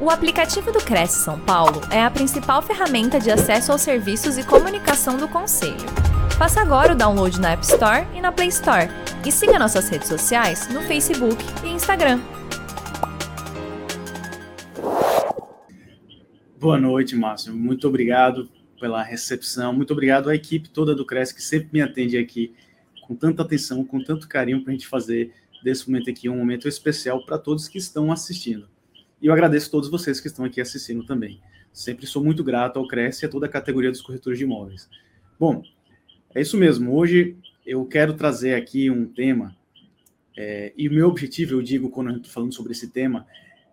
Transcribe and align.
O 0.00 0.10
aplicativo 0.10 0.70
do 0.70 0.78
Cresce 0.78 1.24
São 1.24 1.40
Paulo 1.40 1.80
é 1.90 2.00
a 2.00 2.08
principal 2.08 2.62
ferramenta 2.62 3.18
de 3.18 3.32
acesso 3.32 3.72
aos 3.72 3.80
serviços 3.80 4.38
e 4.38 4.46
comunicação 4.46 5.16
do 5.16 5.26
Conselho. 5.26 5.74
Faça 6.38 6.60
agora 6.60 6.92
o 6.92 6.96
download 6.96 7.40
na 7.40 7.50
App 7.50 7.64
Store 7.64 8.06
e 8.14 8.20
na 8.20 8.30
Play 8.30 8.46
Store. 8.46 8.86
E 9.26 9.32
siga 9.32 9.58
nossas 9.58 9.88
redes 9.88 10.06
sociais 10.06 10.72
no 10.72 10.82
Facebook 10.82 11.36
e 11.64 11.70
Instagram. 11.70 12.20
Boa 16.60 16.78
noite, 16.78 17.16
Márcio. 17.16 17.52
Muito 17.52 17.88
obrigado 17.88 18.48
pela 18.78 19.02
recepção. 19.02 19.72
Muito 19.72 19.92
obrigado 19.92 20.30
à 20.30 20.34
equipe 20.36 20.68
toda 20.68 20.94
do 20.94 21.04
Cresce 21.04 21.34
que 21.34 21.42
sempre 21.42 21.70
me 21.72 21.82
atende 21.82 22.16
aqui 22.16 22.54
com 23.04 23.16
tanta 23.16 23.42
atenção, 23.42 23.84
com 23.84 24.00
tanto 24.00 24.28
carinho 24.28 24.62
para 24.62 24.70
a 24.70 24.76
gente 24.76 24.86
fazer 24.86 25.32
desse 25.64 25.90
momento 25.90 26.08
aqui 26.08 26.28
um 26.28 26.36
momento 26.36 26.68
especial 26.68 27.26
para 27.26 27.36
todos 27.36 27.66
que 27.66 27.78
estão 27.78 28.12
assistindo. 28.12 28.68
E 29.20 29.26
eu 29.26 29.32
agradeço 29.32 29.68
a 29.68 29.70
todos 29.70 29.90
vocês 29.90 30.20
que 30.20 30.28
estão 30.28 30.44
aqui 30.44 30.60
assistindo 30.60 31.04
também. 31.04 31.40
Sempre 31.72 32.06
sou 32.06 32.22
muito 32.22 32.44
grato 32.44 32.78
ao 32.78 32.86
Cresce 32.86 33.24
e 33.24 33.26
a 33.26 33.28
toda 33.28 33.46
a 33.46 33.48
categoria 33.48 33.90
dos 33.90 34.00
corretores 34.00 34.38
de 34.38 34.44
imóveis. 34.44 34.88
Bom, 35.38 35.62
é 36.34 36.40
isso 36.40 36.56
mesmo. 36.56 36.94
Hoje 36.94 37.36
eu 37.66 37.84
quero 37.84 38.14
trazer 38.14 38.54
aqui 38.54 38.90
um 38.90 39.06
tema, 39.06 39.56
é, 40.36 40.72
e 40.76 40.88
o 40.88 40.92
meu 40.92 41.08
objetivo, 41.08 41.54
eu 41.54 41.62
digo 41.62 41.90
quando 41.90 42.10
eu 42.10 42.16
estou 42.16 42.32
falando 42.32 42.54
sobre 42.54 42.72
esse 42.72 42.88
tema, 42.88 43.26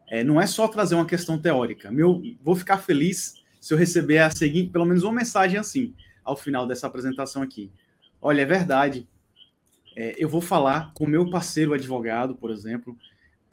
é, 0.08 0.24
não 0.24 0.42
é 0.42 0.48
só 0.48 0.68
trazer 0.68 0.96
uma 0.96 1.06
questão 1.06 1.38
teórica. 1.38 1.92
Meu, 1.92 2.22
vou 2.42 2.56
ficar 2.56 2.78
feliz 2.78 3.36
se 3.62 3.74
eu 3.74 3.78
receber 3.78 4.20
a 4.20 4.30
seguinte, 4.30 4.72
pelo 4.72 4.86
menos 4.86 5.04
uma 5.04 5.14
mensagem 5.14 5.60
assim, 5.60 5.94
ao 6.24 6.36
final 6.36 6.68
dessa 6.68 6.88
apresentação 6.88 7.42
aqui. 7.42 7.72
Olha, 8.22 8.42
é 8.42 8.46
verdade. 8.46 9.08
É, 9.96 10.16
eu 10.18 10.28
vou 10.28 10.42
falar 10.42 10.92
com 10.94 11.08
meu 11.08 11.30
parceiro 11.30 11.74
advogado, 11.74 12.36
por 12.36 12.52
exemplo, 12.52 12.98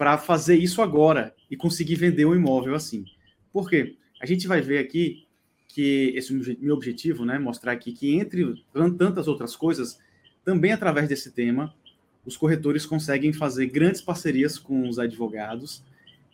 para 0.02 0.18
fazer 0.18 0.56
isso 0.56 0.82
agora 0.82 1.32
e 1.48 1.56
conseguir 1.56 1.94
vender 1.94 2.24
um 2.24 2.34
imóvel 2.34 2.74
assim. 2.74 3.04
Por 3.52 3.70
quê? 3.70 3.94
A 4.20 4.26
gente 4.26 4.48
vai 4.48 4.60
ver 4.60 4.78
aqui 4.78 5.28
que 5.68 6.12
esse 6.16 6.34
é 6.34 6.56
meu 6.58 6.74
objetivo, 6.74 7.24
né, 7.24 7.38
mostrar 7.38 7.70
aqui 7.70 7.92
que 7.92 8.12
entre 8.16 8.64
tantas 8.98 9.28
outras 9.28 9.54
coisas, 9.54 10.00
também 10.44 10.72
através 10.72 11.08
desse 11.08 11.30
tema, 11.30 11.72
os 12.26 12.36
corretores 12.36 12.84
conseguem 12.84 13.32
fazer 13.32 13.66
grandes 13.66 14.02
parcerias 14.02 14.58
com 14.58 14.88
os 14.88 14.98
advogados 14.98 15.84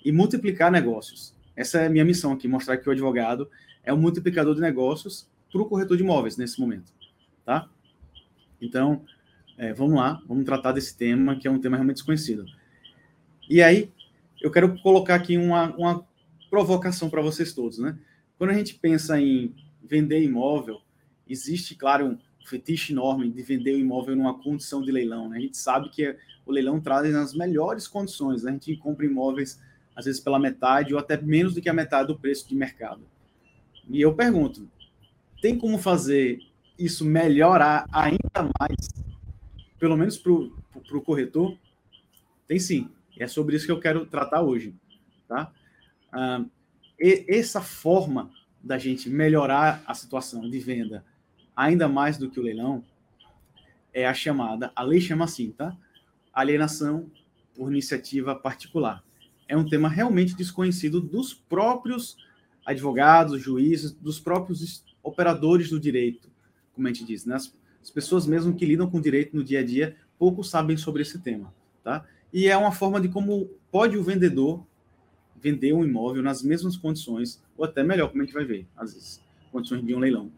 e 0.02 0.10
multiplicar 0.10 0.72
negócios. 0.72 1.34
Essa 1.54 1.80
é 1.80 1.88
a 1.88 1.90
minha 1.90 2.06
missão 2.06 2.32
aqui, 2.32 2.48
mostrar 2.48 2.78
que 2.78 2.88
o 2.88 2.92
advogado 2.92 3.50
é 3.84 3.92
um 3.92 3.98
multiplicador 3.98 4.54
de 4.54 4.62
negócios 4.62 5.28
para 5.52 5.60
o 5.60 5.66
corretor 5.66 5.98
de 5.98 6.02
imóveis 6.02 6.38
nesse 6.38 6.58
momento, 6.58 6.90
tá? 7.44 7.68
Então, 8.62 9.04
é, 9.58 9.74
vamos 9.74 9.94
lá, 9.94 10.22
vamos 10.26 10.46
tratar 10.46 10.72
desse 10.72 10.96
tema 10.96 11.36
que 11.36 11.46
é 11.46 11.50
um 11.50 11.60
tema 11.60 11.76
realmente 11.76 11.96
desconhecido. 11.96 12.46
E 13.48 13.62
aí, 13.62 13.90
eu 14.40 14.50
quero 14.50 14.78
colocar 14.80 15.14
aqui 15.14 15.36
uma, 15.36 15.74
uma 15.76 16.06
provocação 16.50 17.08
para 17.08 17.22
vocês 17.22 17.52
todos, 17.52 17.78
né? 17.78 17.98
Quando 18.36 18.50
a 18.50 18.54
gente 18.54 18.74
pensa 18.74 19.20
em 19.20 19.54
vender 19.82 20.22
imóvel, 20.22 20.80
existe, 21.28 21.74
claro, 21.74 22.06
um 22.06 22.18
fetiche 22.46 22.92
enorme 22.92 23.30
de 23.30 23.42
vender 23.42 23.74
o 23.74 23.78
imóvel 23.78 24.16
numa 24.16 24.38
condição 24.38 24.82
de 24.82 24.92
leilão, 24.92 25.28
né? 25.28 25.38
A 25.38 25.40
gente 25.40 25.56
sabe 25.56 25.88
que 25.88 26.16
o 26.44 26.52
leilão 26.52 26.80
traz 26.80 27.14
as 27.14 27.34
melhores 27.34 27.88
condições, 27.88 28.42
né? 28.42 28.50
a 28.50 28.54
gente 28.54 28.76
compra 28.76 29.04
imóveis 29.04 29.60
às 29.94 30.04
vezes 30.04 30.20
pela 30.20 30.38
metade 30.38 30.94
ou 30.94 31.00
até 31.00 31.20
menos 31.20 31.54
do 31.54 31.60
que 31.60 31.68
a 31.68 31.74
metade 31.74 32.08
do 32.08 32.18
preço 32.18 32.48
de 32.48 32.54
mercado. 32.54 33.02
E 33.88 34.00
eu 34.00 34.14
pergunto, 34.14 34.68
tem 35.42 35.58
como 35.58 35.76
fazer 35.76 36.40
isso 36.78 37.04
melhorar 37.04 37.84
ainda 37.92 38.50
mais, 38.60 38.88
pelo 39.78 39.96
menos 39.96 40.16
para 40.16 40.32
o 40.32 41.02
corretor? 41.02 41.56
Tem 42.46 42.58
sim. 42.58 42.88
E 43.18 43.22
é 43.22 43.26
sobre 43.26 43.56
isso 43.56 43.66
que 43.66 43.72
eu 43.72 43.80
quero 43.80 44.06
tratar 44.06 44.42
hoje, 44.42 44.74
tá? 45.26 45.52
Ah, 46.12 46.44
e 46.98 47.24
essa 47.28 47.60
forma 47.60 48.30
da 48.62 48.78
gente 48.78 49.08
melhorar 49.08 49.82
a 49.86 49.94
situação 49.94 50.48
de 50.48 50.58
venda 50.58 51.04
ainda 51.54 51.88
mais 51.88 52.16
do 52.16 52.30
que 52.30 52.38
o 52.38 52.42
leilão 52.42 52.84
é 53.92 54.06
a 54.06 54.14
chamada, 54.14 54.70
a 54.76 54.82
lei 54.82 55.00
chama 55.00 55.24
assim, 55.24 55.50
tá? 55.50 55.76
Alienação 56.32 57.10
por 57.54 57.70
iniciativa 57.70 58.34
particular. 58.34 59.02
É 59.48 59.56
um 59.56 59.68
tema 59.68 59.88
realmente 59.88 60.36
desconhecido 60.36 61.00
dos 61.00 61.34
próprios 61.34 62.16
advogados, 62.64 63.42
juízes, 63.42 63.92
dos 63.92 64.20
próprios 64.20 64.84
operadores 65.02 65.70
do 65.70 65.80
direito, 65.80 66.30
como 66.74 66.86
a 66.86 66.92
gente 66.92 67.04
diz, 67.04 67.24
né? 67.24 67.34
As, 67.34 67.52
as 67.82 67.90
pessoas 67.90 68.26
mesmo 68.26 68.54
que 68.54 68.66
lidam 68.66 68.88
com 68.88 69.00
direito 69.00 69.34
no 69.34 69.42
dia 69.42 69.60
a 69.60 69.64
dia 69.64 69.96
pouco 70.18 70.44
sabem 70.44 70.76
sobre 70.76 71.02
esse 71.02 71.18
tema, 71.18 71.52
tá? 71.82 72.04
E 72.32 72.46
é 72.46 72.56
uma 72.56 72.72
forma 72.72 73.00
de 73.00 73.08
como 73.08 73.48
pode 73.70 73.96
o 73.96 74.02
vendedor 74.02 74.64
vender 75.40 75.72
um 75.72 75.84
imóvel 75.84 76.22
nas 76.22 76.42
mesmas 76.42 76.76
condições, 76.76 77.42
ou 77.56 77.64
até 77.64 77.82
melhor, 77.82 78.08
como 78.08 78.22
a 78.22 78.24
gente 78.24 78.34
vai 78.34 78.44
ver, 78.44 78.66
às 78.76 78.94
vezes, 78.94 79.22
condições 79.52 79.84
de 79.84 79.94
um 79.94 79.98
leilão, 79.98 80.30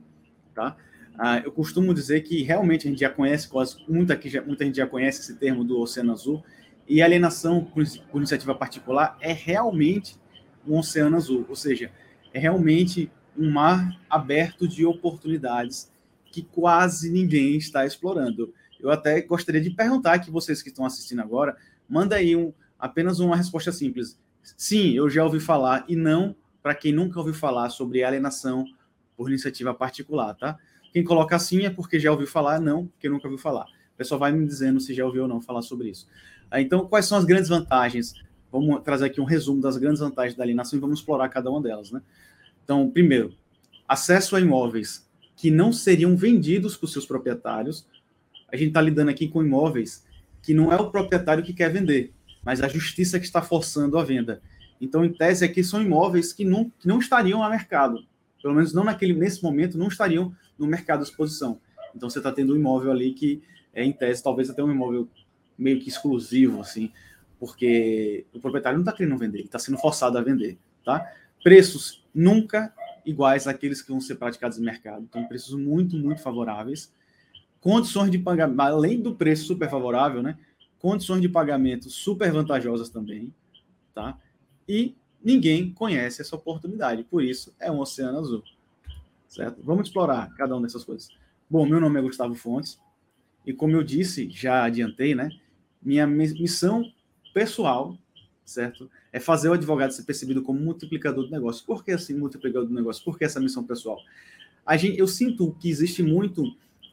tá? 0.54 0.76
Ah, 1.18 1.38
eu 1.38 1.52
costumo 1.52 1.92
dizer 1.92 2.22
que 2.22 2.42
realmente 2.42 2.86
a 2.86 2.90
gente 2.90 3.00
já 3.00 3.10
conhece, 3.10 3.48
quase, 3.48 3.76
muita, 3.88 4.18
já, 4.24 4.42
muita 4.42 4.64
gente 4.64 4.76
já 4.76 4.86
conhece 4.86 5.20
esse 5.20 5.36
termo 5.36 5.64
do 5.64 5.78
Oceano 5.80 6.12
Azul, 6.12 6.42
e 6.90 7.00
alienação 7.00 7.64
por, 7.64 7.84
por 8.10 8.18
iniciativa 8.18 8.52
particular 8.52 9.16
é 9.20 9.32
realmente 9.32 10.16
um 10.66 10.76
oceano 10.76 11.16
azul, 11.16 11.46
ou 11.48 11.54
seja, 11.54 11.90
é 12.34 12.38
realmente 12.38 13.10
um 13.38 13.48
mar 13.48 13.96
aberto 14.10 14.66
de 14.66 14.84
oportunidades 14.84 15.90
que 16.32 16.42
quase 16.42 17.10
ninguém 17.10 17.56
está 17.56 17.86
explorando. 17.86 18.52
Eu 18.78 18.90
até 18.90 19.20
gostaria 19.20 19.60
de 19.60 19.70
perguntar 19.70 20.18
que 20.18 20.30
vocês 20.32 20.62
que 20.62 20.68
estão 20.68 20.84
assistindo 20.84 21.20
agora, 21.20 21.56
manda 21.90 22.14
aí 22.16 22.36
um, 22.36 22.52
apenas 22.78 23.18
uma 23.18 23.36
resposta 23.36 23.72
simples. 23.72 24.18
Sim, 24.56 24.92
eu 24.92 25.10
já 25.10 25.24
ouvi 25.24 25.40
falar, 25.40 25.84
e 25.88 25.96
não 25.96 26.34
para 26.62 26.74
quem 26.74 26.92
nunca 26.92 27.18
ouviu 27.18 27.34
falar 27.34 27.68
sobre 27.70 28.04
alienação 28.04 28.64
por 29.16 29.28
iniciativa 29.28 29.74
particular, 29.74 30.34
tá? 30.34 30.56
Quem 30.92 31.02
coloca 31.04 31.38
sim 31.38 31.64
é 31.64 31.70
porque 31.70 31.98
já 31.98 32.10
ouviu 32.10 32.26
falar, 32.26 32.60
não 32.60 32.86
porque 32.86 33.08
nunca 33.08 33.26
ouviu 33.26 33.38
falar. 33.38 33.64
O 33.94 33.96
pessoal 33.96 34.18
vai 34.18 34.32
me 34.32 34.46
dizendo 34.46 34.80
se 34.80 34.94
já 34.94 35.04
ouviu 35.04 35.22
ou 35.22 35.28
não 35.28 35.40
falar 35.40 35.62
sobre 35.62 35.90
isso. 35.90 36.06
Ah, 36.50 36.60
então, 36.60 36.86
quais 36.86 37.06
são 37.06 37.18
as 37.18 37.24
grandes 37.24 37.48
vantagens? 37.48 38.14
Vamos 38.50 38.82
trazer 38.82 39.06
aqui 39.06 39.20
um 39.20 39.24
resumo 39.24 39.60
das 39.60 39.76
grandes 39.76 40.00
vantagens 40.00 40.36
da 40.36 40.42
alienação 40.42 40.78
e 40.78 40.80
vamos 40.80 41.00
explorar 41.00 41.28
cada 41.28 41.50
uma 41.50 41.60
delas, 41.60 41.90
né? 41.90 42.02
Então, 42.64 42.90
primeiro, 42.90 43.34
acesso 43.86 44.36
a 44.36 44.40
imóveis 44.40 45.08
que 45.36 45.50
não 45.50 45.72
seriam 45.72 46.16
vendidos 46.16 46.76
por 46.76 46.88
seus 46.88 47.06
proprietários. 47.06 47.86
A 48.52 48.56
gente 48.56 48.68
está 48.68 48.80
lidando 48.80 49.10
aqui 49.10 49.28
com 49.28 49.42
imóveis 49.42 50.04
que 50.42 50.54
não 50.54 50.72
é 50.72 50.76
o 50.76 50.90
proprietário 50.90 51.44
que 51.44 51.52
quer 51.52 51.70
vender, 51.70 52.12
mas 52.42 52.62
a 52.62 52.68
justiça 52.68 53.18
que 53.18 53.26
está 53.26 53.42
forçando 53.42 53.98
a 53.98 54.04
venda. 54.04 54.42
Então, 54.80 55.04
em 55.04 55.12
tese, 55.12 55.44
aqui 55.44 55.62
são 55.62 55.82
imóveis 55.82 56.32
que 56.32 56.44
não, 56.44 56.70
que 56.78 56.88
não 56.88 56.98
estariam 56.98 57.42
a 57.42 57.50
mercado, 57.50 58.04
pelo 58.42 58.54
menos 58.54 58.72
não 58.72 58.84
naquele 58.84 59.12
nesse 59.12 59.42
momento, 59.42 59.76
não 59.76 59.88
estariam 59.88 60.34
no 60.58 60.66
mercado 60.66 61.02
de 61.02 61.10
exposição. 61.10 61.60
Então, 61.94 62.08
você 62.08 62.18
está 62.18 62.32
tendo 62.32 62.54
um 62.54 62.56
imóvel 62.56 62.90
ali 62.90 63.12
que, 63.12 63.42
é, 63.74 63.84
em 63.84 63.92
tese, 63.92 64.22
talvez 64.22 64.48
até 64.48 64.62
um 64.62 64.70
imóvel 64.70 65.08
meio 65.58 65.78
que 65.78 65.88
exclusivo, 65.88 66.60
assim, 66.60 66.90
porque 67.38 68.24
o 68.32 68.40
proprietário 68.40 68.78
não 68.78 68.82
está 68.82 68.92
querendo 68.92 69.18
vender, 69.18 69.38
ele 69.38 69.46
está 69.46 69.58
sendo 69.58 69.76
forçado 69.76 70.16
a 70.16 70.22
vender, 70.22 70.58
tá? 70.84 71.06
Preços 71.42 72.02
nunca 72.14 72.72
iguais 73.04 73.46
àqueles 73.46 73.82
que 73.82 73.90
vão 73.90 74.00
ser 74.00 74.14
praticados 74.14 74.58
no 74.58 74.64
mercado, 74.64 75.06
então 75.08 75.26
preços 75.26 75.54
muito, 75.54 75.96
muito 75.96 76.22
favoráveis 76.22 76.92
condições 77.60 78.10
de 78.10 78.18
pagamento, 78.18 78.60
além 78.60 79.00
do 79.00 79.14
preço 79.14 79.44
super 79.44 79.68
favorável, 79.68 80.22
né? 80.22 80.38
Condições 80.78 81.20
de 81.20 81.28
pagamento 81.28 81.90
super 81.90 82.32
vantajosas 82.32 82.88
também, 82.88 83.32
tá? 83.94 84.18
E 84.68 84.96
ninguém 85.22 85.72
conhece 85.72 86.22
essa 86.22 86.34
oportunidade, 86.34 87.04
por 87.04 87.22
isso 87.22 87.54
é 87.60 87.70
um 87.70 87.80
oceano 87.80 88.18
azul, 88.18 88.42
certo? 89.28 89.60
Vamos 89.62 89.88
explorar 89.88 90.32
cada 90.36 90.54
uma 90.54 90.62
dessas 90.62 90.84
coisas. 90.84 91.10
Bom, 91.48 91.66
meu 91.66 91.80
nome 91.80 91.98
é 91.98 92.02
Gustavo 92.02 92.34
Fontes 92.34 92.80
e 93.44 93.52
como 93.52 93.76
eu 93.76 93.82
disse, 93.82 94.30
já 94.30 94.64
adiantei, 94.64 95.14
né? 95.14 95.30
Minha 95.82 96.06
missão 96.06 96.84
pessoal, 97.34 97.98
certo? 98.44 98.90
É 99.12 99.20
fazer 99.20 99.48
o 99.48 99.52
advogado 99.52 99.92
ser 99.92 100.04
percebido 100.04 100.42
como 100.42 100.60
multiplicador 100.60 101.24
do 101.24 101.30
negócio. 101.30 101.64
Por 101.64 101.84
que 101.84 101.92
assim 101.92 102.14
multiplicador 102.14 102.68
do 102.68 102.74
negócio? 102.74 103.04
Por 103.04 103.18
que 103.18 103.24
essa 103.24 103.40
missão 103.40 103.64
pessoal? 103.64 103.98
A 104.64 104.76
gente, 104.76 104.98
eu 104.98 105.06
sinto 105.06 105.52
que 105.60 105.68
existe 105.68 106.02
muito 106.02 106.44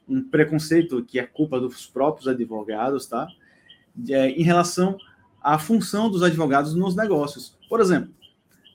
um 0.07 0.23
preconceito 0.23 1.03
que 1.03 1.19
é 1.19 1.25
culpa 1.25 1.59
dos 1.59 1.85
próprios 1.85 2.27
advogados, 2.27 3.05
tá? 3.05 3.27
É, 4.09 4.29
em 4.29 4.43
relação 4.43 4.97
à 5.41 5.57
função 5.57 6.09
dos 6.09 6.23
advogados 6.23 6.75
nos 6.75 6.95
negócios. 6.95 7.57
Por 7.67 7.79
exemplo, 7.79 8.13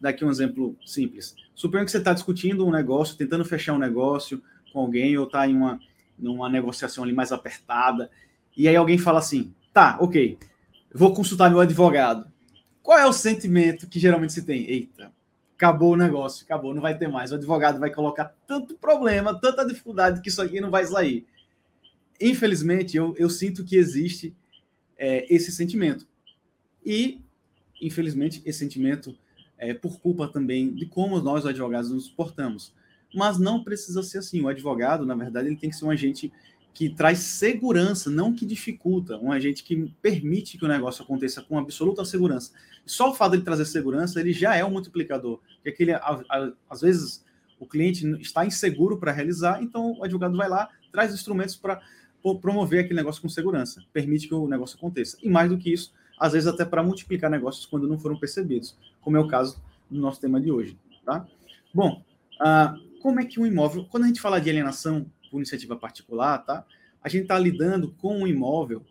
daqui 0.01 0.25
um 0.25 0.31
exemplo 0.31 0.77
simples. 0.85 1.35
Suponha 1.55 1.85
que 1.85 1.91
você 1.91 1.99
está 1.99 2.13
discutindo 2.13 2.67
um 2.67 2.71
negócio, 2.71 3.17
tentando 3.17 3.45
fechar 3.45 3.73
um 3.73 3.79
negócio 3.79 4.43
com 4.73 4.81
alguém, 4.81 5.17
ou 5.17 5.25
está 5.25 5.47
em 5.47 5.55
uma, 5.55 5.79
numa 6.19 6.49
negociação 6.49 7.05
ali 7.05 7.13
mais 7.13 7.31
apertada, 7.31 8.11
e 8.57 8.69
aí 8.69 8.77
alguém 8.77 8.99
fala 8.99 9.21
assim: 9.21 9.55
tá, 9.73 9.97
ok, 10.01 10.39
vou 10.93 11.15
consultar 11.15 11.51
meu 11.51 11.61
advogado. 11.61 12.27
Qual 12.83 12.99
é 12.99 13.07
o 13.07 13.13
sentimento 13.13 13.89
que 13.89 14.01
geralmente 14.01 14.33
se 14.33 14.45
tem? 14.45 14.69
Eita, 14.69 15.13
acabou 15.63 15.93
o 15.93 15.97
negócio, 15.97 16.45
acabou, 16.45 16.75
não 16.75 16.83
vai 16.83 16.99
ter 16.99 17.07
mais. 17.07 17.31
O 17.31 17.37
advogado 17.37 17.79
vai 17.79 17.89
colocar 17.89 18.35
tanto 18.49 18.75
problema, 18.75 19.39
tanta 19.41 19.65
dificuldade 19.65 20.21
que 20.21 20.29
isso 20.29 20.43
aqui 20.43 20.61
não 20.61 20.73
vai 20.73 20.85
sair. 20.85 21.25
Infelizmente, 22.21 22.97
eu, 22.97 23.15
eu 23.17 23.31
sinto 23.31 23.65
que 23.65 23.77
existe 23.77 24.35
é, 24.99 25.25
esse 25.33 25.53
sentimento. 25.53 26.05
E, 26.85 27.21
infelizmente, 27.81 28.43
esse 28.45 28.59
sentimento 28.59 29.17
é, 29.57 29.73
por 29.73 30.01
culpa 30.01 30.27
também 30.27 30.75
de 30.75 30.85
como 30.85 31.21
nós, 31.21 31.47
advogados, 31.47 31.93
nos 31.93 32.11
portamos. 32.11 32.75
Mas 33.15 33.39
não 33.39 33.63
precisa 33.63 34.03
ser 34.03 34.19
assim. 34.19 34.41
O 34.41 34.49
advogado, 34.49 35.07
na 35.07 35.15
verdade, 35.15 35.47
ele 35.47 35.57
tem 35.57 35.71
que 35.71 35.77
ser 35.77 35.85
um 35.85 35.91
agente 35.91 36.33
que 36.75 36.89
traz 36.89 37.19
segurança, 37.19 38.11
não 38.11 38.33
que 38.33 38.47
dificulta, 38.47 39.19
um 39.19 39.31
agente 39.31 39.63
que 39.63 39.93
permite 40.01 40.57
que 40.57 40.65
o 40.65 40.69
negócio 40.69 41.03
aconteça 41.05 41.43
com 41.43 41.59
absoluta 41.59 42.05
segurança. 42.05 42.53
Só 42.87 43.11
o 43.11 43.15
fato 43.15 43.37
de 43.37 43.45
trazer 43.45 43.67
segurança, 43.67 44.19
ele 44.19 44.33
já 44.33 44.57
é 44.57 44.65
um 44.65 44.71
multiplicador. 44.71 45.41
Porque 45.57 45.69
aquele, 45.69 45.93
às 46.69 46.81
vezes 46.81 47.25
o 47.61 47.67
cliente 47.67 48.07
está 48.21 48.45
inseguro 48.47 48.99
para 48.99 49.13
realizar, 49.13 49.63
então 49.63 49.93
o 49.99 50.05
advogado 50.05 50.37
vai 50.37 50.49
lá, 50.49 50.69
traz 50.91 51.13
instrumentos 51.13 51.57
para 51.57 51.81
promover 52.41 52.81
aquele 52.81 52.97
negócio 52.97 53.21
com 53.21 53.29
segurança, 53.29 53.83
permite 53.93 54.27
que 54.27 54.35
o 54.35 54.49
negócio 54.49 54.77
aconteça. 54.77 55.19
E 55.23 55.29
mais 55.29 55.51
do 55.51 55.59
que 55.59 55.73
isso, 55.73 55.93
às 56.19 56.33
vezes 56.33 56.49
até 56.49 56.65
para 56.65 56.83
multiplicar 56.83 57.31
negócios 57.31 57.67
quando 57.67 57.87
não 57.87 57.99
foram 57.99 58.19
percebidos, 58.19 58.77
como 59.01 59.17
é 59.17 59.21
o 59.21 59.29
caso 59.29 59.63
do 59.91 60.01
nosso 60.01 60.21
tema 60.21 60.41
de 60.41 60.51
hoje. 60.51 60.79
Tá? 61.05 61.27
Bom, 61.75 62.03
ah, 62.41 62.77
como 63.01 63.21
é 63.21 63.25
que 63.25 63.41
um 63.41 63.47
imóvel, 63.47 63.87
quando 63.91 64.05
a 64.05 64.07
gente 64.07 64.21
fala 64.21 64.41
de 64.41 64.49
alienação 64.49 65.07
por 65.33 65.39
iniciativa 65.39 65.75
particular, 65.75 66.45
tá? 66.45 66.67
a 67.03 67.09
gente 67.09 67.23
está 67.23 67.39
lidando 67.39 67.93
com 67.93 68.19
um 68.19 68.27
imóvel 68.27 68.85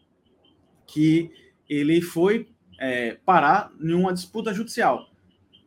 que 0.86 1.32
ele 1.70 2.02
foi 2.02 2.50
é, 2.80 3.18
parar 3.24 3.72
em 3.80 3.94
uma 3.94 4.12
disputa 4.12 4.54
judicial. 4.54 5.10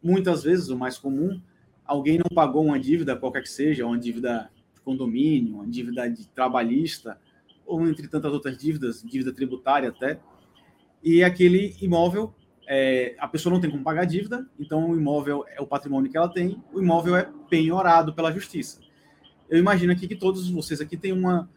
Muitas 0.02 0.42
vezes, 0.42 0.68
o 0.68 0.76
mais 0.76 0.98
comum, 0.98 1.40
alguém 1.86 2.18
não 2.18 2.34
pagou 2.34 2.66
uma 2.66 2.78
dívida, 2.78 3.16
qualquer 3.16 3.42
que 3.42 3.48
seja, 3.48 3.86
uma 3.86 3.98
dívida 3.98 4.50
de 4.74 4.80
condomínio, 4.80 5.54
uma 5.54 5.66
dívida 5.66 6.10
de 6.10 6.26
trabalhista, 6.28 7.18
ou 7.64 7.86
entre 7.88 8.08
tantas 8.08 8.32
outras 8.32 8.58
dívidas, 8.58 9.02
dívida 9.02 9.32
tributária 9.32 9.88
até, 9.88 10.20
e 11.02 11.24
aquele 11.24 11.74
imóvel, 11.80 12.34
é, 12.66 13.14
a 13.18 13.28
pessoa 13.28 13.52
não 13.52 13.60
tem 13.60 13.70
como 13.70 13.82
pagar 13.82 14.02
a 14.02 14.06
dívida, 14.06 14.46
então 14.58 14.90
o 14.90 14.96
imóvel 14.96 15.46
é 15.48 15.62
o 15.62 15.66
patrimônio 15.66 16.10
que 16.10 16.16
ela 16.16 16.28
tem, 16.28 16.62
o 16.72 16.80
imóvel 16.80 17.16
é 17.16 17.30
penhorado 17.48 18.12
pela 18.12 18.32
justiça. 18.32 18.83
Eu 19.48 19.58
imagino 19.58 19.92
aqui 19.92 20.08
que 20.08 20.16
todos 20.16 20.48
vocês 20.50 20.80
aqui 20.80 20.96
têm 20.96 21.12
uma, 21.12 21.48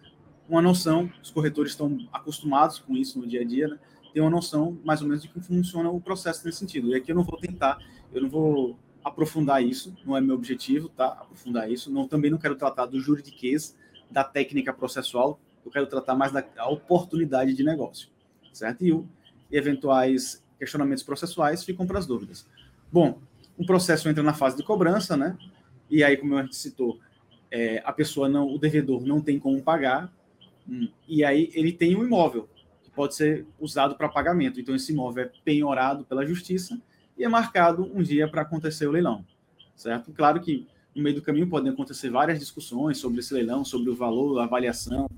uma 0.47 0.61
noção, 0.61 1.11
os 1.21 1.31
corretores 1.31 1.71
estão 1.71 1.97
acostumados 2.11 2.79
com 2.79 2.95
isso 2.95 3.19
no 3.19 3.27
dia 3.27 3.41
a 3.41 3.43
dia, 3.43 3.67
né? 3.67 3.79
tem 4.13 4.21
uma 4.21 4.31
noção 4.31 4.77
mais 4.83 5.01
ou 5.01 5.07
menos 5.07 5.21
de 5.21 5.29
como 5.29 5.43
funciona 5.43 5.89
o 5.89 6.01
processo 6.01 6.45
nesse 6.45 6.59
sentido. 6.59 6.89
E 6.89 6.95
aqui 6.95 7.11
eu 7.11 7.15
não 7.15 7.23
vou 7.23 7.37
tentar, 7.37 7.77
eu 8.13 8.21
não 8.21 8.29
vou 8.29 8.77
aprofundar 9.03 9.63
isso, 9.63 9.95
não 10.05 10.17
é 10.17 10.21
meu 10.21 10.35
objetivo, 10.35 10.89
tá? 10.89 11.07
Aprofundar 11.07 11.71
isso. 11.71 11.91
Não, 11.91 12.07
também 12.07 12.29
não 12.29 12.37
quero 12.37 12.55
tratar 12.55 12.87
do 12.87 12.99
juridiquês, 12.99 13.75
da 14.09 14.23
técnica 14.23 14.73
processual, 14.73 15.39
eu 15.65 15.71
quero 15.71 15.85
tratar 15.85 16.15
mais 16.15 16.31
da 16.31 16.43
oportunidade 16.67 17.53
de 17.53 17.63
negócio, 17.63 18.09
certo? 18.53 18.85
E, 18.85 18.91
o, 18.91 19.07
e 19.51 19.57
eventuais 19.57 20.43
questionamentos 20.57 21.03
processuais 21.03 21.63
ficam 21.63 21.85
para 21.85 21.99
as 21.99 22.07
dúvidas. 22.07 22.47
Bom, 22.91 23.19
um 23.59 23.65
processo 23.65 24.07
entra 24.07 24.23
na 24.23 24.33
fase 24.33 24.55
de 24.57 24.63
cobrança, 24.63 25.17
né? 25.17 25.37
E 25.89 26.03
aí, 26.03 26.17
como 26.17 26.37
a 26.37 26.41
gente 26.41 26.55
citou, 26.55 26.99
é, 27.51 27.81
a 27.85 27.93
pessoa 27.93 28.27
não, 28.27 28.47
o 28.53 28.57
devedor 28.57 29.05
não 29.05 29.21
tem 29.21 29.39
como 29.39 29.61
pagar, 29.61 30.13
hum, 30.67 30.87
e 31.07 31.23
aí 31.23 31.49
ele 31.53 31.71
tem 31.71 31.95
um 31.95 32.03
imóvel 32.03 32.49
que 32.83 32.91
pode 32.91 33.15
ser 33.15 33.45
usado 33.59 33.95
para 33.95 34.09
pagamento. 34.09 34.59
Então, 34.59 34.75
esse 34.75 34.91
imóvel 34.91 35.25
é 35.25 35.31
penhorado 35.43 36.03
pela 36.05 36.25
justiça 36.25 36.79
e 37.17 37.23
é 37.23 37.27
marcado 37.27 37.89
um 37.93 38.01
dia 38.01 38.27
para 38.27 38.41
acontecer 38.41 38.87
o 38.87 38.91
leilão, 38.91 39.25
certo? 39.75 40.11
Claro 40.11 40.39
que 40.41 40.67
no 40.95 41.03
meio 41.03 41.15
do 41.15 41.21
caminho 41.21 41.47
podem 41.47 41.71
acontecer 41.71 42.09
várias 42.09 42.39
discussões 42.39 42.97
sobre 42.97 43.19
esse 43.19 43.33
leilão, 43.33 43.63
sobre 43.63 43.89
o 43.89 43.95
valor, 43.95 44.39
a 44.39 44.43
avaliação, 44.43 45.09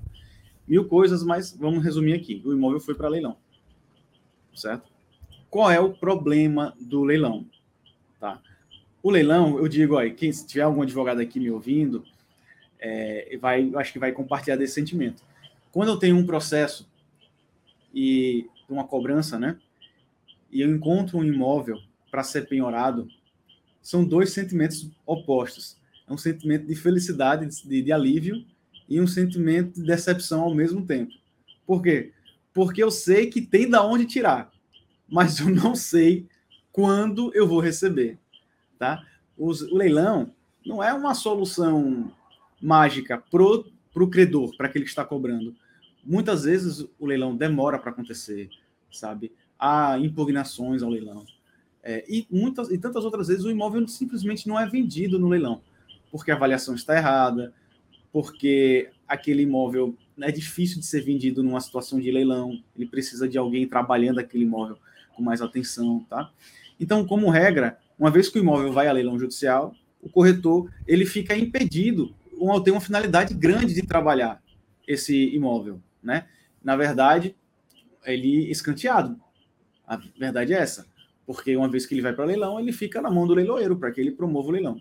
mil 0.68 0.84
coisas, 0.84 1.24
mas 1.24 1.56
vamos 1.58 1.82
resumir 1.82 2.12
aqui. 2.12 2.40
O 2.44 2.52
imóvel 2.52 2.80
foi 2.80 2.94
para 2.94 3.08
leilão, 3.08 3.36
certo? 4.54 4.90
Qual 5.48 5.70
é 5.70 5.80
o 5.80 5.92
problema 5.92 6.74
do 6.80 7.02
leilão? 7.02 7.44
Tá? 8.20 8.40
O 9.02 9.10
leilão, 9.10 9.58
eu 9.58 9.66
digo 9.66 9.96
aí, 9.96 10.12
quem 10.12 10.30
se 10.30 10.46
tiver 10.46 10.62
algum 10.62 10.82
advogado 10.82 11.20
aqui 11.20 11.40
me 11.40 11.50
ouvindo, 11.50 12.04
é, 12.80 13.36
vai, 13.40 13.70
acho 13.76 13.92
que 13.92 13.98
vai 13.98 14.12
compartilhar 14.12 14.56
desse 14.56 14.74
sentimento. 14.74 15.22
Quando 15.70 15.88
eu 15.88 15.98
tenho 15.98 16.16
um 16.16 16.26
processo 16.26 16.88
e 17.94 18.48
uma 18.68 18.84
cobrança, 18.84 19.38
né? 19.38 19.56
E 20.50 20.60
eu 20.62 20.70
encontro 20.70 21.18
um 21.18 21.24
imóvel 21.24 21.78
para 22.10 22.22
ser 22.22 22.48
penhorado, 22.48 23.08
são 23.80 24.04
dois 24.04 24.32
sentimentos 24.32 24.90
opostos. 25.06 25.76
É 26.08 26.12
um 26.12 26.18
sentimento 26.18 26.66
de 26.66 26.74
felicidade, 26.74 27.46
de, 27.46 27.82
de 27.82 27.92
alívio 27.92 28.44
e 28.88 29.00
um 29.00 29.06
sentimento 29.06 29.74
de 29.74 29.86
decepção 29.86 30.42
ao 30.42 30.54
mesmo 30.54 30.84
tempo. 30.84 31.12
Por 31.64 31.82
quê? 31.82 32.12
Porque 32.52 32.82
eu 32.82 32.90
sei 32.90 33.28
que 33.28 33.40
tem 33.40 33.68
da 33.70 33.84
onde 33.84 34.06
tirar, 34.06 34.50
mas 35.08 35.38
eu 35.38 35.48
não 35.48 35.76
sei 35.76 36.26
quando 36.72 37.32
eu 37.34 37.46
vou 37.46 37.60
receber, 37.60 38.18
tá? 38.78 39.04
Os, 39.36 39.62
o 39.62 39.76
leilão 39.76 40.34
não 40.66 40.82
é 40.82 40.92
uma 40.92 41.14
solução 41.14 42.12
mágica 42.60 43.18
pro 43.30 43.64
para 43.92 44.04
o 44.04 44.08
credor, 44.08 44.56
para 44.56 44.68
aquele 44.68 44.84
que 44.84 44.90
está 44.90 45.04
cobrando. 45.04 45.54
Muitas 46.04 46.44
vezes 46.44 46.86
o 46.98 47.06
leilão 47.06 47.36
demora 47.36 47.78
para 47.78 47.90
acontecer, 47.90 48.48
sabe? 48.90 49.32
Há 49.58 49.98
impugnações 49.98 50.82
ao 50.82 50.90
leilão. 50.90 51.24
É, 51.82 52.04
e, 52.08 52.26
muitas, 52.30 52.70
e 52.70 52.78
tantas 52.78 53.04
outras 53.04 53.28
vezes 53.28 53.44
o 53.44 53.50
imóvel 53.50 53.86
simplesmente 53.88 54.46
não 54.46 54.58
é 54.58 54.66
vendido 54.66 55.18
no 55.18 55.28
leilão, 55.28 55.60
porque 56.10 56.30
a 56.30 56.34
avaliação 56.34 56.74
está 56.74 56.96
errada, 56.96 57.52
porque 58.12 58.90
aquele 59.08 59.42
imóvel 59.42 59.96
é 60.20 60.30
difícil 60.30 60.78
de 60.78 60.86
ser 60.86 61.02
vendido 61.02 61.42
numa 61.42 61.60
situação 61.60 61.98
de 61.98 62.10
leilão, 62.10 62.62
ele 62.76 62.86
precisa 62.86 63.28
de 63.28 63.38
alguém 63.38 63.66
trabalhando 63.66 64.18
aquele 64.18 64.44
imóvel 64.44 64.78
com 65.14 65.22
mais 65.22 65.40
atenção, 65.40 66.04
tá? 66.08 66.30
Então, 66.78 67.06
como 67.06 67.30
regra, 67.30 67.78
uma 67.98 68.10
vez 68.10 68.28
que 68.28 68.38
o 68.38 68.42
imóvel 68.42 68.72
vai 68.72 68.88
a 68.88 68.92
leilão 68.92 69.18
judicial, 69.18 69.74
o 70.02 70.08
corretor 70.08 70.70
ele 70.86 71.04
fica 71.04 71.36
impedido, 71.36 72.14
ou 72.48 72.60
tem 72.60 72.72
uma 72.72 72.80
finalidade 72.80 73.34
grande 73.34 73.74
de 73.74 73.82
trabalhar 73.82 74.42
esse 74.86 75.34
imóvel, 75.34 75.80
né? 76.02 76.26
Na 76.62 76.76
verdade, 76.76 77.36
ele 78.04 78.50
escanteado. 78.50 79.20
A 79.86 79.96
verdade 80.18 80.54
é 80.54 80.58
essa, 80.58 80.86
porque 81.26 81.56
uma 81.56 81.68
vez 81.68 81.84
que 81.86 81.94
ele 81.94 82.02
vai 82.02 82.12
para 82.12 82.24
leilão, 82.24 82.58
ele 82.58 82.72
fica 82.72 83.00
na 83.00 83.10
mão 83.10 83.26
do 83.26 83.34
leiloeiro 83.34 83.76
para 83.76 83.90
que 83.90 84.00
ele 84.00 84.12
promova 84.12 84.48
o 84.48 84.52
leilão. 84.52 84.80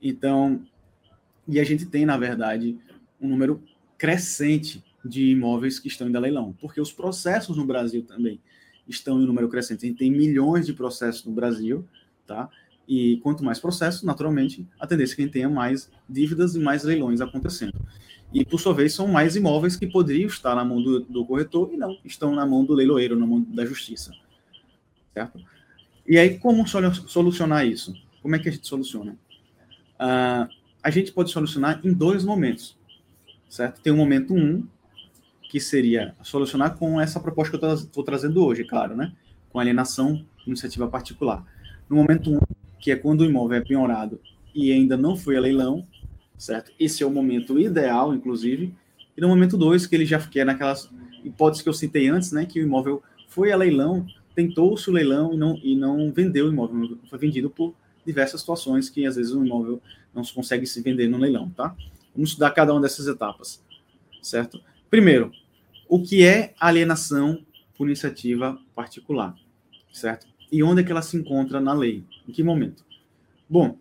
Então, 0.00 0.64
e 1.46 1.60
a 1.60 1.64
gente 1.64 1.86
tem, 1.86 2.04
na 2.04 2.16
verdade, 2.16 2.78
um 3.20 3.28
número 3.28 3.62
crescente 3.96 4.82
de 5.04 5.30
imóveis 5.30 5.78
que 5.78 5.88
estão 5.88 6.10
a 6.14 6.18
leilão, 6.18 6.54
porque 6.60 6.80
os 6.80 6.92
processos 6.92 7.56
no 7.56 7.66
Brasil 7.66 8.02
também 8.02 8.40
estão 8.88 9.20
em 9.20 9.26
número 9.26 9.48
crescente. 9.48 9.84
A 9.84 9.88
gente 9.88 9.98
tem 9.98 10.10
milhões 10.10 10.66
de 10.66 10.72
processos 10.72 11.24
no 11.24 11.32
Brasil, 11.32 11.86
tá? 12.26 12.48
E 12.86 13.18
quanto 13.22 13.44
mais 13.44 13.58
processos, 13.58 14.02
naturalmente, 14.02 14.66
a 14.78 14.86
tendência 14.86 15.14
é 15.14 15.16
que 15.16 15.22
a 15.22 15.24
gente 15.24 15.32
tenha 15.32 15.48
mais 15.48 15.90
dívidas 16.08 16.54
e 16.54 16.58
mais 16.58 16.84
leilões 16.84 17.20
acontecendo. 17.20 17.74
E, 18.32 18.44
por 18.44 18.60
sua 18.60 18.74
vez, 18.74 18.92
são 18.92 19.06
mais 19.06 19.36
imóveis 19.36 19.76
que 19.76 19.86
poderiam 19.86 20.26
estar 20.26 20.54
na 20.54 20.64
mão 20.64 20.82
do, 20.82 21.00
do 21.00 21.24
corretor 21.24 21.70
e 21.72 21.76
não, 21.76 21.96
estão 22.04 22.34
na 22.34 22.44
mão 22.44 22.64
do 22.64 22.74
leiloeiro, 22.74 23.18
na 23.18 23.26
mão 23.26 23.40
da 23.40 23.64
justiça. 23.64 24.12
Certo? 25.12 25.40
E 26.06 26.18
aí, 26.18 26.38
como 26.38 26.66
solucionar 26.66 27.66
isso? 27.66 27.94
Como 28.20 28.34
é 28.34 28.38
que 28.38 28.48
a 28.48 28.52
gente 28.52 28.66
soluciona? 28.66 29.12
Uh, 29.94 30.48
a 30.82 30.90
gente 30.90 31.12
pode 31.12 31.30
solucionar 31.30 31.80
em 31.82 31.92
dois 31.92 32.24
momentos, 32.24 32.76
certo? 33.48 33.80
Tem 33.80 33.92
o 33.92 33.96
momento 33.96 34.34
um, 34.34 34.66
que 35.48 35.60
seria 35.60 36.14
solucionar 36.22 36.76
com 36.76 37.00
essa 37.00 37.18
proposta 37.20 37.56
que 37.56 37.64
eu 37.64 37.74
estou 37.74 38.04
trazendo 38.04 38.44
hoje, 38.44 38.64
claro, 38.64 38.94
né? 38.94 39.12
Com 39.50 39.58
alienação 39.58 40.26
iniciativa 40.46 40.86
particular. 40.88 41.42
No 41.88 41.96
momento 41.96 42.34
um, 42.34 42.40
que 42.84 42.90
é 42.90 42.96
quando 42.96 43.22
o 43.22 43.24
imóvel 43.24 43.56
é 43.56 43.60
penhorado 43.62 44.20
e 44.54 44.70
ainda 44.70 44.94
não 44.94 45.16
foi 45.16 45.38
a 45.38 45.40
leilão, 45.40 45.86
certo? 46.36 46.70
Esse 46.78 47.02
é 47.02 47.06
o 47.06 47.10
momento 47.10 47.58
ideal, 47.58 48.14
inclusive. 48.14 48.74
E 49.16 49.20
no 49.22 49.26
momento 49.26 49.56
dois, 49.56 49.86
que 49.86 49.94
ele 49.94 50.04
já 50.04 50.20
quer 50.20 50.44
naquelas 50.44 50.90
hipóteses 51.24 51.62
que 51.62 51.68
eu 51.70 51.72
citei 51.72 52.08
antes, 52.08 52.30
né? 52.30 52.44
Que 52.44 52.60
o 52.60 52.62
imóvel 52.62 53.02
foi 53.26 53.52
a 53.52 53.56
leilão, 53.56 54.06
tentou-se 54.34 54.90
o 54.90 54.92
leilão 54.92 55.32
e 55.32 55.36
não, 55.38 55.58
e 55.62 55.74
não 55.74 56.12
vendeu 56.12 56.44
o 56.44 56.52
imóvel, 56.52 56.98
foi 57.08 57.18
vendido 57.18 57.48
por 57.48 57.74
diversas 58.04 58.40
situações 58.40 58.90
que 58.90 59.06
às 59.06 59.16
vezes 59.16 59.32
o 59.32 59.42
imóvel 59.42 59.80
não 60.14 60.22
se 60.22 60.34
consegue 60.34 60.66
se 60.66 60.82
vender 60.82 61.08
no 61.08 61.16
leilão, 61.16 61.48
tá? 61.56 61.74
Vamos 62.14 62.30
estudar 62.30 62.50
cada 62.50 62.74
uma 62.74 62.82
dessas 62.82 63.06
etapas, 63.06 63.64
certo? 64.20 64.60
Primeiro, 64.90 65.32
o 65.88 66.02
que 66.02 66.22
é 66.22 66.52
alienação 66.60 67.42
por 67.78 67.86
iniciativa 67.86 68.60
particular, 68.74 69.34
certo? 69.90 70.26
E 70.52 70.62
onde 70.62 70.82
é 70.82 70.84
que 70.84 70.92
ela 70.92 71.00
se 71.00 71.16
encontra 71.16 71.62
na 71.62 71.72
lei? 71.72 72.04
Em 72.28 72.32
que 72.32 72.42
momento? 72.42 72.84
Bom, 73.48 73.76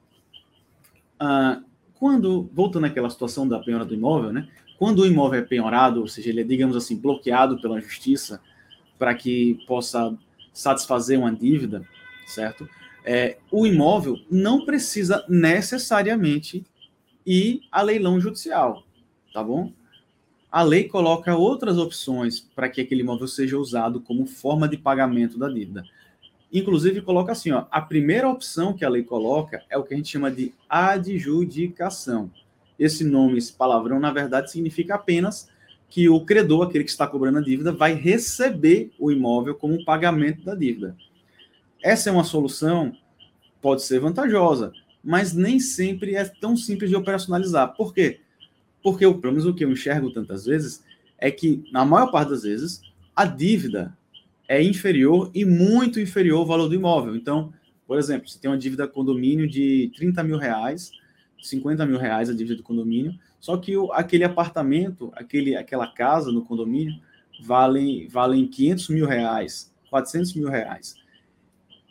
ah, 1.19 1.61
quando, 1.93 2.49
voltando 2.53 2.85
àquela 2.85 3.09
situação 3.09 3.47
da 3.47 3.59
penhora 3.59 3.85
do 3.85 3.93
imóvel, 3.93 4.33
né? 4.33 4.47
Quando 4.77 4.99
o 4.99 5.05
imóvel 5.05 5.39
é 5.39 5.43
penhorado, 5.43 6.01
ou 6.01 6.07
seja, 6.07 6.29
ele 6.29 6.41
é, 6.41 6.43
digamos 6.43 6.75
assim, 6.75 6.97
bloqueado 6.97 7.61
pela 7.61 7.79
justiça 7.79 8.41
para 8.99 9.15
que 9.15 9.59
possa 9.65 10.13
satisfazer 10.51 11.17
uma 11.17 11.33
dívida, 11.33 11.87
certo? 12.25 12.67
É, 13.05 13.37
o 13.51 13.65
imóvel 13.65 14.19
não 14.29 14.65
precisa 14.65 15.25
necessariamente 15.29 16.65
ir 17.25 17.61
a 17.71 17.81
leilão 17.81 18.19
judicial, 18.19 18.83
tá 19.33 19.43
bom? 19.43 19.71
A 20.51 20.61
lei 20.61 20.87
coloca 20.87 21.35
outras 21.35 21.77
opções 21.77 22.39
para 22.39 22.69
que 22.69 22.81
aquele 22.81 23.01
imóvel 23.01 23.27
seja 23.27 23.57
usado 23.57 23.99
como 24.01 24.25
forma 24.25 24.67
de 24.67 24.77
pagamento 24.77 25.37
da 25.37 25.49
dívida. 25.49 25.83
Inclusive 26.53 27.01
coloca 27.01 27.31
assim, 27.31 27.51
ó, 27.51 27.65
a 27.71 27.81
primeira 27.81 28.29
opção 28.29 28.73
que 28.73 28.85
a 28.85 28.89
lei 28.89 29.03
coloca 29.03 29.63
é 29.69 29.77
o 29.77 29.83
que 29.83 29.93
a 29.93 29.97
gente 29.97 30.09
chama 30.09 30.29
de 30.29 30.53
adjudicação. 30.69 32.31
Esse 32.77 33.03
nome, 33.03 33.37
esse 33.37 33.53
palavrão, 33.53 33.99
na 33.99 34.11
verdade, 34.11 34.51
significa 34.51 34.95
apenas 34.95 35.49
que 35.89 36.09
o 36.09 36.23
credor, 36.25 36.67
aquele 36.67 36.83
que 36.83 36.89
está 36.89 37.07
cobrando 37.07 37.39
a 37.39 37.41
dívida, 37.41 37.71
vai 37.71 37.93
receber 37.93 38.91
o 38.97 39.11
imóvel 39.11 39.55
como 39.55 39.83
pagamento 39.85 40.43
da 40.43 40.55
dívida. 40.55 40.95
Essa 41.81 42.09
é 42.09 42.13
uma 42.13 42.23
solução, 42.23 42.95
pode 43.61 43.83
ser 43.83 43.99
vantajosa, 43.99 44.73
mas 45.03 45.33
nem 45.33 45.59
sempre 45.59 46.15
é 46.15 46.23
tão 46.25 46.55
simples 46.55 46.89
de 46.89 46.95
operacionalizar. 46.95 47.75
Por 47.75 47.93
quê? 47.93 48.21
Porque, 48.81 49.05
pelo 49.13 49.33
menos 49.33 49.45
o 49.45 49.53
que 49.53 49.63
eu 49.63 49.71
enxergo 49.71 50.11
tantas 50.11 50.45
vezes, 50.45 50.83
é 51.17 51.29
que, 51.29 51.63
na 51.71 51.85
maior 51.85 52.11
parte 52.11 52.29
das 52.29 52.43
vezes, 52.43 52.81
a 53.15 53.25
dívida 53.25 53.95
é 54.47 54.61
inferior 54.61 55.31
e 55.33 55.45
muito 55.45 55.99
inferior 55.99 56.39
ao 56.39 56.45
valor 56.45 56.67
do 56.67 56.75
imóvel. 56.75 57.15
Então, 57.15 57.53
por 57.87 57.97
exemplo, 57.97 58.27
você 58.27 58.39
tem 58.39 58.49
uma 58.49 58.57
dívida 58.57 58.87
condomínio 58.87 59.47
de 59.47 59.91
30 59.95 60.23
mil 60.23 60.37
reais, 60.37 60.91
50 61.41 61.85
mil 61.85 61.97
reais 61.97 62.29
a 62.29 62.33
dívida 62.33 62.55
do 62.55 62.63
condomínio, 62.63 63.13
só 63.39 63.57
que 63.57 63.75
o, 63.75 63.91
aquele 63.91 64.23
apartamento, 64.23 65.11
aquele, 65.15 65.55
aquela 65.55 65.87
casa 65.87 66.31
no 66.31 66.45
condomínio, 66.45 66.95
valem, 67.41 68.07
valem 68.07 68.47
500 68.47 68.89
mil 68.89 69.05
reais, 69.05 69.73
400 69.89 70.33
mil 70.35 70.49
reais. 70.49 70.95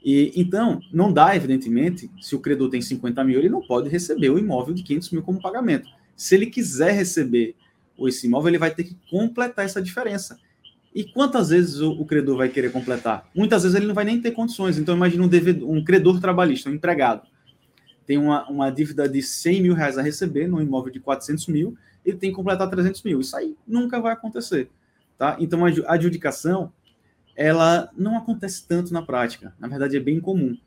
E, 0.04 0.32
então, 0.34 0.80
não 0.92 1.12
dá, 1.12 1.36
evidentemente, 1.36 2.10
se 2.20 2.34
o 2.34 2.40
credor 2.40 2.68
tem 2.70 2.80
50 2.80 3.22
mil, 3.24 3.38
ele 3.38 3.48
não 3.48 3.60
pode 3.60 3.88
receber 3.88 4.30
o 4.30 4.38
imóvel 4.38 4.74
de 4.74 4.82
500 4.82 5.10
mil 5.10 5.22
como 5.22 5.40
pagamento. 5.40 5.88
Se 6.16 6.34
ele 6.34 6.46
quiser 6.46 6.92
receber 6.92 7.54
esse 8.00 8.26
imóvel, 8.26 8.48
ele 8.48 8.58
vai 8.58 8.74
ter 8.74 8.84
que 8.84 8.96
completar 9.08 9.64
essa 9.64 9.80
diferença. 9.80 10.38
E 10.94 11.04
quantas 11.04 11.48
vezes 11.48 11.80
o, 11.80 11.90
o, 11.92 12.04
credor 12.04 12.36
vai 12.36 12.48
querer 12.48 12.70
completar? 12.70 13.26
Muitas 13.34 13.62
vezes 13.62 13.76
ele 13.76 13.86
não 13.86 13.94
vai 13.94 14.04
nem 14.04 14.20
ter 14.20 14.32
condições. 14.32 14.78
Então, 14.78 14.94
imagine 14.94 15.22
um, 15.22 15.76
um 15.76 15.84
credor 15.84 16.20
trabalhista, 16.20 16.68
um 16.68 16.74
empregado. 16.74 17.26
Tem 18.06 18.18
uma, 18.18 18.46
uma 18.48 18.70
dívida 18.70 19.08
de 19.08 19.22
100 19.22 19.62
mil 19.62 19.74
reais 19.74 19.96
a 19.96 20.02
receber 20.02 20.46
num 20.46 20.60
imóvel 20.60 20.92
de 20.92 21.00
400 21.00 21.46
mil, 21.46 21.76
ele 22.04 22.16
tem 22.16 22.30
que 22.30 22.36
completar 22.36 22.68
300 22.68 23.02
mil. 23.02 23.20
Isso 23.20 23.36
aí 23.36 23.56
nunca 23.66 24.00
vai 24.00 24.12
acontecer. 24.12 24.68
Tá? 25.16 25.36
Então, 25.38 25.64
a 25.64 25.94
adjudicação, 25.94 26.72
ela 27.34 27.90
não 27.96 28.18
acontece 28.18 28.66
tanto 28.66 28.92
na 28.92 29.00
prática. 29.00 29.54
Na 29.58 29.68
verdade, 29.68 29.96
é 29.96 30.00
bem 30.00 30.20
comum. 30.20 30.58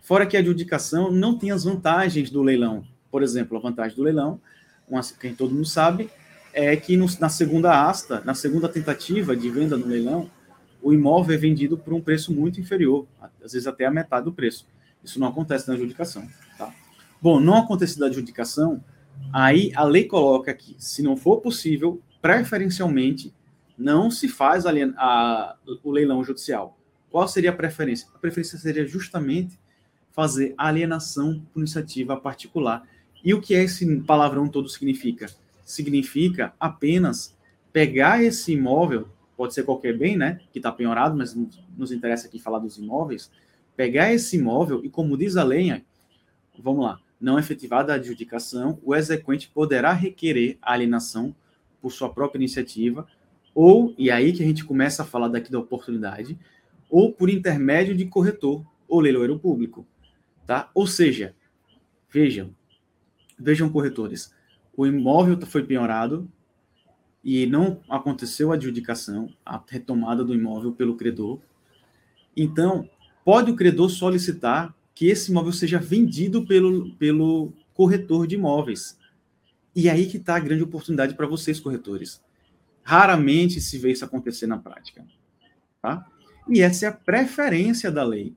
Fora 0.00 0.26
que 0.26 0.36
a 0.36 0.40
adjudicação 0.40 1.10
não 1.10 1.36
tem 1.36 1.50
as 1.50 1.64
vantagens 1.64 2.30
do 2.30 2.42
leilão. 2.42 2.84
Por 3.10 3.22
exemplo, 3.22 3.58
a 3.58 3.60
vantagem 3.60 3.96
do 3.96 4.02
leilão, 4.02 4.40
uma, 4.88 5.00
quem 5.20 5.34
todo 5.34 5.54
mundo 5.54 5.66
sabe, 5.66 6.08
é 6.52 6.76
que 6.76 6.96
no, 6.96 7.06
na 7.18 7.28
segunda 7.28 7.88
asta, 7.88 8.22
na 8.24 8.34
segunda 8.34 8.68
tentativa 8.68 9.36
de 9.36 9.50
venda 9.50 9.76
no 9.76 9.86
leilão, 9.86 10.30
o 10.82 10.92
imóvel 10.92 11.34
é 11.34 11.38
vendido 11.38 11.76
por 11.76 11.92
um 11.92 12.00
preço 12.00 12.32
muito 12.32 12.60
inferior, 12.60 13.06
às 13.42 13.52
vezes 13.52 13.66
até 13.66 13.84
a 13.84 13.90
metade 13.90 14.24
do 14.24 14.32
preço. 14.32 14.66
Isso 15.04 15.20
não 15.20 15.28
acontece 15.28 15.68
na 15.68 15.74
adjudicação. 15.74 16.26
Tá? 16.56 16.72
Bom, 17.20 17.38
não 17.40 17.56
acontece 17.56 17.98
na 17.98 18.06
adjudicação, 18.06 18.82
aí 19.32 19.72
a 19.74 19.84
lei 19.84 20.04
coloca 20.04 20.52
que, 20.54 20.74
se 20.78 21.02
não 21.02 21.16
for 21.16 21.40
possível, 21.40 22.00
preferencialmente, 22.20 23.34
não 23.76 24.10
se 24.10 24.28
faz 24.28 24.66
a, 24.66 24.72
a, 24.96 25.56
o 25.82 25.90
leilão 25.90 26.22
judicial. 26.22 26.78
Qual 27.10 27.26
seria 27.26 27.50
a 27.50 27.54
preferência? 27.54 28.08
A 28.14 28.18
preferência 28.18 28.58
seria 28.58 28.86
justamente 28.86 29.58
fazer 30.12 30.54
alienação 30.56 31.42
por 31.52 31.60
iniciativa 31.60 32.16
particular. 32.16 32.86
E 33.24 33.32
o 33.34 33.40
que 33.40 33.54
é 33.54 33.62
esse 33.62 33.96
palavrão 34.02 34.48
todo 34.48 34.68
significa? 34.68 35.26
Significa 35.70 36.52
apenas 36.58 37.36
pegar 37.72 38.22
esse 38.22 38.52
imóvel, 38.52 39.08
pode 39.36 39.54
ser 39.54 39.62
qualquer 39.62 39.96
bem, 39.96 40.16
né, 40.16 40.40
que 40.52 40.58
está 40.58 40.72
penhorado, 40.72 41.16
mas 41.16 41.36
nos 41.76 41.92
interessa 41.92 42.26
aqui 42.26 42.38
falar 42.38 42.58
dos 42.58 42.76
imóveis, 42.76 43.30
pegar 43.76 44.12
esse 44.12 44.36
imóvel 44.36 44.84
e, 44.84 44.90
como 44.90 45.16
diz 45.16 45.36
a 45.36 45.44
lei, 45.44 45.82
vamos 46.58 46.84
lá, 46.84 47.00
não 47.20 47.38
efetivada 47.38 47.92
a 47.92 47.96
adjudicação, 47.96 48.78
o 48.82 48.94
exequente 48.94 49.48
poderá 49.48 49.92
requerer 49.92 50.58
a 50.60 50.72
alienação 50.72 51.34
por 51.80 51.92
sua 51.92 52.12
própria 52.12 52.38
iniciativa, 52.38 53.06
ou, 53.54 53.94
e 53.96 54.10
aí 54.10 54.32
que 54.32 54.42
a 54.42 54.46
gente 54.46 54.64
começa 54.64 55.02
a 55.02 55.06
falar 55.06 55.28
daqui 55.28 55.50
da 55.50 55.58
oportunidade, 55.58 56.38
ou 56.88 57.12
por 57.12 57.30
intermédio 57.30 57.96
de 57.96 58.06
corretor 58.06 58.64
ou 58.88 59.00
leiloeiro 59.00 59.38
público, 59.38 59.86
tá? 60.46 60.68
Ou 60.74 60.86
seja, 60.86 61.34
vejam, 62.10 62.54
vejam 63.38 63.70
corretores, 63.70 64.34
o 64.80 64.86
imóvel 64.86 65.38
foi 65.46 65.62
penhorado 65.62 66.26
e 67.22 67.44
não 67.44 67.82
aconteceu 67.86 68.50
a 68.50 68.54
adjudicação, 68.54 69.28
a 69.44 69.62
retomada 69.68 70.24
do 70.24 70.34
imóvel 70.34 70.72
pelo 70.72 70.96
credor. 70.96 71.38
Então, 72.34 72.88
pode 73.22 73.50
o 73.50 73.56
credor 73.56 73.90
solicitar 73.90 74.74
que 74.94 75.04
esse 75.08 75.30
imóvel 75.30 75.52
seja 75.52 75.78
vendido 75.78 76.46
pelo, 76.46 76.94
pelo 76.94 77.52
corretor 77.74 78.26
de 78.26 78.36
imóveis. 78.36 78.98
E 79.76 79.90
aí 79.90 80.06
que 80.06 80.16
está 80.16 80.36
a 80.36 80.40
grande 80.40 80.62
oportunidade 80.62 81.14
para 81.14 81.26
vocês, 81.26 81.60
corretores. 81.60 82.22
Raramente 82.82 83.60
se 83.60 83.76
vê 83.76 83.92
isso 83.92 84.06
acontecer 84.06 84.46
na 84.46 84.56
prática. 84.56 85.04
Tá? 85.82 86.06
E 86.48 86.62
essa 86.62 86.86
é 86.86 86.88
a 86.88 86.92
preferência 86.92 87.90
da 87.90 88.02
lei. 88.02 88.34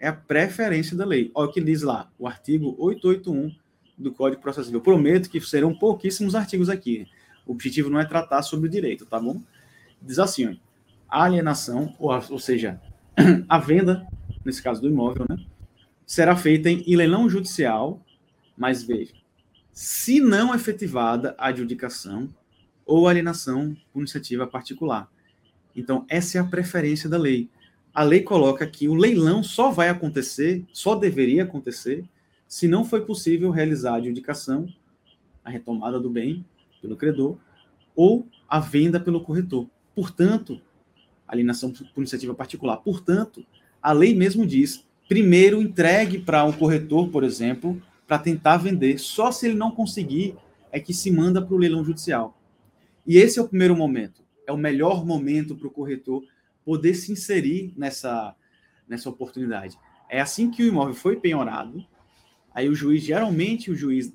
É 0.00 0.08
a 0.08 0.12
preferência 0.12 0.96
da 0.96 1.04
lei. 1.04 1.30
Olha 1.32 1.48
o 1.48 1.52
que 1.52 1.60
diz 1.60 1.82
lá, 1.82 2.10
o 2.18 2.26
artigo 2.26 2.74
881 2.76 3.54
do 3.96 4.12
Código 4.12 4.42
Processo 4.42 4.66
Civil. 4.66 4.80
Prometo 4.80 5.30
que 5.30 5.40
serão 5.40 5.74
pouquíssimos 5.74 6.34
artigos 6.34 6.68
aqui. 6.68 7.06
O 7.46 7.52
objetivo 7.52 7.90
não 7.90 8.00
é 8.00 8.04
tratar 8.04 8.42
sobre 8.42 8.66
o 8.66 8.70
direito, 8.70 9.06
tá 9.06 9.18
bom? 9.18 9.40
Diz 10.00 10.18
assim, 10.18 10.58
a 11.08 11.24
alienação, 11.24 11.94
ou, 11.98 12.12
ou 12.30 12.38
seja, 12.38 12.80
a 13.48 13.58
venda, 13.58 14.06
nesse 14.44 14.62
caso 14.62 14.80
do 14.80 14.88
imóvel, 14.88 15.26
né, 15.28 15.36
será 16.06 16.36
feita 16.36 16.70
em 16.70 16.96
leilão 16.96 17.28
judicial, 17.28 18.00
mas 18.56 18.82
veja, 18.82 19.14
se 19.72 20.20
não 20.20 20.54
efetivada 20.54 21.34
a 21.38 21.48
adjudicação 21.48 22.28
ou 22.86 23.08
alienação 23.08 23.76
por 23.92 24.00
iniciativa 24.00 24.46
particular. 24.46 25.10
Então, 25.74 26.04
essa 26.08 26.38
é 26.38 26.40
a 26.40 26.44
preferência 26.44 27.08
da 27.08 27.18
lei. 27.18 27.48
A 27.92 28.02
lei 28.02 28.22
coloca 28.22 28.66
que 28.66 28.88
o 28.88 28.94
leilão 28.94 29.42
só 29.42 29.70
vai 29.70 29.88
acontecer, 29.88 30.64
só 30.72 30.94
deveria 30.94 31.44
acontecer, 31.44 32.04
se 32.46 32.68
não 32.68 32.84
foi 32.84 33.00
possível 33.02 33.50
realizar 33.50 33.94
a 33.94 33.96
adjudicação, 33.96 34.68
a 35.44 35.50
retomada 35.50 35.98
do 35.98 36.10
bem 36.10 36.44
pelo 36.80 36.96
credor, 36.96 37.36
ou 37.94 38.26
a 38.48 38.60
venda 38.60 39.00
pelo 39.00 39.20
corretor. 39.20 39.68
Portanto, 39.94 40.60
alienação 41.26 41.72
por 41.72 42.00
iniciativa 42.00 42.34
particular. 42.34 42.76
Portanto, 42.78 43.44
a 43.82 43.92
lei 43.92 44.14
mesmo 44.14 44.46
diz, 44.46 44.84
primeiro 45.08 45.60
entregue 45.60 46.18
para 46.18 46.44
um 46.44 46.52
corretor, 46.52 47.08
por 47.08 47.24
exemplo, 47.24 47.80
para 48.06 48.18
tentar 48.18 48.58
vender. 48.58 48.98
Só 48.98 49.30
se 49.30 49.46
ele 49.46 49.54
não 49.54 49.70
conseguir 49.70 50.36
é 50.70 50.80
que 50.80 50.92
se 50.92 51.10
manda 51.10 51.40
para 51.40 51.54
o 51.54 51.58
leilão 51.58 51.84
judicial. 51.84 52.38
E 53.06 53.16
esse 53.16 53.38
é 53.38 53.42
o 53.42 53.48
primeiro 53.48 53.76
momento. 53.76 54.22
É 54.46 54.52
o 54.52 54.56
melhor 54.56 55.04
momento 55.04 55.54
para 55.54 55.68
o 55.68 55.70
corretor 55.70 56.24
poder 56.64 56.94
se 56.94 57.12
inserir 57.12 57.72
nessa, 57.76 58.34
nessa 58.88 59.08
oportunidade. 59.08 59.78
É 60.08 60.20
assim 60.20 60.50
que 60.50 60.62
o 60.62 60.66
imóvel 60.66 60.94
foi 60.94 61.16
penhorado, 61.16 61.84
Aí 62.54 62.68
o 62.68 62.74
juiz, 62.74 63.02
geralmente 63.02 63.70
o 63.70 63.74
juiz 63.74 64.12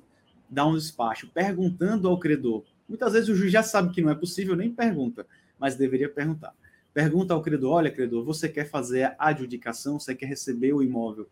dá 0.48 0.66
um 0.66 0.74
despacho 0.74 1.28
perguntando 1.28 2.08
ao 2.08 2.18
credor. 2.18 2.64
Muitas 2.88 3.12
vezes 3.12 3.28
o 3.28 3.34
juiz 3.34 3.52
já 3.52 3.62
sabe 3.62 3.92
que 3.92 4.00
não 4.00 4.10
é 4.10 4.14
possível, 4.14 4.56
nem 4.56 4.72
pergunta, 4.72 5.26
mas 5.58 5.76
deveria 5.76 6.08
perguntar. 6.08 6.54
Pergunta 6.92 7.34
ao 7.34 7.42
credor: 7.42 7.74
olha, 7.74 7.90
credor, 7.90 8.24
você 8.24 8.48
quer 8.48 8.68
fazer 8.68 9.04
a 9.04 9.28
adjudicação, 9.28 9.98
você 9.98 10.14
quer 10.14 10.26
receber 10.26 10.72
o 10.72 10.82
imóvel 10.82 11.28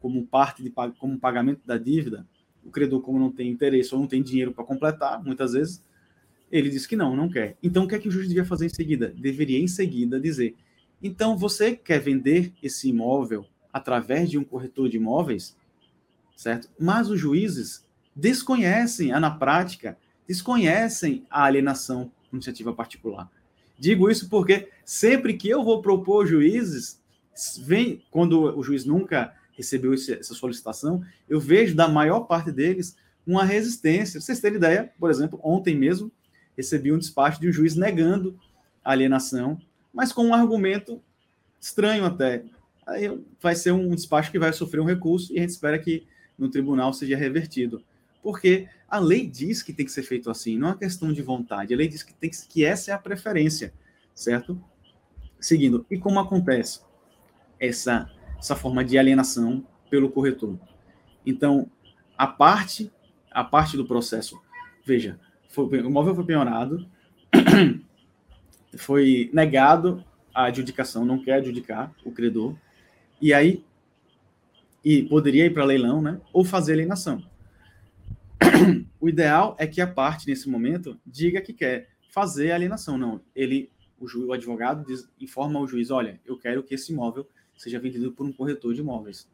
como 0.00 0.24
parte 0.26 0.62
de 0.62 0.70
como 0.70 1.18
pagamento 1.18 1.60
da 1.66 1.78
dívida? 1.78 2.26
O 2.64 2.70
credor, 2.70 3.00
como 3.00 3.18
não 3.18 3.32
tem 3.32 3.50
interesse 3.50 3.92
ou 3.94 4.00
não 4.00 4.06
tem 4.06 4.22
dinheiro 4.22 4.52
para 4.52 4.64
completar, 4.64 5.22
muitas 5.24 5.52
vezes, 5.52 5.82
ele 6.50 6.70
diz 6.70 6.86
que 6.86 6.94
não, 6.94 7.16
não 7.16 7.28
quer. 7.28 7.56
Então, 7.62 7.84
o 7.84 7.88
que 7.88 7.94
é 7.94 7.98
que 7.98 8.08
o 8.08 8.10
juiz 8.10 8.28
devia 8.28 8.44
fazer 8.44 8.66
em 8.66 8.68
seguida? 8.68 9.12
Deveria, 9.16 9.58
em 9.58 9.66
seguida, 9.66 10.20
dizer: 10.20 10.54
então, 11.02 11.36
você 11.36 11.74
quer 11.74 11.98
vender 11.98 12.52
esse 12.62 12.88
imóvel 12.88 13.44
através 13.72 14.30
de 14.30 14.38
um 14.38 14.44
corretor 14.44 14.88
de 14.88 14.98
imóveis? 14.98 15.56
Certo? 16.36 16.68
Mas 16.78 17.08
os 17.08 17.18
juízes 17.18 17.84
desconhecem, 18.14 19.12
a, 19.12 19.20
na 19.20 19.30
prática, 19.30 19.96
desconhecem 20.26 21.26
a 21.30 21.44
alienação 21.44 22.10
iniciativa 22.32 22.72
particular. 22.72 23.30
Digo 23.78 24.10
isso 24.10 24.28
porque 24.28 24.68
sempre 24.84 25.34
que 25.34 25.48
eu 25.48 25.64
vou 25.64 25.82
propor 25.82 26.26
juízes, 26.26 27.00
vem 27.64 28.02
quando 28.10 28.56
o 28.56 28.62
juiz 28.62 28.84
nunca 28.84 29.34
recebeu 29.52 29.92
essa 29.92 30.34
solicitação, 30.34 31.04
eu 31.28 31.40
vejo 31.40 31.74
da 31.74 31.88
maior 31.88 32.20
parte 32.20 32.50
deles 32.50 32.96
uma 33.26 33.44
resistência. 33.44 34.20
Vocês 34.20 34.40
terem 34.40 34.56
ideia, 34.56 34.92
por 34.98 35.10
exemplo, 35.10 35.38
ontem 35.42 35.76
mesmo 35.76 36.10
recebi 36.56 36.92
um 36.92 36.98
despacho 36.98 37.40
de 37.40 37.48
um 37.48 37.52
juiz 37.52 37.74
negando 37.74 38.38
a 38.84 38.92
alienação, 38.92 39.60
mas 39.92 40.12
com 40.12 40.26
um 40.26 40.34
argumento 40.34 41.00
estranho 41.60 42.04
até. 42.04 42.44
Aí 42.86 43.20
vai 43.40 43.54
ser 43.54 43.72
um 43.72 43.94
despacho 43.94 44.30
que 44.30 44.38
vai 44.38 44.52
sofrer 44.52 44.80
um 44.80 44.86
recurso 44.86 45.32
e 45.32 45.38
a 45.38 45.40
gente 45.40 45.50
espera 45.50 45.78
que 45.78 46.06
no 46.38 46.50
tribunal 46.50 46.92
seja 46.92 47.16
revertido. 47.16 47.82
Porque 48.22 48.68
a 48.88 48.98
lei 48.98 49.26
diz 49.26 49.62
que 49.62 49.72
tem 49.72 49.84
que 49.84 49.92
ser 49.92 50.02
feito 50.02 50.30
assim, 50.30 50.56
não 50.56 50.70
é 50.70 50.76
questão 50.76 51.12
de 51.12 51.22
vontade. 51.22 51.74
A 51.74 51.76
lei 51.76 51.88
diz 51.88 52.02
que, 52.02 52.14
tem 52.14 52.30
que, 52.30 52.36
que 52.48 52.64
essa 52.64 52.90
é 52.90 52.94
a 52.94 52.98
preferência, 52.98 53.72
certo? 54.14 54.62
Seguindo, 55.40 55.84
e 55.90 55.98
como 55.98 56.20
acontece? 56.20 56.80
essa, 57.62 58.10
essa 58.36 58.56
forma 58.56 58.84
de 58.84 58.98
alienação 58.98 59.64
pelo 59.88 60.10
corretor. 60.10 60.58
Então, 61.24 61.70
a 62.18 62.26
parte, 62.26 62.92
a 63.30 63.44
parte 63.44 63.76
do 63.76 63.86
processo, 63.86 64.42
veja, 64.84 65.18
foi, 65.48 65.64
o 65.66 65.86
imóvel 65.86 66.14
foi 66.16 66.24
penhorado, 66.24 66.84
foi 68.76 69.30
negado 69.32 70.04
a 70.34 70.46
adjudicação, 70.46 71.04
não 71.04 71.22
quer 71.22 71.34
adjudicar 71.34 71.94
o 72.04 72.10
credor, 72.10 72.56
e 73.20 73.32
aí 73.32 73.64
e 74.84 75.02
poderia 75.04 75.46
ir 75.46 75.54
para 75.54 75.64
leilão, 75.64 76.02
né? 76.02 76.20
Ou 76.32 76.44
fazer 76.44 76.74
alienação. 76.74 77.22
O 79.00 79.08
ideal 79.08 79.56
é 79.58 79.66
que 79.66 79.80
a 79.80 79.86
parte 79.86 80.28
nesse 80.28 80.48
momento 80.48 80.98
diga 81.06 81.40
que 81.40 81.52
quer 81.52 81.88
fazer 82.08 82.52
alienação, 82.52 82.96
não. 82.98 83.20
Ele, 83.34 83.70
o, 83.98 84.06
ju, 84.06 84.26
o 84.26 84.32
advogado 84.32 84.84
diz, 84.86 85.08
informa 85.20 85.58
ao 85.58 85.66
juiz, 85.66 85.90
olha, 85.90 86.20
eu 86.24 86.36
quero 86.36 86.62
que 86.62 86.74
esse 86.74 86.92
imóvel 86.92 87.28
seja 87.56 87.80
vendido 87.80 88.12
por 88.12 88.26
um 88.26 88.32
corretor 88.32 88.74
de 88.74 88.80
imóveis, 88.80 89.28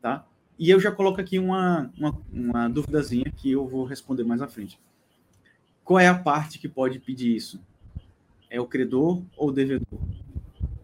tá? 0.00 0.26
E 0.58 0.70
eu 0.70 0.80
já 0.80 0.92
coloco 0.92 1.20
aqui 1.20 1.38
uma, 1.38 1.92
uma, 1.96 2.20
uma 2.32 2.68
duvidazinha 2.68 3.32
que 3.36 3.50
eu 3.50 3.66
vou 3.66 3.84
responder 3.84 4.24
mais 4.24 4.40
à 4.40 4.48
frente. 4.48 4.78
Qual 5.84 5.98
é 5.98 6.08
a 6.08 6.18
parte 6.18 6.58
que 6.58 6.68
pode 6.68 7.00
pedir 7.00 7.34
isso? 7.34 7.60
É 8.48 8.60
o 8.60 8.66
credor 8.66 9.22
ou 9.36 9.48
o 9.48 9.52
devedor? 9.52 10.00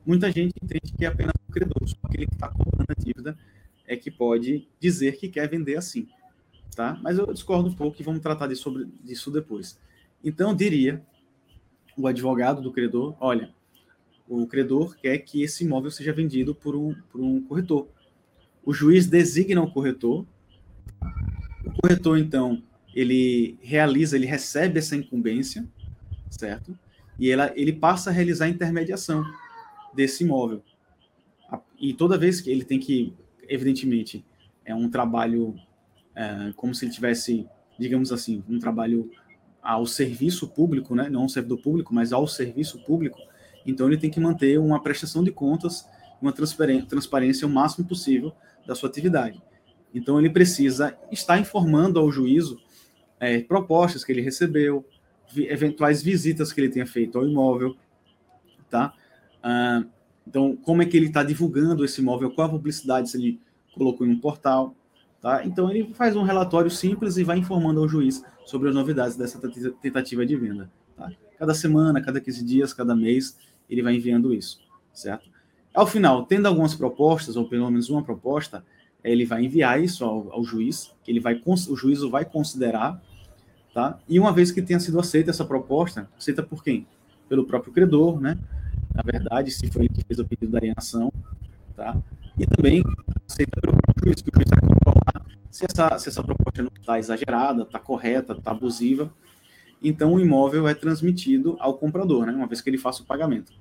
Muita 0.04 0.30
gente 0.32 0.54
entende 0.62 0.92
que 0.97 1.04
é 1.04 1.08
apenas 1.08 1.35
o 1.49 1.52
credor, 1.52 1.87
só 1.87 1.97
aquele 2.02 2.26
que 2.26 2.35
está 2.35 2.49
cobrando 2.49 2.87
a 2.88 2.94
dívida 2.94 3.38
é 3.88 3.97
que 3.97 4.11
pode 4.11 4.68
dizer 4.78 5.16
que 5.16 5.28
quer 5.28 5.49
vender 5.49 5.76
assim, 5.76 6.07
tá? 6.76 6.97
Mas 7.02 7.18
eu 7.18 7.33
discordo 7.33 7.68
um 7.68 7.75
pouco 7.75 8.00
e 8.00 8.04
vamos 8.04 8.21
tratar 8.21 8.47
disso, 8.47 8.62
sobre, 8.62 8.85
disso 9.02 9.30
depois. 9.30 9.78
Então, 10.23 10.54
diria, 10.54 11.02
o 11.97 12.07
advogado 12.07 12.61
do 12.62 12.71
credor, 12.71 13.16
olha, 13.18 13.52
o 14.28 14.47
credor 14.47 14.95
quer 14.97 15.18
que 15.18 15.42
esse 15.42 15.64
imóvel 15.64 15.90
seja 15.90 16.12
vendido 16.12 16.54
por 16.54 16.76
um, 16.76 16.95
por 17.11 17.21
um 17.21 17.40
corretor. 17.42 17.88
O 18.62 18.75
juiz 18.75 19.07
designa 19.07 19.62
o 19.62 19.71
corretor. 19.71 20.26
O 21.64 21.80
corretor, 21.80 22.18
então, 22.18 22.62
ele 22.95 23.57
realiza, 23.62 24.16
ele 24.16 24.26
recebe 24.26 24.78
essa 24.78 24.95
incumbência, 24.95 25.66
certo? 26.30 26.78
E 27.18 27.30
ela, 27.30 27.52
ele 27.57 27.73
passa 27.73 28.11
a 28.11 28.12
realizar 28.12 28.45
a 28.45 28.50
intermediação 28.50 29.25
desse 29.95 30.25
imóvel. 30.25 30.62
E 31.80 31.95
toda 31.95 32.18
vez 32.18 32.40
que 32.40 32.50
ele 32.50 32.64
tem 32.64 32.78
que, 32.78 33.14
evidentemente, 33.48 34.24
é 34.64 34.74
um 34.74 34.88
trabalho 34.88 35.54
é, 36.14 36.52
como 36.56 36.74
se 36.74 36.84
ele 36.84 36.92
tivesse, 36.92 37.46
digamos 37.78 38.12
assim, 38.12 38.42
um 38.48 38.58
trabalho 38.58 39.10
ao 39.62 39.86
serviço 39.86 40.48
público, 40.48 40.94
né? 40.94 41.08
não 41.08 41.22
ao 41.22 41.28
servidor 41.28 41.58
público, 41.58 41.94
mas 41.94 42.12
ao 42.12 42.26
serviço 42.26 42.78
público. 42.84 43.18
Então 43.66 43.86
ele 43.86 43.98
tem 43.98 44.10
que 44.10 44.20
manter 44.20 44.58
uma 44.58 44.82
prestação 44.82 45.22
de 45.22 45.30
contas, 45.30 45.86
uma 46.20 46.32
transparência 46.32 47.46
o 47.46 47.50
máximo 47.50 47.86
possível 47.86 48.32
da 48.66 48.74
sua 48.74 48.88
atividade. 48.88 49.40
Então, 49.94 50.18
ele 50.18 50.30
precisa 50.30 50.96
estar 51.10 51.38
informando 51.38 51.98
ao 51.98 52.10
juízo 52.10 52.60
é, 53.18 53.40
propostas 53.40 54.04
que 54.04 54.12
ele 54.12 54.20
recebeu, 54.20 54.86
vi, 55.32 55.46
eventuais 55.48 56.02
visitas 56.02 56.52
que 56.52 56.60
ele 56.60 56.68
tenha 56.68 56.86
feito 56.86 57.18
ao 57.18 57.26
imóvel, 57.26 57.76
tá? 58.70 58.92
Ah, 59.42 59.84
então, 60.28 60.54
como 60.56 60.82
é 60.82 60.85
que 60.85 60.94
ele 60.94 61.06
está 61.06 61.23
divulgando 61.23 61.87
esse 61.87 62.02
imóvel, 62.02 62.30
qual 62.30 62.49
a 62.49 62.50
publicidade 62.50 63.08
se 63.08 63.16
ele 63.16 63.40
colocou 63.75 64.06
em 64.06 64.11
um 64.11 64.18
portal, 64.18 64.75
tá? 65.23 65.42
Então, 65.47 65.70
ele 65.70 65.94
faz 65.94 66.14
um 66.16 66.23
relatório 66.23 66.70
simples 66.70 67.16
e 67.16 67.25
vai 67.25 67.38
informando 67.38 67.80
ao 67.80 67.88
juiz 67.88 68.23
sobre 68.44 68.68
as 68.68 68.75
novidades 68.75 69.16
dessa 69.16 69.40
tentativa 69.80 70.26
de 70.26 70.37
venda, 70.37 70.70
tá? 70.94 71.11
Cada 71.38 71.54
semana, 71.54 72.02
cada 72.02 72.20
15 72.20 72.44
dias, 72.44 72.75
cada 72.75 72.94
mês, 72.94 73.38
ele 73.70 73.82
vai 73.82 73.94
enviando 73.94 74.35
isso, 74.35 74.61
certo? 74.92 75.30
Ao 75.75 75.87
final, 75.87 76.26
tendo 76.26 76.47
algumas 76.47 76.75
propostas, 76.75 77.35
ou 77.35 77.49
pelo 77.49 77.70
menos 77.70 77.88
uma 77.88 78.02
proposta, 78.02 78.62
ele 79.02 79.25
vai 79.25 79.47
enviar 79.47 79.82
isso 79.82 80.04
ao, 80.04 80.30
ao 80.30 80.44
juiz, 80.44 80.92
ele 81.06 81.20
vai, 81.20 81.40
o 81.47 81.76
juízo 81.76 82.11
vai 82.11 82.26
considerar, 82.26 83.02
tá? 83.72 83.98
E 84.07 84.20
uma 84.20 84.33
vez 84.33 84.50
que 84.52 84.61
tenha 84.61 84.79
sido 84.79 85.00
aceita 85.00 85.31
essa 85.31 85.44
proposta, 85.44 86.07
aceita 86.18 86.42
por 86.42 86.62
quem? 86.62 86.87
Pelo 87.31 87.46
próprio 87.46 87.72
credor, 87.72 88.20
né? 88.20 88.38
Na 88.98 89.02
verdade, 89.04 89.52
se 89.52 89.70
foi 89.70 89.82
ele 89.82 89.94
que 89.94 90.04
fez 90.04 90.18
o 90.18 90.26
pedido 90.26 90.50
da 90.50 90.58
alienação, 90.58 91.12
tá? 91.76 91.96
E 92.37 92.44
também 92.44 92.82
aceita 93.28 93.61
pelo 93.61 93.76
próprio 93.76 94.06
juiz, 94.06 94.20
que 94.20 94.28
o 94.28 94.34
juiz 94.34 94.48
vai 94.50 94.61
controlar 94.61 95.24
se 95.52 95.64
essa, 95.64 95.98
se 95.98 96.08
essa 96.08 96.20
proposta 96.20 96.62
não 96.62 96.70
está 96.76 96.98
exagerada, 96.98 97.62
está 97.62 97.78
correta, 97.78 98.32
está 98.32 98.50
abusiva. 98.50 99.14
Então, 99.80 100.14
o 100.14 100.20
imóvel 100.20 100.66
é 100.66 100.74
transmitido 100.74 101.56
ao 101.61 101.74
comprador, 101.78 102.26
né? 102.26 102.32
Uma 102.32 102.48
vez 102.48 102.61
que 102.61 102.68
ele 102.68 102.76
faça 102.76 103.04
o 103.04 103.06
pagamento. 103.06 103.52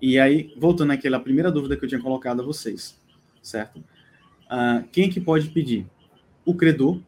E 0.00 0.16
aí, 0.20 0.54
voltando 0.56 0.92
àquela 0.92 1.18
primeira 1.18 1.50
dúvida 1.50 1.76
que 1.76 1.84
eu 1.84 1.88
tinha 1.88 2.00
colocado 2.00 2.40
a 2.40 2.44
vocês, 2.44 2.96
certo? 3.42 3.78
Uh, 3.78 4.86
quem 4.92 5.10
que 5.10 5.20
pode 5.20 5.48
pedir? 5.48 5.88
O 6.44 6.54
credor 6.54 7.00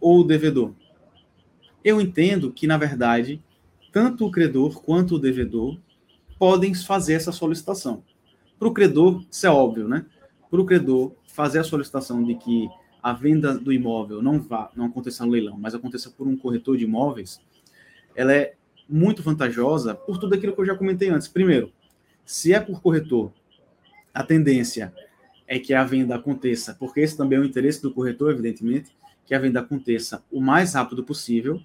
ou 0.00 0.20
o 0.20 0.24
devedor? 0.24 0.72
Eu 1.82 2.00
entendo 2.00 2.52
que, 2.52 2.68
na 2.68 2.76
verdade, 2.76 3.42
tanto 3.92 4.26
o 4.26 4.30
credor 4.30 4.80
quanto 4.82 5.16
o 5.16 5.18
devedor 5.18 5.78
podem 6.38 6.74
fazer 6.74 7.12
essa 7.12 7.30
solicitação. 7.30 8.02
Para 8.58 8.68
o 8.68 8.72
credor, 8.72 9.22
isso 9.30 9.46
é 9.46 9.50
óbvio, 9.50 9.86
né? 9.86 10.06
Para 10.50 10.60
o 10.60 10.66
credor 10.66 11.12
fazer 11.26 11.58
a 11.58 11.64
solicitação 11.64 12.24
de 12.24 12.34
que 12.34 12.68
a 13.02 13.12
venda 13.12 13.58
do 13.58 13.72
imóvel 13.72 14.22
não 14.22 14.40
vá, 14.40 14.70
não 14.74 14.86
aconteça 14.86 15.24
no 15.24 15.32
leilão, 15.32 15.58
mas 15.58 15.74
aconteça 15.74 16.10
por 16.10 16.26
um 16.26 16.36
corretor 16.36 16.76
de 16.76 16.84
imóveis, 16.84 17.40
ela 18.14 18.32
é 18.32 18.54
muito 18.88 19.22
vantajosa 19.22 19.94
por 19.94 20.18
tudo 20.18 20.34
aquilo 20.34 20.54
que 20.54 20.60
eu 20.60 20.66
já 20.66 20.76
comentei 20.76 21.08
antes. 21.08 21.28
Primeiro, 21.28 21.72
se 22.24 22.52
é 22.52 22.60
por 22.60 22.80
corretor, 22.80 23.32
a 24.14 24.22
tendência 24.22 24.92
é 25.46 25.58
que 25.58 25.74
a 25.74 25.84
venda 25.84 26.14
aconteça, 26.14 26.74
porque 26.78 27.00
esse 27.00 27.16
também 27.16 27.38
é 27.38 27.40
o 27.40 27.44
interesse 27.44 27.82
do 27.82 27.92
corretor, 27.92 28.30
evidentemente, 28.30 28.94
que 29.26 29.34
a 29.34 29.38
venda 29.38 29.60
aconteça 29.60 30.24
o 30.30 30.40
mais 30.40 30.74
rápido 30.74 31.04
possível, 31.04 31.60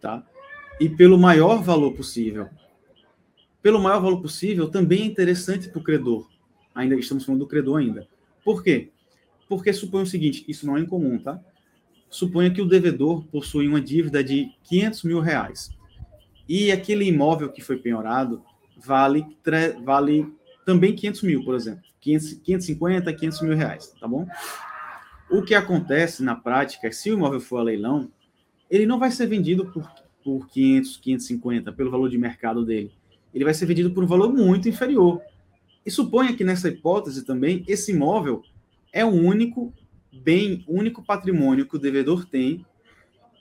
tá? 0.00 0.24
E 0.80 0.88
pelo 0.88 1.18
maior 1.18 1.62
valor 1.62 1.92
possível. 1.92 2.48
Pelo 3.62 3.80
maior 3.80 4.00
valor 4.00 4.20
possível, 4.20 4.68
também 4.68 5.02
é 5.02 5.06
interessante 5.06 5.68
para 5.68 5.78
o 5.78 5.82
credor. 5.82 6.28
Ainda 6.74 6.94
estamos 6.96 7.24
falando 7.24 7.40
do 7.40 7.46
credor 7.46 7.78
ainda. 7.78 8.06
Por 8.44 8.62
quê? 8.62 8.90
Porque 9.48 9.72
suponha 9.72 10.04
o 10.04 10.06
seguinte, 10.06 10.44
isso 10.48 10.66
não 10.66 10.76
é 10.76 10.80
incomum, 10.80 11.18
tá? 11.18 11.40
Suponha 12.10 12.50
que 12.50 12.60
o 12.60 12.66
devedor 12.66 13.24
possui 13.26 13.66
uma 13.66 13.80
dívida 13.80 14.22
de 14.22 14.50
500 14.64 15.04
mil 15.04 15.20
reais. 15.20 15.70
E 16.48 16.70
aquele 16.70 17.06
imóvel 17.06 17.50
que 17.50 17.62
foi 17.62 17.78
penhorado 17.78 18.42
vale, 18.76 19.24
vale 19.82 20.32
também 20.64 20.94
500 20.94 21.22
mil, 21.22 21.44
por 21.44 21.54
exemplo. 21.54 21.82
500, 22.00 22.32
550, 22.34 23.12
500 23.14 23.40
mil 23.40 23.56
reais, 23.56 23.94
tá 23.98 24.06
bom? 24.06 24.26
O 25.30 25.42
que 25.42 25.54
acontece 25.54 26.22
na 26.22 26.34
prática 26.34 26.86
é 26.86 26.92
se 26.92 27.10
o 27.10 27.14
imóvel 27.14 27.40
for 27.40 27.58
a 27.58 27.62
leilão, 27.62 28.10
ele 28.70 28.84
não 28.84 28.98
vai 28.98 29.10
ser 29.10 29.26
vendido 29.26 29.66
por, 29.72 29.90
por 30.24 30.48
500, 30.48 30.96
550, 30.96 31.72
pelo 31.72 31.90
valor 31.90 32.08
de 32.08 32.16
mercado 32.16 32.64
dele. 32.64 32.90
Ele 33.32 33.44
vai 33.44 33.52
ser 33.52 33.66
vendido 33.66 33.90
por 33.90 34.02
um 34.02 34.06
valor 34.06 34.32
muito 34.32 34.68
inferior. 34.68 35.20
E 35.84 35.90
suponha 35.90 36.34
que 36.34 36.42
nessa 36.42 36.68
hipótese 36.68 37.24
também, 37.24 37.62
esse 37.68 37.92
imóvel 37.92 38.42
é 38.92 39.04
o 39.04 39.10
único 39.10 39.72
bem, 40.10 40.64
único 40.66 41.02
patrimônio 41.02 41.66
que 41.66 41.76
o 41.76 41.78
devedor 41.78 42.24
tem 42.24 42.64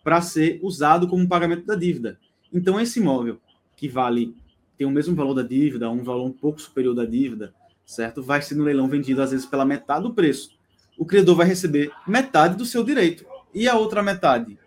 para 0.04 0.22
ser 0.22 0.60
usado 0.62 1.08
como 1.08 1.28
pagamento 1.28 1.66
da 1.66 1.76
dívida. 1.76 2.20
Então, 2.52 2.80
esse 2.80 3.00
imóvel 3.00 3.40
que 3.78 3.88
vale 3.88 4.36
tem 4.78 4.86
o 4.86 4.92
mesmo 4.92 5.16
valor 5.16 5.34
da 5.34 5.44
dívida, 5.44 5.90
um 5.90 6.04
valor 6.04 6.26
um 6.26 6.32
pouco 6.32 6.60
superior 6.60 6.94
da 6.94 7.06
dívida, 7.06 7.54
certo? 7.86 8.22
Vai 8.22 8.42
ser 8.42 8.56
no 8.56 8.64
leilão 8.64 8.88
vendido 8.88 9.22
às 9.22 9.32
vezes 9.32 9.46
pela 9.46 9.64
metade 9.64 10.04
do 10.04 10.14
preço. 10.14 10.58
O 10.98 11.06
credor 11.06 11.36
vai 11.36 11.48
receber 11.48 11.92
metade 12.06 12.58
do 12.58 12.66
seu 12.66 12.84
direito. 12.84 13.26
E 13.54 13.68
a 13.68 13.76
outra 13.76 14.04
metade? 14.04 14.58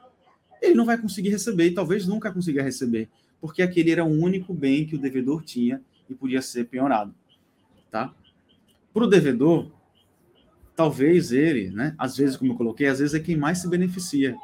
Ele 0.61 0.75
não 0.75 0.85
vai 0.85 0.99
conseguir 0.99 1.31
receber 1.31 1.67
e 1.67 1.75
talvez 1.75 2.07
nunca 2.07 2.33
consiga 2.33 2.63
receber, 2.63 3.09
porque 3.41 3.63
aquele 3.63 3.91
era 3.91 4.05
o 4.05 4.09
único 4.09 4.55
bem 4.55 4.87
que 4.87 4.97
o 4.97 4.99
devedor 4.99 5.43
tinha 5.43 5.81
e 6.09 6.15
podia 6.15 6.41
ser 6.41 6.65
penhorado, 6.65 7.15
tá? 7.91 8.15
Para 8.93 9.05
o 9.05 9.07
devedor, 9.07 9.71
talvez 10.75 11.33
ele, 11.33 11.71
né, 11.71 11.95
às 11.99 12.17
vezes, 12.17 12.37
como 12.37 12.53
eu 12.53 12.57
coloquei, 12.57 12.87
às 12.87 12.99
vezes 12.99 13.15
é 13.15 13.21
quem 13.21 13.37
mais 13.37 13.59
se 13.59 13.69
beneficia, 13.69 14.37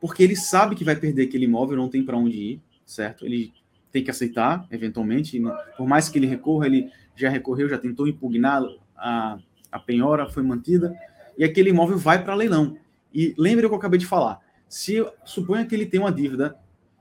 porque 0.00 0.22
ele 0.22 0.36
sabe 0.36 0.74
que 0.74 0.84
vai 0.84 0.96
perder 0.96 1.24
aquele 1.24 1.44
imóvel, 1.44 1.76
não 1.76 1.88
tem 1.88 2.04
para 2.04 2.16
onde 2.16 2.36
ir, 2.36 2.60
certo? 2.84 3.24
Ele 3.24 3.52
tem 3.90 4.04
que 4.04 4.10
aceitar, 4.10 4.66
eventualmente. 4.70 5.40
Por 5.76 5.88
mais 5.88 6.08
que 6.08 6.18
ele 6.18 6.26
recorra, 6.26 6.66
ele 6.66 6.90
já 7.14 7.30
recorreu, 7.30 7.68
já 7.68 7.78
tentou 7.78 8.06
impugnar 8.06 8.62
a, 8.96 9.38
a 9.72 9.78
penhora, 9.78 10.28
foi 10.28 10.42
mantida, 10.42 10.94
e 11.36 11.44
aquele 11.44 11.70
imóvel 11.70 11.96
vai 11.96 12.22
para 12.22 12.34
leilão. 12.34 12.76
E 13.12 13.34
lembre 13.38 13.64
o 13.64 13.68
que 13.68 13.74
eu 13.74 13.78
acabei 13.78 13.98
de 13.98 14.06
falar. 14.06 14.40
Se 14.68 15.04
suponha 15.24 15.64
que 15.64 15.74
ele 15.74 15.86
tem 15.86 16.00
uma 16.00 16.12
dívida, 16.12 16.56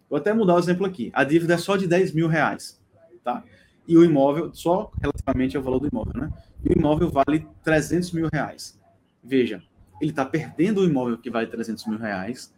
vou 0.10 0.18
até 0.18 0.34
mudar 0.34 0.56
o 0.56 0.60
exemplo 0.60 0.86
aqui. 0.86 1.12
A 1.14 1.24
dívida 1.24 1.56
é 1.56 1.58
só 1.58 1.78
de 1.78 1.88
10 1.88 2.14
mil 2.14 2.28
reais, 2.28 2.82
tá? 3.24 3.44
E 3.88 3.98
o 3.98 4.04
imóvel, 4.04 4.54
só 4.54 4.92
relativamente 5.02 5.56
ao 5.58 5.64
valor 5.64 5.80
do 5.80 5.88
imóvel, 5.88 6.14
né? 6.16 6.34
E 6.64 6.70
o 6.70 6.78
imóvel 6.78 7.10
vale 7.10 7.48
300 7.64 8.12
mil 8.12 8.30
reais. 8.32 8.80
Veja, 9.24 9.62
ele 10.02 10.12
está 10.12 10.26
perdendo 10.26 10.82
o 10.82 10.86
imóvel 10.86 11.18
que 11.18 11.30
vale 11.30 11.48
300 11.48 11.86
mil 11.88 11.98
reais 11.98 12.54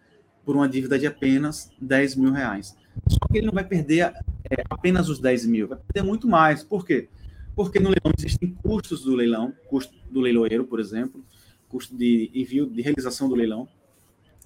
por 0.45 0.55
uma 0.55 0.67
dívida 0.67 0.97
de 0.97 1.05
apenas 1.05 1.69
10 1.81 2.15
mil 2.15 2.31
reais. 2.31 2.75
Só 3.07 3.19
que 3.29 3.37
ele 3.37 3.47
não 3.47 3.53
vai 3.53 3.65
perder 3.65 4.13
é, 4.49 4.63
apenas 4.69 5.09
os 5.09 5.19
10 5.19 5.45
mil, 5.45 5.67
vai 5.67 5.77
perder 5.77 6.07
muito 6.07 6.27
mais. 6.27 6.63
Por 6.63 6.85
quê? 6.85 7.09
Porque 7.55 7.79
no 7.79 7.89
leilão 7.89 8.13
existem 8.17 8.55
custos 8.63 9.03
do 9.03 9.15
leilão, 9.15 9.53
custo 9.67 9.93
do 10.09 10.21
leiloeiro, 10.21 10.63
por 10.63 10.79
exemplo, 10.79 11.23
custo 11.67 11.95
de 11.97 12.31
envio, 12.33 12.69
de 12.69 12.81
realização 12.81 13.27
do 13.27 13.35
leilão. 13.35 13.67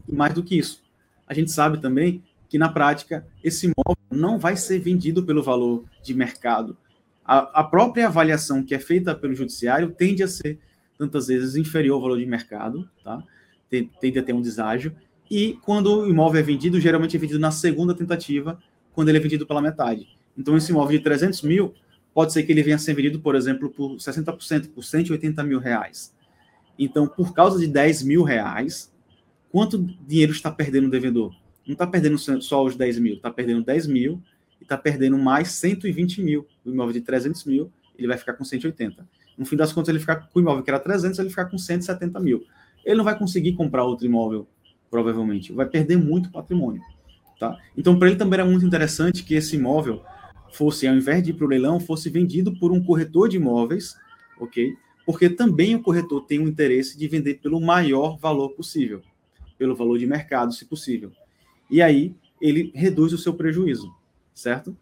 E 0.07 0.13
mais 0.13 0.33
do 0.33 0.43
que 0.43 0.57
isso, 0.57 0.81
a 1.27 1.33
gente 1.33 1.51
sabe 1.51 1.79
também 1.79 2.23
que 2.49 2.57
na 2.57 2.69
prática 2.69 3.25
esse 3.43 3.65
imóvel 3.67 3.97
não 4.11 4.37
vai 4.37 4.55
ser 4.55 4.79
vendido 4.79 5.23
pelo 5.23 5.41
valor 5.41 5.85
de 6.03 6.13
mercado. 6.13 6.75
A, 7.23 7.61
a 7.61 7.63
própria 7.63 8.07
avaliação 8.07 8.63
que 8.63 8.75
é 8.75 8.79
feita 8.79 9.15
pelo 9.15 9.33
judiciário 9.33 9.91
tende 9.91 10.21
a 10.21 10.27
ser 10.27 10.59
tantas 10.97 11.27
vezes 11.27 11.55
inferior 11.55 11.95
ao 11.95 12.01
valor 12.01 12.19
de 12.19 12.25
mercado, 12.25 12.89
tá? 13.03 13.23
Tende 13.69 14.19
a 14.19 14.23
ter 14.23 14.33
um 14.33 14.41
deságio. 14.41 14.93
E 15.29 15.57
quando 15.61 16.01
o 16.01 16.09
imóvel 16.09 16.41
é 16.41 16.43
vendido, 16.43 16.79
geralmente 16.79 17.15
é 17.15 17.19
vendido 17.19 17.39
na 17.39 17.51
segunda 17.51 17.95
tentativa, 17.95 18.59
quando 18.93 19.09
ele 19.09 19.17
é 19.17 19.21
vendido 19.21 19.47
pela 19.47 19.61
metade. 19.61 20.09
Então, 20.37 20.57
esse 20.57 20.71
imóvel 20.71 20.97
de 20.97 21.03
300 21.03 21.41
mil, 21.43 21.73
pode 22.13 22.33
ser 22.33 22.43
que 22.43 22.51
ele 22.51 22.61
venha 22.61 22.75
a 22.75 22.79
ser 22.79 22.93
vendido, 22.93 23.19
por 23.19 23.35
exemplo, 23.35 23.69
por 23.69 23.95
60%, 23.95 24.69
por 24.73 24.83
180 24.83 25.43
mil 25.43 25.59
reais. 25.59 26.13
Então, 26.77 27.07
por 27.07 27.33
causa 27.33 27.57
de 27.57 27.67
10 27.67 28.03
mil 28.03 28.23
reais, 28.23 28.90
quanto 29.51 29.77
dinheiro 30.07 30.31
está 30.31 30.49
perdendo 30.49 30.87
o 30.87 30.89
devedor? 30.89 31.33
Não 31.65 31.73
está 31.73 31.85
perdendo 31.85 32.17
só 32.17 32.63
os 32.63 32.75
10 32.75 32.99
mil, 32.99 33.15
está 33.15 33.29
perdendo 33.29 33.63
10 33.63 33.87
mil 33.87 34.21
e 34.59 34.63
está 34.63 34.77
perdendo 34.77 35.17
mais 35.17 35.51
120 35.51 36.21
mil. 36.21 36.47
O 36.65 36.71
imóvel 36.71 36.93
de 36.93 37.01
300 37.01 37.43
mil, 37.45 37.71
ele 37.97 38.07
vai 38.07 38.17
ficar 38.17 38.33
com 38.33 38.43
180. 38.43 39.05
No 39.37 39.45
fim 39.45 39.55
das 39.55 39.71
contas, 39.71 39.89
ele 39.89 39.99
ficar 39.99 40.15
com 40.15 40.39
o 40.39 40.41
imóvel 40.41 40.63
que 40.63 40.69
era 40.69 40.79
300, 40.79 41.19
ele 41.19 41.29
ficar 41.29 41.45
com 41.45 41.57
170 41.57 42.19
mil. 42.19 42.43
Ele 42.83 42.95
não 42.95 43.03
vai 43.03 43.17
conseguir 43.17 43.53
comprar 43.53 43.83
outro 43.83 44.05
imóvel, 44.05 44.47
provavelmente. 44.89 45.53
Vai 45.53 45.67
perder 45.67 45.97
muito 45.97 46.31
patrimônio. 46.31 46.81
Tá? 47.39 47.57
Então, 47.75 47.97
para 47.97 48.07
ele 48.07 48.17
também 48.17 48.39
era 48.39 48.47
muito 48.47 48.65
interessante 48.65 49.23
que 49.23 49.33
esse 49.33 49.55
imóvel 49.55 50.03
fosse, 50.51 50.87
ao 50.87 50.95
invés 50.95 51.23
de 51.23 51.31
ir 51.31 51.33
para 51.33 51.45
o 51.45 51.49
leilão, 51.49 51.79
fosse 51.79 52.09
vendido 52.09 52.53
por 52.59 52.71
um 52.71 52.83
corretor 52.83 53.29
de 53.29 53.37
imóveis, 53.37 53.95
ok? 54.39 54.75
Porque 55.05 55.29
também 55.29 55.75
o 55.75 55.81
corretor 55.81 56.21
tem 56.25 56.39
o 56.39 56.47
interesse 56.47 56.97
de 56.97 57.07
vender 57.07 57.35
pelo 57.35 57.59
maior 57.59 58.17
valor 58.19 58.49
possível, 58.49 59.01
pelo 59.61 59.75
valor 59.75 59.99
de 59.99 60.07
mercado, 60.07 60.51
se 60.51 60.65
possível. 60.65 61.11
E 61.69 61.83
aí 61.83 62.15
ele 62.41 62.71
reduz 62.73 63.13
o 63.13 63.17
seu 63.19 63.31
prejuízo, 63.31 63.93
certo? 64.33 64.75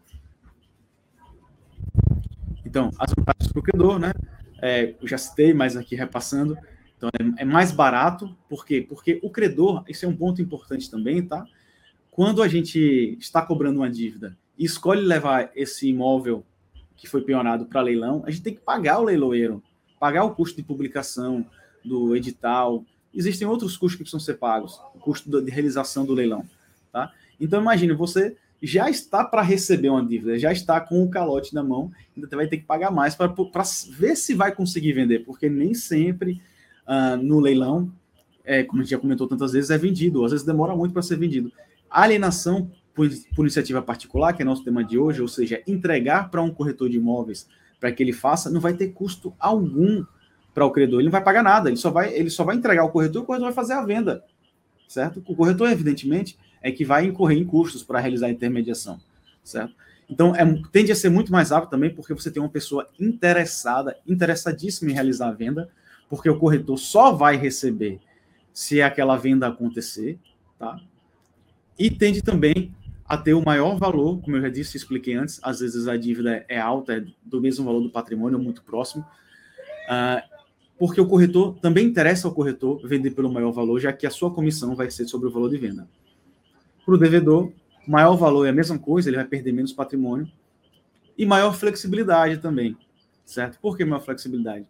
Então, 2.64 2.88
as 2.98 3.12
vantagens 3.14 3.52
para 3.52 3.60
o 3.60 3.62
credor, 3.62 3.98
né? 3.98 4.10
É, 4.62 4.94
eu 4.98 5.06
já 5.06 5.18
citei, 5.18 5.52
mas 5.52 5.76
aqui 5.76 5.94
repassando. 5.94 6.56
Então, 6.96 7.10
é, 7.12 7.42
é, 7.42 7.44
mais 7.44 7.72
barato, 7.72 8.34
por 8.48 8.64
quê? 8.64 8.80
Porque 8.80 9.20
o 9.22 9.28
credor, 9.28 9.84
isso 9.86 10.06
é 10.06 10.08
um 10.08 10.16
ponto 10.16 10.40
importante 10.40 10.90
também, 10.90 11.20
tá? 11.26 11.44
Quando 12.10 12.42
a 12.42 12.48
gente 12.48 13.18
está 13.20 13.42
cobrando 13.42 13.80
uma 13.80 13.90
dívida 13.90 14.34
e 14.56 14.64
escolhe 14.64 15.02
levar 15.02 15.50
esse 15.54 15.90
imóvel 15.90 16.42
que 16.96 17.06
foi 17.06 17.20
pionado 17.20 17.66
para 17.66 17.82
leilão, 17.82 18.22
a 18.24 18.30
gente 18.30 18.42
tem 18.42 18.54
que 18.54 18.62
pagar 18.62 18.98
o 18.98 19.04
leiloeiro, 19.04 19.62
pagar 19.98 20.24
o 20.24 20.34
custo 20.34 20.56
de 20.56 20.62
publicação 20.62 21.44
do 21.84 22.16
edital. 22.16 22.82
Existem 23.14 23.46
outros 23.46 23.76
custos 23.76 23.96
que 23.96 24.04
precisam 24.04 24.20
ser 24.20 24.34
pagos, 24.34 24.80
o 24.94 24.98
custo 24.98 25.40
de 25.40 25.50
realização 25.50 26.04
do 26.04 26.14
leilão, 26.14 26.44
tá? 26.92 27.12
Então, 27.40 27.60
imagine, 27.60 27.92
você 27.92 28.36
já 28.62 28.90
está 28.90 29.24
para 29.24 29.42
receber 29.42 29.88
uma 29.88 30.04
dívida, 30.04 30.38
já 30.38 30.52
está 30.52 30.80
com 30.80 31.02
o 31.02 31.08
calote 31.08 31.54
na 31.54 31.62
mão, 31.62 31.90
ainda 32.14 32.28
vai 32.36 32.46
ter 32.46 32.58
que 32.58 32.64
pagar 32.64 32.90
mais 32.90 33.14
para 33.14 33.32
ver 33.90 34.16
se 34.16 34.34
vai 34.34 34.54
conseguir 34.54 34.92
vender, 34.92 35.20
porque 35.20 35.48
nem 35.48 35.72
sempre 35.72 36.40
uh, 36.86 37.16
no 37.16 37.40
leilão, 37.40 37.90
é, 38.44 38.62
como 38.62 38.80
a 38.80 38.84
gente 38.84 38.90
já 38.90 38.98
comentou 38.98 39.26
tantas 39.26 39.52
vezes, 39.52 39.70
é 39.70 39.78
vendido, 39.78 40.24
às 40.24 40.32
vezes 40.32 40.46
demora 40.46 40.76
muito 40.76 40.92
para 40.92 41.02
ser 41.02 41.16
vendido. 41.16 41.50
Alienação 41.88 42.70
por, 42.94 43.08
por, 43.34 43.42
iniciativa 43.42 43.80
particular, 43.80 44.34
que 44.34 44.42
é 44.42 44.44
nosso 44.44 44.64
tema 44.64 44.84
de 44.84 44.98
hoje, 44.98 45.22
ou 45.22 45.28
seja, 45.28 45.62
entregar 45.66 46.30
para 46.30 46.42
um 46.42 46.50
corretor 46.50 46.88
de 46.88 46.96
imóveis 46.96 47.48
para 47.78 47.90
que 47.90 48.02
ele 48.02 48.12
faça, 48.12 48.50
não 48.50 48.60
vai 48.60 48.74
ter 48.74 48.88
custo 48.88 49.32
algum 49.38 50.04
para 50.60 50.66
o 50.66 50.70
credor, 50.70 51.00
ele 51.00 51.06
não 51.06 51.12
vai 51.12 51.24
pagar 51.24 51.42
nada, 51.42 51.70
ele 51.70 51.78
só 51.78 51.90
vai, 51.90 52.12
ele 52.12 52.28
só 52.28 52.44
vai 52.44 52.54
entregar 52.54 52.82
ao 52.82 52.90
corretor 52.90 53.20
e 53.20 53.22
o 53.22 53.26
corretor 53.26 53.46
vai 53.46 53.54
fazer 53.54 53.72
a 53.72 53.82
venda, 53.82 54.22
certo? 54.86 55.24
O 55.26 55.34
corretor, 55.34 55.70
evidentemente, 55.70 56.38
é 56.60 56.70
que 56.70 56.84
vai 56.84 57.06
incorrer 57.06 57.38
em 57.38 57.46
custos 57.46 57.82
para 57.82 57.98
realizar 57.98 58.26
a 58.26 58.30
intermediação, 58.30 59.00
certo? 59.42 59.74
Então, 60.08 60.36
é, 60.36 60.44
tende 60.70 60.92
a 60.92 60.94
ser 60.94 61.08
muito 61.08 61.32
mais 61.32 61.50
rápido 61.50 61.70
também, 61.70 61.88
porque 61.88 62.12
você 62.12 62.30
tem 62.30 62.42
uma 62.42 62.48
pessoa 62.50 62.86
interessada, 62.98 63.96
interessadíssima 64.06 64.90
em 64.90 64.94
realizar 64.94 65.28
a 65.28 65.32
venda, 65.32 65.70
porque 66.10 66.28
o 66.28 66.38
corretor 66.38 66.76
só 66.76 67.10
vai 67.10 67.38
receber 67.38 67.98
se 68.52 68.82
aquela 68.82 69.16
venda 69.16 69.46
acontecer, 69.46 70.18
tá? 70.58 70.78
E 71.78 71.90
tende 71.90 72.20
também 72.20 72.74
a 73.06 73.16
ter 73.16 73.32
o 73.32 73.42
maior 73.42 73.78
valor, 73.78 74.20
como 74.20 74.36
eu 74.36 74.42
já 74.42 74.50
disse, 74.50 74.76
expliquei 74.76 75.14
antes, 75.14 75.40
às 75.42 75.60
vezes 75.60 75.88
a 75.88 75.96
dívida 75.96 76.44
é 76.46 76.60
alta, 76.60 76.98
é 76.98 77.04
do 77.24 77.40
mesmo 77.40 77.64
valor 77.64 77.80
do 77.80 77.88
patrimônio, 77.88 78.38
muito 78.38 78.62
próximo, 78.62 79.06
uh, 79.88 80.29
porque 80.80 80.98
o 80.98 81.06
corretor 81.06 81.58
também 81.60 81.86
interessa 81.86 82.26
ao 82.26 82.32
corretor 82.32 82.80
vender 82.82 83.10
pelo 83.10 83.30
maior 83.30 83.52
valor, 83.52 83.78
já 83.78 83.92
que 83.92 84.06
a 84.06 84.10
sua 84.10 84.32
comissão 84.32 84.74
vai 84.74 84.90
ser 84.90 85.06
sobre 85.06 85.28
o 85.28 85.30
valor 85.30 85.50
de 85.50 85.58
venda. 85.58 85.86
Para 86.86 86.94
o 86.94 86.96
devedor, 86.96 87.52
maior 87.86 88.16
valor 88.16 88.46
é 88.46 88.48
a 88.48 88.52
mesma 88.52 88.78
coisa, 88.78 89.10
ele 89.10 89.16
vai 89.16 89.26
perder 89.26 89.52
menos 89.52 89.74
patrimônio. 89.74 90.26
E 91.18 91.26
maior 91.26 91.52
flexibilidade 91.52 92.38
também, 92.38 92.78
certo? 93.26 93.58
Por 93.60 93.76
que 93.76 93.84
maior 93.84 94.00
flexibilidade? 94.00 94.66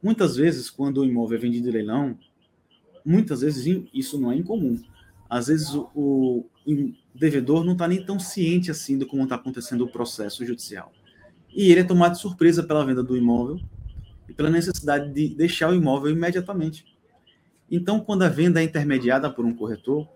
Muitas 0.00 0.36
vezes, 0.36 0.70
quando 0.70 0.98
o 0.98 1.04
imóvel 1.04 1.36
é 1.36 1.40
vendido 1.40 1.68
em 1.68 1.72
leilão, 1.72 2.16
muitas 3.04 3.40
vezes 3.40 3.88
isso 3.92 4.20
não 4.20 4.30
é 4.30 4.36
incomum. 4.36 4.80
Às 5.28 5.48
vezes 5.48 5.74
o, 5.74 5.90
o 5.96 6.46
devedor 7.12 7.64
não 7.64 7.72
está 7.72 7.88
nem 7.88 8.06
tão 8.06 8.20
ciente 8.20 8.70
assim 8.70 8.96
do 8.96 9.04
como 9.04 9.24
está 9.24 9.34
acontecendo 9.34 9.82
o 9.82 9.90
processo 9.90 10.46
judicial. 10.46 10.92
E 11.52 11.72
ele 11.72 11.80
é 11.80 11.84
tomado 11.84 12.12
de 12.12 12.20
surpresa 12.20 12.62
pela 12.62 12.86
venda 12.86 13.02
do 13.02 13.16
imóvel 13.16 13.60
e 14.28 14.32
pela 14.32 14.50
necessidade 14.50 15.12
de 15.12 15.28
deixar 15.34 15.70
o 15.70 15.74
imóvel 15.74 16.10
imediatamente. 16.10 16.84
Então, 17.70 18.00
quando 18.00 18.22
a 18.22 18.28
venda 18.28 18.60
é 18.60 18.64
intermediada 18.64 19.30
por 19.30 19.44
um 19.44 19.54
corretor, 19.54 20.08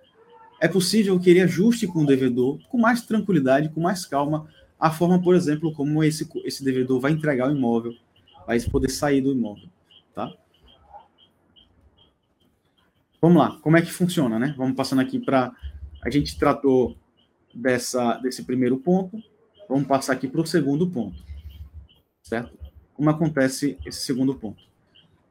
é 0.61 0.68
possível 0.68 1.18
que 1.18 1.31
ele 1.31 1.40
ajuste 1.40 1.87
com 1.87 2.03
o 2.03 2.07
devedor 2.07 2.59
com 2.68 2.79
mais 2.79 3.03
tranquilidade, 3.03 3.70
com 3.70 3.81
mais 3.81 4.05
calma, 4.05 4.49
a 4.79 4.90
forma, 4.90 5.20
por 5.20 5.35
exemplo, 5.35 5.73
como 5.73 6.03
esse, 6.05 6.29
esse 6.44 6.64
devedor 6.64 7.01
vai 7.01 7.12
entregar 7.12 7.49
o 7.49 7.57
imóvel, 7.57 7.94
vai 8.46 8.61
poder 8.61 8.90
sair 8.90 9.20
do 9.20 9.33
imóvel, 9.33 9.68
tá? 10.14 10.33
Vamos 13.20 13.38
lá, 13.38 13.59
como 13.61 13.77
é 13.77 13.83
que 13.83 13.92
funciona, 13.92 14.38
né? 14.38 14.55
Vamos 14.57 14.77
passando 14.77 15.01
aqui 15.01 15.18
para... 15.18 15.53
A 16.03 16.09
gente 16.09 16.38
tratou 16.38 16.96
dessa, 17.55 18.14
desse 18.18 18.42
primeiro 18.42 18.79
ponto, 18.79 19.23
vamos 19.68 19.87
passar 19.87 20.14
aqui 20.14 20.27
para 20.27 20.40
o 20.40 20.46
segundo 20.46 20.88
ponto, 20.88 21.23
certo? 22.23 22.57
Como 23.01 23.09
acontece 23.09 23.79
esse 23.87 24.01
segundo 24.01 24.35
ponto? 24.35 24.63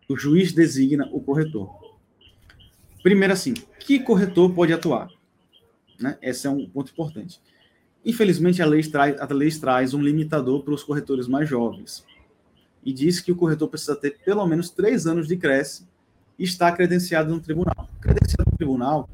O 0.10 0.18
juiz 0.18 0.52
designa 0.52 1.08
o 1.12 1.22
corretor. 1.22 1.70
Primeiro 3.04 3.32
assim, 3.32 3.54
que 3.80 4.00
corretor 4.00 4.52
pode 4.56 4.74
atuar? 4.74 5.08
Né? 6.02 6.18
Esse 6.20 6.48
é 6.48 6.50
um 6.50 6.68
ponto 6.68 6.92
importante. 6.92 7.40
Infelizmente, 8.04 8.60
a 8.60 8.66
lei 8.66 8.82
traz, 8.82 9.22
a 9.22 9.32
lei 9.32 9.52
traz 9.52 9.94
um 9.94 10.02
limitador 10.02 10.64
para 10.64 10.74
os 10.74 10.84
corretores 10.84 11.28
mais 11.28 11.48
jovens 11.48 12.04
e 12.84 12.92
diz 12.92 13.20
que 13.20 13.32
o 13.32 13.36
corretor 13.36 13.68
precisa 13.68 13.96
ter 13.96 14.18
pelo 14.26 14.48
menos 14.48 14.72
três 14.72 15.06
anos 15.06 15.28
de 15.28 15.38
creche 15.38 15.84
e 16.40 16.46
estar 16.46 16.72
credenciado 16.72 17.30
no 17.30 17.40
tribunal. 17.40 17.88
Credenciado 18.02 18.50
no 18.50 18.58
tribunal 18.58 19.08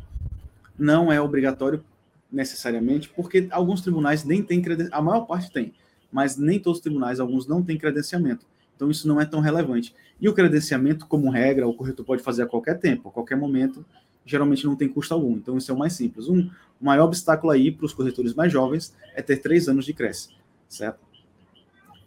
não 0.79 1.11
é 1.11 1.19
obrigatório 1.19 1.83
necessariamente, 2.31 3.09
porque 3.09 3.49
alguns 3.51 3.81
tribunais 3.81 4.23
nem 4.23 4.41
têm 4.41 4.61
credenciamento, 4.61 4.97
a 4.97 5.01
maior 5.01 5.25
parte 5.25 5.51
tem, 5.51 5.73
mas 6.11 6.37
nem 6.37 6.59
todos 6.59 6.79
os 6.79 6.83
tribunais, 6.83 7.19
alguns 7.19 7.47
não 7.47 7.61
têm 7.61 7.77
credenciamento. 7.77 8.45
Então 8.75 8.89
isso 8.89 9.07
não 9.07 9.19
é 9.19 9.25
tão 9.25 9.39
relevante. 9.39 9.93
E 10.19 10.29
o 10.29 10.33
credenciamento, 10.33 11.05
como 11.05 11.29
regra, 11.29 11.67
o 11.67 11.73
corretor 11.73 12.05
pode 12.05 12.23
fazer 12.23 12.43
a 12.43 12.45
qualquer 12.45 12.79
tempo, 12.79 13.09
a 13.09 13.11
qualquer 13.11 13.35
momento, 13.35 13.85
geralmente 14.25 14.65
não 14.65 14.75
tem 14.75 14.89
custo 14.89 15.13
algum. 15.13 15.33
Então, 15.33 15.57
isso 15.57 15.71
é 15.71 15.73
o 15.73 15.77
mais 15.77 15.93
simples. 15.93 16.27
Um, 16.27 16.49
o 16.81 16.85
maior 16.85 17.05
obstáculo 17.05 17.51
aí 17.51 17.71
para 17.71 17.85
os 17.85 17.93
corretores 17.93 18.33
mais 18.33 18.51
jovens 18.51 18.93
é 19.13 19.21
ter 19.21 19.37
três 19.37 19.69
anos 19.69 19.85
de 19.85 19.93
creche, 19.93 20.29
certo? 20.67 20.99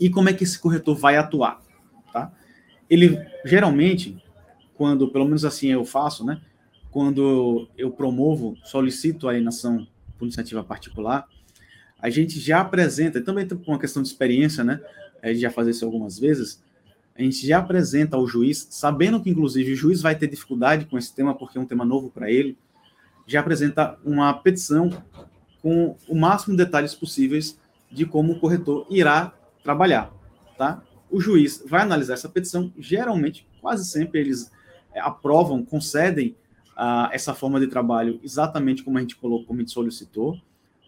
E 0.00 0.10
como 0.10 0.28
é 0.28 0.32
que 0.32 0.44
esse 0.44 0.58
corretor 0.58 0.96
vai 0.96 1.16
atuar? 1.16 1.60
Tá? 2.12 2.32
Ele, 2.90 3.18
geralmente, 3.44 4.22
quando, 4.74 5.08
pelo 5.08 5.24
menos 5.24 5.44
assim 5.44 5.68
eu 5.68 5.84
faço, 5.84 6.24
né? 6.24 6.40
Quando 6.90 7.68
eu 7.76 7.90
promovo, 7.90 8.56
solicito 8.64 9.28
a 9.28 9.32
alienação 9.32 9.86
por 10.18 10.24
iniciativa 10.24 10.64
particular, 10.64 11.28
a 12.00 12.10
gente 12.10 12.38
já 12.38 12.60
apresenta, 12.60 13.20
também 13.20 13.46
por 13.46 13.58
uma 13.66 13.78
questão 13.78 14.02
de 14.02 14.08
experiência, 14.08 14.62
né? 14.62 14.80
A 15.22 15.28
gente 15.28 15.40
já 15.40 15.50
faz 15.50 15.68
isso 15.68 15.84
algumas 15.84 16.18
vezes, 16.18 16.62
a 17.16 17.22
gente 17.22 17.44
já 17.44 17.58
apresenta 17.58 18.16
ao 18.16 18.26
juiz, 18.26 18.68
sabendo 18.70 19.20
que 19.20 19.28
inclusive 19.28 19.72
o 19.72 19.76
juiz 19.76 20.00
vai 20.00 20.14
ter 20.14 20.28
dificuldade 20.28 20.84
com 20.84 20.96
esse 20.96 21.12
tema 21.12 21.34
porque 21.34 21.58
é 21.58 21.60
um 21.60 21.66
tema 21.66 21.84
novo 21.84 22.10
para 22.10 22.30
ele, 22.30 22.56
já 23.26 23.40
apresenta 23.40 23.98
uma 24.04 24.32
petição 24.32 24.90
com 25.60 25.96
o 26.08 26.14
máximo 26.14 26.56
de 26.56 26.64
detalhes 26.64 26.94
possíveis 26.94 27.58
de 27.90 28.06
como 28.06 28.32
o 28.32 28.38
corretor 28.38 28.86
irá 28.88 29.34
trabalhar, 29.62 30.12
tá? 30.56 30.82
O 31.10 31.20
juiz 31.20 31.64
vai 31.66 31.82
analisar 31.82 32.14
essa 32.14 32.28
petição, 32.28 32.72
geralmente, 32.78 33.46
quase 33.60 33.84
sempre 33.90 34.20
eles 34.20 34.52
é, 34.94 35.00
aprovam, 35.00 35.64
concedem 35.64 36.36
uh, 36.76 37.10
essa 37.10 37.34
forma 37.34 37.58
de 37.58 37.66
trabalho 37.66 38.20
exatamente 38.22 38.84
como 38.84 38.98
a 38.98 39.00
gente 39.00 39.16
colocou, 39.16 39.46
como 39.46 39.58
a 39.58 39.62
gente 39.62 39.72
solicitou, 39.72 40.38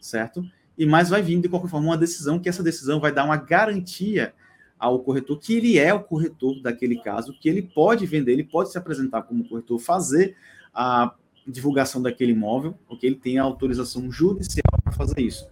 certo? 0.01 0.45
E 0.81 0.87
mais 0.87 1.11
vai 1.11 1.21
vindo 1.21 1.43
de 1.43 1.49
qualquer 1.51 1.69
forma 1.69 1.89
uma 1.89 1.99
decisão 1.99 2.39
que 2.39 2.49
essa 2.49 2.63
decisão 2.63 2.99
vai 2.99 3.13
dar 3.13 3.27
uma 3.27 3.37
garantia 3.37 4.33
ao 4.79 4.99
corretor 5.01 5.39
que 5.39 5.53
ele 5.53 5.79
é 5.79 5.93
o 5.93 6.03
corretor 6.03 6.59
daquele 6.63 6.99
caso, 7.03 7.37
que 7.39 7.51
ele 7.51 7.61
pode 7.61 8.07
vender, 8.07 8.33
ele 8.33 8.45
pode 8.45 8.73
se 8.73 8.79
apresentar 8.79 9.21
como 9.25 9.47
corretor, 9.47 9.79
fazer 9.79 10.35
a 10.73 11.15
divulgação 11.47 12.01
daquele 12.01 12.33
imóvel, 12.33 12.79
porque 12.89 13.07
ele 13.07 13.17
tem 13.17 13.39
a 13.39 13.43
autorização 13.43 14.11
judicial 14.11 14.65
para 14.83 14.91
fazer 14.91 15.21
isso, 15.21 15.47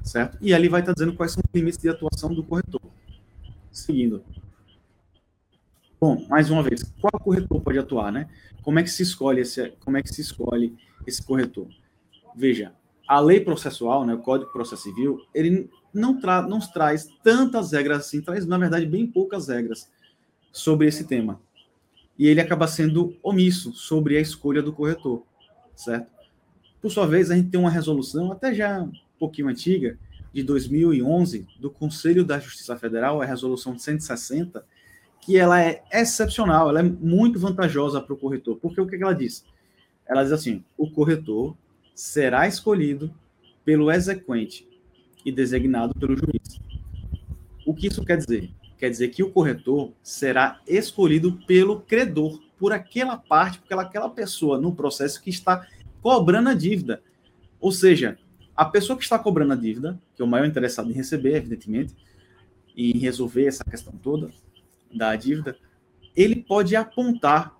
certo? 0.00 0.38
E 0.40 0.54
ali 0.54 0.68
vai 0.68 0.78
estar 0.78 0.92
dizendo 0.92 1.12
quais 1.12 1.32
são 1.32 1.42
os 1.44 1.52
limites 1.52 1.80
de 1.80 1.88
atuação 1.88 2.32
do 2.32 2.44
corretor. 2.44 2.80
Seguindo. 3.72 4.22
Bom, 6.00 6.24
mais 6.28 6.50
uma 6.50 6.62
vez, 6.62 6.84
qual 7.00 7.20
corretor 7.20 7.60
pode 7.60 7.80
atuar, 7.80 8.12
né? 8.12 8.28
Como 8.62 8.78
é 8.78 8.84
que 8.84 8.90
se 8.90 9.02
escolhe 9.02 9.40
esse, 9.40 9.70
como 9.80 9.96
é 9.96 10.02
que 10.02 10.14
se 10.14 10.20
escolhe 10.20 10.72
esse 11.04 11.20
corretor? 11.20 11.66
Veja, 12.36 12.72
a 13.12 13.20
lei 13.20 13.40
processual, 13.40 14.06
né, 14.06 14.14
o 14.14 14.18
Código 14.20 14.46
de 14.46 14.54
Processo 14.54 14.84
Civil, 14.84 15.20
ele 15.34 15.68
não, 15.92 16.18
tra 16.18 16.40
não 16.40 16.58
traz 16.58 17.06
tantas 17.22 17.70
regras 17.72 17.98
assim, 17.98 18.22
traz, 18.22 18.46
na 18.46 18.56
verdade, 18.56 18.86
bem 18.86 19.06
poucas 19.06 19.48
regras 19.48 19.90
sobre 20.50 20.86
esse 20.86 21.04
tema. 21.04 21.38
E 22.18 22.26
ele 22.26 22.40
acaba 22.40 22.66
sendo 22.66 23.14
omisso 23.22 23.70
sobre 23.74 24.16
a 24.16 24.20
escolha 24.20 24.62
do 24.62 24.72
corretor, 24.72 25.24
certo? 25.76 26.10
Por 26.80 26.90
sua 26.90 27.06
vez, 27.06 27.30
a 27.30 27.36
gente 27.36 27.50
tem 27.50 27.60
uma 27.60 27.68
resolução, 27.68 28.32
até 28.32 28.54
já 28.54 28.80
um 28.80 28.92
pouquinho 29.18 29.48
antiga, 29.48 29.98
de 30.32 30.42
2011, 30.42 31.46
do 31.60 31.70
Conselho 31.70 32.24
da 32.24 32.40
Justiça 32.40 32.78
Federal, 32.78 33.20
a 33.20 33.26
resolução 33.26 33.78
160, 33.78 34.64
que 35.20 35.36
ela 35.36 35.60
é 35.60 35.82
excepcional, 35.92 36.70
ela 36.70 36.80
é 36.80 36.82
muito 36.82 37.38
vantajosa 37.38 38.00
para 38.00 38.14
o 38.14 38.16
corretor. 38.16 38.56
Porque 38.56 38.80
o 38.80 38.86
que 38.86 38.96
ela 38.96 39.12
diz? 39.12 39.44
Ela 40.06 40.22
diz 40.22 40.32
assim: 40.32 40.64
o 40.78 40.90
corretor 40.90 41.54
será 42.02 42.48
escolhido 42.48 43.14
pelo 43.64 43.88
exequente 43.88 44.66
e 45.24 45.30
designado 45.30 45.94
pelo 45.94 46.16
juiz. 46.16 46.60
O 47.64 47.72
que 47.72 47.86
isso 47.86 48.04
quer 48.04 48.16
dizer? 48.16 48.50
Quer 48.76 48.90
dizer 48.90 49.08
que 49.10 49.22
o 49.22 49.30
corretor 49.30 49.92
será 50.02 50.60
escolhido 50.66 51.38
pelo 51.46 51.80
credor, 51.80 52.42
por 52.58 52.72
aquela 52.72 53.16
parte, 53.16 53.60
por 53.60 53.78
aquela 53.78 54.10
pessoa 54.10 54.60
no 54.60 54.74
processo 54.74 55.22
que 55.22 55.30
está 55.30 55.64
cobrando 56.02 56.48
a 56.48 56.54
dívida. 56.54 57.00
Ou 57.60 57.70
seja, 57.70 58.18
a 58.56 58.64
pessoa 58.64 58.98
que 58.98 59.04
está 59.04 59.16
cobrando 59.16 59.52
a 59.52 59.56
dívida, 59.56 59.96
que 60.16 60.22
é 60.22 60.24
o 60.24 60.28
maior 60.28 60.46
interessado 60.46 60.90
em 60.90 60.94
receber, 60.94 61.36
evidentemente, 61.36 61.94
e 62.74 62.98
resolver 62.98 63.46
essa 63.46 63.62
questão 63.62 63.92
toda 63.92 64.28
da 64.92 65.14
dívida, 65.14 65.56
ele 66.16 66.34
pode 66.34 66.74
apontar 66.74 67.56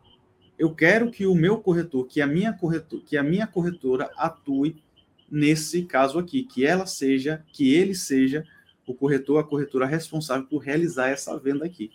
eu 0.63 0.73
quero 0.73 1.11
que 1.11 1.27
o 1.27 1.35
meu 1.35 1.59
corretor, 1.59 2.07
que 2.07 2.21
a 2.21 2.27
minha 2.27 2.53
corretor, 2.53 3.03
que 3.05 3.17
a 3.17 3.23
minha 3.25 3.49
corretora 3.49 4.09
atue 4.17 4.81
nesse 5.29 5.83
caso 5.83 6.21
aqui, 6.21 6.45
que 6.45 6.65
ela 6.65 6.87
seja, 6.87 7.45
que 7.53 7.75
ele 7.75 7.97
seja 7.97 8.47
o 8.87 8.95
corretor, 8.95 9.41
a 9.41 9.45
corretora 9.45 9.87
responsável 9.87 10.47
por 10.47 10.59
realizar 10.59 11.09
essa 11.09 11.37
venda 11.37 11.67
aqui. 11.67 11.91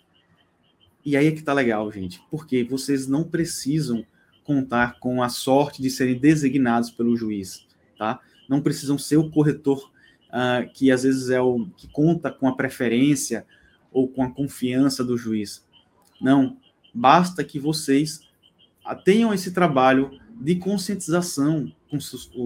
E 1.02 1.16
aí 1.16 1.28
é 1.28 1.32
que 1.32 1.42
tá 1.42 1.54
legal, 1.54 1.90
gente, 1.90 2.20
porque 2.30 2.62
vocês 2.62 3.06
não 3.06 3.24
precisam 3.24 4.04
contar 4.44 5.00
com 5.00 5.22
a 5.22 5.30
sorte 5.30 5.80
de 5.80 5.88
serem 5.88 6.18
designados 6.18 6.90
pelo 6.90 7.16
juiz, 7.16 7.66
tá? 7.96 8.20
Não 8.46 8.60
precisam 8.60 8.98
ser 8.98 9.16
o 9.16 9.30
corretor 9.30 9.90
uh, 10.28 10.70
que 10.74 10.90
às 10.90 11.04
vezes 11.04 11.30
é 11.30 11.40
o 11.40 11.66
que 11.74 11.88
conta 11.88 12.30
com 12.30 12.46
a 12.46 12.54
preferência 12.54 13.46
ou 13.90 14.06
com 14.06 14.22
a 14.22 14.30
confiança 14.30 15.02
do 15.02 15.16
juiz. 15.16 15.66
Não, 16.20 16.58
basta 16.92 17.42
que 17.42 17.58
vocês 17.58 18.27
tenham 18.94 19.32
esse 19.32 19.52
trabalho 19.52 20.10
de 20.40 20.56
conscientização 20.56 21.72
com 21.90 21.96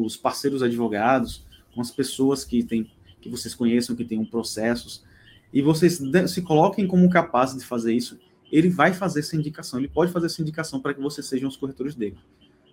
os 0.04 0.16
parceiros 0.16 0.62
advogados, 0.62 1.44
com 1.74 1.80
as 1.80 1.90
pessoas 1.90 2.44
que 2.44 2.62
têm, 2.62 2.90
que 3.20 3.28
vocês 3.28 3.54
conheçam, 3.54 3.94
que 3.94 4.04
tenham 4.04 4.24
processos, 4.24 5.04
e 5.52 5.60
vocês 5.60 6.00
se 6.28 6.42
coloquem 6.42 6.86
como 6.86 7.08
capazes 7.10 7.58
de 7.58 7.66
fazer 7.66 7.92
isso, 7.92 8.18
ele 8.50 8.68
vai 8.68 8.92
fazer 8.92 9.20
essa 9.20 9.36
indicação, 9.36 9.78
ele 9.78 9.88
pode 9.88 10.12
fazer 10.12 10.26
essa 10.26 10.42
indicação 10.42 10.80
para 10.80 10.94
que 10.94 11.00
vocês 11.00 11.26
sejam 11.26 11.48
os 11.48 11.56
corretores 11.56 11.94
dele, 11.94 12.16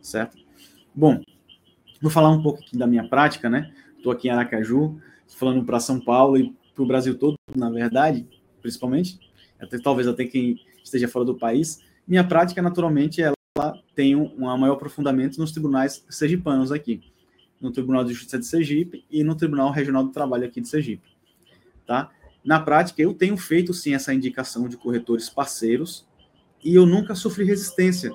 certo? 0.02 0.38
Bom, 0.94 1.22
vou 2.02 2.12
falar 2.12 2.30
um 2.30 2.42
pouco 2.42 2.60
aqui 2.60 2.78
da 2.78 2.88
minha 2.88 3.08
prática, 3.08 3.50
né? 3.50 3.74
Estou 3.98 4.12
aqui 4.12 4.28
em 4.28 4.32
Aracaju, 4.32 5.00
falando 5.28 5.64
para 5.64 5.80
São 5.80 6.00
Paulo 6.00 6.38
e 6.38 6.54
para 6.74 6.84
o 6.84 6.88
Brasil 6.88 7.18
todo, 7.18 7.36
na 7.56 7.70
verdade, 7.70 8.28
principalmente, 8.62 9.20
até 9.60 9.78
talvez 9.78 10.08
até 10.08 10.26
quem 10.26 10.60
esteja 10.84 11.08
fora 11.08 11.26
do 11.26 11.36
país. 11.36 11.82
Minha 12.08 12.24
prática, 12.24 12.62
naturalmente, 12.62 13.22
ela 13.22 13.36
tem 13.96 14.16
um, 14.16 14.32
um 14.38 14.58
maior 14.58 14.74
aprofundamento 14.74 15.38
nos 15.38 15.52
tribunais 15.52 16.04
sergipanos 16.10 16.72
aqui, 16.72 17.02
no 17.60 17.72
Tribunal 17.72 18.04
de 18.04 18.14
Justiça 18.14 18.40
de 18.40 18.46
Sergipe 18.46 19.06
e 19.10 19.24
no 19.24 19.36
Tribunal 19.36 19.72
Regional 19.72 20.04
do 20.04 20.12
Trabalho 20.12 20.46
aqui 20.46 20.62
de 20.62 20.68
Sergipe, 20.68 21.10
tá? 21.86 22.12
Na 22.44 22.60
prática, 22.60 23.02
eu 23.02 23.14
tenho 23.14 23.36
feito 23.36 23.74
sim 23.74 23.94
essa 23.94 24.14
indicação 24.14 24.68
de 24.70 24.78
corretores 24.78 25.30
parceiros 25.30 26.08
e 26.64 26.74
eu 26.74 26.86
nunca 26.86 27.14
sofri 27.16 27.44
resistência 27.44 28.12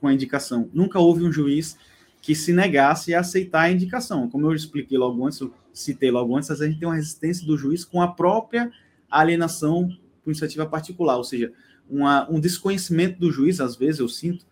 com 0.00 0.06
a 0.06 0.14
indicação. 0.14 0.68
Nunca 0.72 0.98
houve 0.98 1.24
um 1.24 1.32
juiz 1.32 1.76
que 2.20 2.34
se 2.34 2.52
negasse 2.52 3.14
a 3.14 3.20
aceitar 3.20 3.62
a 3.62 3.70
indicação. 3.70 4.28
Como 4.28 4.46
eu 4.46 4.54
expliquei 4.54 4.98
logo 4.98 5.26
antes, 5.26 5.40
eu 5.40 5.52
citei 5.72 6.10
logo 6.10 6.36
antes, 6.36 6.50
a 6.50 6.66
gente 6.66 6.78
tem 6.78 6.86
uma 6.86 6.94
resistência 6.94 7.46
do 7.46 7.56
juiz 7.56 7.84
com 7.84 8.02
a 8.02 8.08
própria 8.08 8.70
alienação 9.10 9.88
por 10.22 10.30
iniciativa 10.30 10.66
particular, 10.66 11.16
ou 11.16 11.24
seja, 11.24 11.52
uma, 11.88 12.30
um 12.30 12.38
desconhecimento 12.38 13.18
do 13.18 13.32
juiz, 13.32 13.60
às 13.60 13.74
vezes 13.74 14.00
eu 14.00 14.08
sinto, 14.08 14.46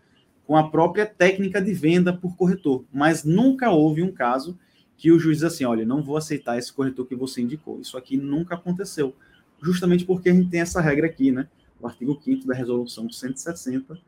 com 0.48 0.56
a 0.56 0.66
própria 0.66 1.04
técnica 1.04 1.61
de 1.61 1.74
venda 1.74 2.11
por 2.11 2.34
corretor, 2.34 2.82
mas 2.90 3.22
nunca 3.22 3.70
houve 3.70 4.02
um 4.02 4.11
caso 4.11 4.58
que 4.96 5.12
o 5.12 5.18
juiz 5.18 5.37
diz 5.37 5.44
assim, 5.44 5.66
olha, 5.66 5.84
não 5.84 6.02
vou 6.02 6.16
aceitar 6.16 6.56
esse 6.56 6.72
corretor 6.72 7.04
que 7.04 7.14
você 7.14 7.42
indicou. 7.42 7.78
Isso 7.82 7.98
aqui 7.98 8.16
nunca 8.16 8.54
aconteceu, 8.54 9.14
justamente 9.62 10.06
porque 10.06 10.30
a 10.30 10.32
gente 10.32 10.48
tem 10.48 10.62
essa 10.62 10.80
regra 10.80 11.06
aqui, 11.06 11.30
né? 11.30 11.46
O 11.78 11.87
artigo 11.87 12.18
5 12.24 12.46
da 12.46 12.54
resolução 12.54 13.11
160 13.11 13.98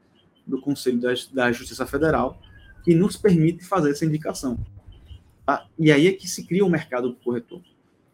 do 0.46 0.58
Conselho 0.58 0.98
da, 0.98 1.10
da 1.30 1.52
Justiça 1.52 1.84
Federal, 1.84 2.40
que 2.82 2.94
nos 2.94 3.18
permite 3.18 3.62
fazer 3.62 3.90
essa 3.90 4.06
indicação. 4.06 4.58
Tá? 5.44 5.66
E 5.78 5.92
aí 5.92 6.06
é 6.06 6.12
que 6.12 6.26
se 6.26 6.46
cria 6.46 6.64
o 6.64 6.70
mercado 6.70 7.10
do 7.10 7.16
corretor, 7.16 7.60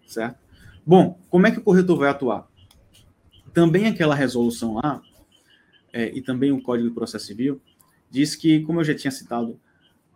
certo? 0.05 0.37
Bom, 0.85 1.17
como 1.31 1.47
é 1.47 1.53
que 1.53 1.61
o 1.61 1.63
corretor 1.63 1.97
vai 1.97 2.09
atuar? 2.09 2.49
Também 3.55 3.87
aquela 3.87 4.17
resolução 4.17 4.75
lá, 4.75 5.01
é, 5.93 6.11
e 6.13 6.21
também 6.21 6.51
o 6.51 6.61
Código 6.61 6.89
de 6.89 6.95
Processo 6.95 7.27
Civil, 7.27 7.61
diz 8.11 8.35
que, 8.35 8.61
como 8.61 8.81
eu 8.81 8.85
já 8.85 8.95
tinha 8.95 9.11
citado 9.11 9.59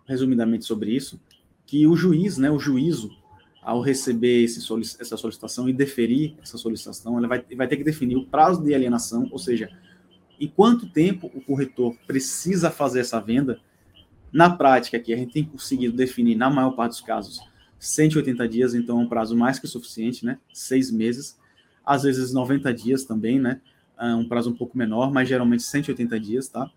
resumidamente 0.07 0.64
sobre 0.64 0.94
isso, 0.94 1.20
que 1.66 1.87
o 1.87 1.96
juiz, 1.96 2.37
né, 2.37 2.50
o 2.50 2.59
juízo, 2.59 3.11
ao 3.62 3.81
receber 3.81 4.48
solic 4.48 4.96
essa 4.98 5.16
solicitação 5.16 5.68
e 5.68 5.72
deferir 5.72 6.35
essa 6.42 6.57
solicitação, 6.57 7.18
ele 7.18 7.26
vai, 7.26 7.44
vai 7.57 7.68
ter 7.68 7.76
que 7.76 7.85
definir 7.85 8.16
o 8.16 8.26
prazo 8.26 8.62
de 8.62 8.74
alienação, 8.74 9.29
ou 9.31 9.38
seja, 9.38 9.70
em 10.40 10.48
quanto 10.48 10.88
tempo 10.88 11.31
o 11.35 11.40
corretor 11.40 11.94
precisa 12.07 12.70
fazer 12.70 13.00
essa 13.00 13.20
venda. 13.20 13.61
Na 14.33 14.48
prática, 14.48 14.96
aqui, 14.96 15.12
a 15.12 15.16
gente 15.16 15.33
tem 15.33 15.44
conseguido 15.44 15.94
definir, 15.94 16.37
na 16.37 16.48
maior 16.48 16.70
parte 16.70 16.92
dos 16.92 17.00
casos, 17.03 17.40
180 17.79 18.48
dias, 18.48 18.74
então 18.74 19.00
é 19.00 19.03
um 19.03 19.09
prazo 19.09 19.37
mais 19.37 19.59
que 19.59 19.66
suficiente, 19.66 20.24
né? 20.24 20.38
Seis 20.53 20.90
meses. 20.90 21.38
Às 21.85 22.03
vezes 22.03 22.33
90 22.33 22.72
dias 22.72 23.05
também, 23.05 23.38
né? 23.38 23.61
É 23.98 24.14
um 24.14 24.26
prazo 24.26 24.50
um 24.50 24.57
pouco 24.57 24.76
menor, 24.76 25.12
mas 25.12 25.29
geralmente 25.29 25.62
180 25.62 26.18
dias, 26.20 26.48
tá? 26.48 26.70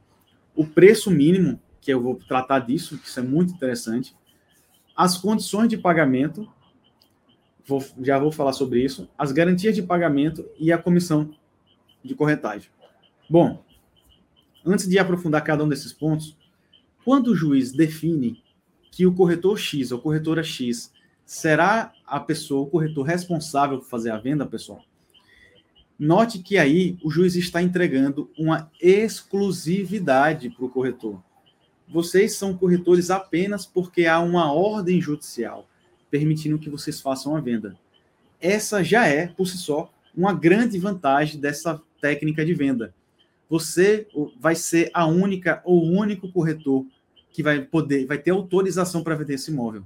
O 0.56 0.66
preço 0.66 1.10
mínimo, 1.12 1.60
que 1.82 1.92
eu 1.92 2.02
vou 2.02 2.16
tratar 2.16 2.60
disso, 2.60 2.98
que 2.98 3.08
isso 3.08 3.20
é 3.20 3.24
muito 3.24 3.54
interessante, 3.54 4.16
as 4.96 5.18
condições 5.18 5.68
de 5.68 5.78
pagamento, 5.78 6.48
vou, 7.66 7.84
já 8.02 8.20
vou 8.20 8.32
falar 8.32 8.54
sobre 8.54 8.84
isso, 8.84 9.10
as 9.18 9.32
garantias 9.32 9.76
de 9.76 9.82
pagamento 9.82 10.46
e 10.60 10.72
a 10.72 10.78
comissão 10.78 11.34
de 12.04 12.14
corretagem. 12.14 12.70
Bom, 13.30 13.64
antes 14.66 14.88
de 14.88 15.00
aprofundar 15.00 15.44
cada 15.44 15.64
um 15.64 15.70
desses 15.70 15.92
pontos, 15.92 16.38
quando 17.04 17.28
o 17.28 17.36
juiz 17.36 17.72
define 17.72 18.42
que 18.92 19.06
o 19.06 19.14
corretor 19.14 19.58
X 19.58 19.92
ou 19.92 20.00
corretora 20.00 20.44
X 20.44 20.94
será 21.26 21.92
a 22.06 22.20
pessoa, 22.20 22.62
o 22.62 22.70
corretor 22.70 23.04
responsável 23.04 23.80
por 23.80 23.88
fazer 23.88 24.12
a 24.12 24.18
venda, 24.18 24.46
pessoal, 24.46 24.84
Note 26.04 26.40
que 26.40 26.58
aí 26.58 26.98
o 27.02 27.10
juiz 27.10 27.34
está 27.34 27.62
entregando 27.62 28.30
uma 28.38 28.70
exclusividade 28.82 30.50
para 30.50 30.66
o 30.66 30.70
corretor. 30.70 31.24
Vocês 31.88 32.36
são 32.36 32.58
corretores 32.58 33.10
apenas 33.10 33.66
porque 33.66 34.06
há 34.06 34.20
uma 34.20 34.52
ordem 34.52 35.00
judicial 35.00 35.66
permitindo 36.12 36.60
que 36.60 36.70
vocês 36.70 37.00
façam 37.00 37.38
a 37.38 37.40
venda. 37.40 37.80
Essa 38.42 38.84
já 38.84 39.08
é, 39.08 39.28
por 39.28 39.48
si 39.48 39.58
só, 39.58 39.94
uma 40.14 40.34
grande 40.34 40.78
vantagem 40.78 41.40
dessa 41.40 41.82
técnica 42.02 42.46
de 42.46 42.54
venda. 42.54 42.94
Você 43.50 44.06
vai 44.38 44.56
ser 44.56 44.92
a 44.94 45.06
única 45.06 45.62
ou 45.64 45.86
único 45.86 46.30
corretor 46.30 46.86
que 47.32 47.42
vai 47.42 47.62
poder, 47.62 48.06
vai 48.06 48.18
ter 48.18 48.32
autorização 48.32 49.02
para 49.06 49.16
vender 49.16 49.36
esse 49.36 49.52
imóvel. 49.52 49.86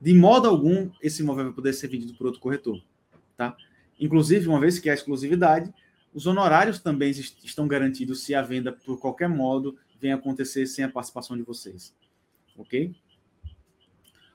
De 0.00 0.14
modo 0.14 0.48
algum, 0.48 0.88
esse 1.02 1.20
imóvel 1.20 1.44
vai 1.44 1.52
poder 1.52 1.74
ser 1.74 1.88
vendido 1.88 2.14
por 2.14 2.28
outro 2.28 2.40
corretor, 2.40 2.82
tá? 3.36 3.54
Inclusive, 4.02 4.48
uma 4.48 4.58
vez 4.58 4.80
que 4.80 4.90
há 4.90 4.94
exclusividade, 4.94 5.72
os 6.12 6.26
honorários 6.26 6.80
também 6.80 7.12
estão 7.12 7.68
garantidos 7.68 8.24
se 8.24 8.34
a 8.34 8.42
venda, 8.42 8.72
por 8.72 8.98
qualquer 8.98 9.28
modo, 9.28 9.78
venha 10.00 10.16
acontecer 10.16 10.66
sem 10.66 10.84
a 10.84 10.88
participação 10.88 11.36
de 11.36 11.44
vocês. 11.44 11.94
Ok? 12.58 12.92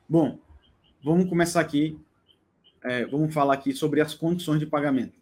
Bom, 0.08 0.40
vamos 1.04 1.28
começar 1.28 1.60
aqui, 1.60 2.00
é, 2.82 3.06
vamos 3.08 3.34
falar 3.34 3.56
aqui 3.56 3.74
sobre 3.74 4.00
as 4.00 4.14
condições 4.14 4.62
de 4.62 4.66
pagamento. 4.66 5.20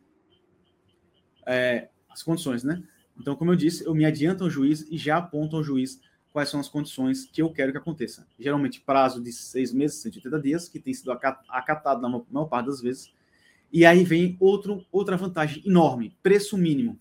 É, 1.47 1.89
as 2.07 2.21
condições, 2.21 2.63
né? 2.63 2.83
Então, 3.19 3.35
como 3.35 3.51
eu 3.51 3.55
disse, 3.55 3.83
eu 3.83 3.95
me 3.95 4.05
adianto 4.05 4.43
ao 4.43 4.49
juiz 4.49 4.85
e 4.91 4.97
já 4.97 5.17
aponto 5.17 5.55
ao 5.55 5.63
juiz 5.63 5.99
quais 6.31 6.49
são 6.49 6.59
as 6.59 6.69
condições 6.69 7.25
que 7.25 7.41
eu 7.41 7.51
quero 7.51 7.71
que 7.71 7.79
aconteça. 7.79 8.27
Geralmente, 8.37 8.79
prazo 8.79 9.23
de 9.23 9.33
seis 9.33 9.73
meses, 9.73 9.97
180 10.03 10.39
dias, 10.39 10.69
que 10.69 10.79
tem 10.79 10.93
sido 10.93 11.11
acatado 11.11 11.99
na 11.99 12.09
maior 12.09 12.45
parte 12.45 12.67
das 12.67 12.79
vezes. 12.79 13.11
E 13.75 13.85
aí 13.85 14.05
vem 14.05 14.37
outro, 14.39 14.85
outra 14.89 15.17
vantagem 15.17 15.61
enorme: 15.65 16.15
preço 16.23 16.57
mínimo. 16.57 16.97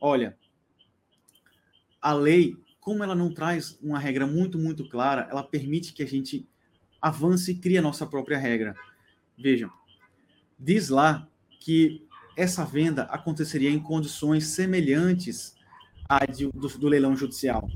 Olha, 0.00 0.38
a 2.00 2.12
lei, 2.12 2.56
como 2.78 3.02
ela 3.02 3.16
não 3.16 3.34
traz 3.34 3.76
uma 3.82 3.98
regra 3.98 4.24
muito, 4.24 4.56
muito 4.56 4.88
clara, 4.88 5.26
ela 5.28 5.42
permite 5.42 5.92
que 5.92 6.04
a 6.04 6.06
gente 6.06 6.48
avance 7.00 7.50
e 7.50 7.56
crie 7.56 7.78
a 7.78 7.82
nossa 7.82 8.06
própria 8.06 8.38
regra. 8.38 8.76
Vejam, 9.36 9.72
diz 10.56 10.88
lá 10.88 11.28
que 11.58 12.06
essa 12.36 12.64
venda 12.64 13.02
aconteceria 13.04 13.68
em 13.68 13.80
condições 13.80 14.46
semelhantes 14.46 15.56
à 16.08 16.24
de, 16.24 16.46
do, 16.46 16.68
do, 16.68 16.88
leilão 16.88 17.16
judicial. 17.16 17.68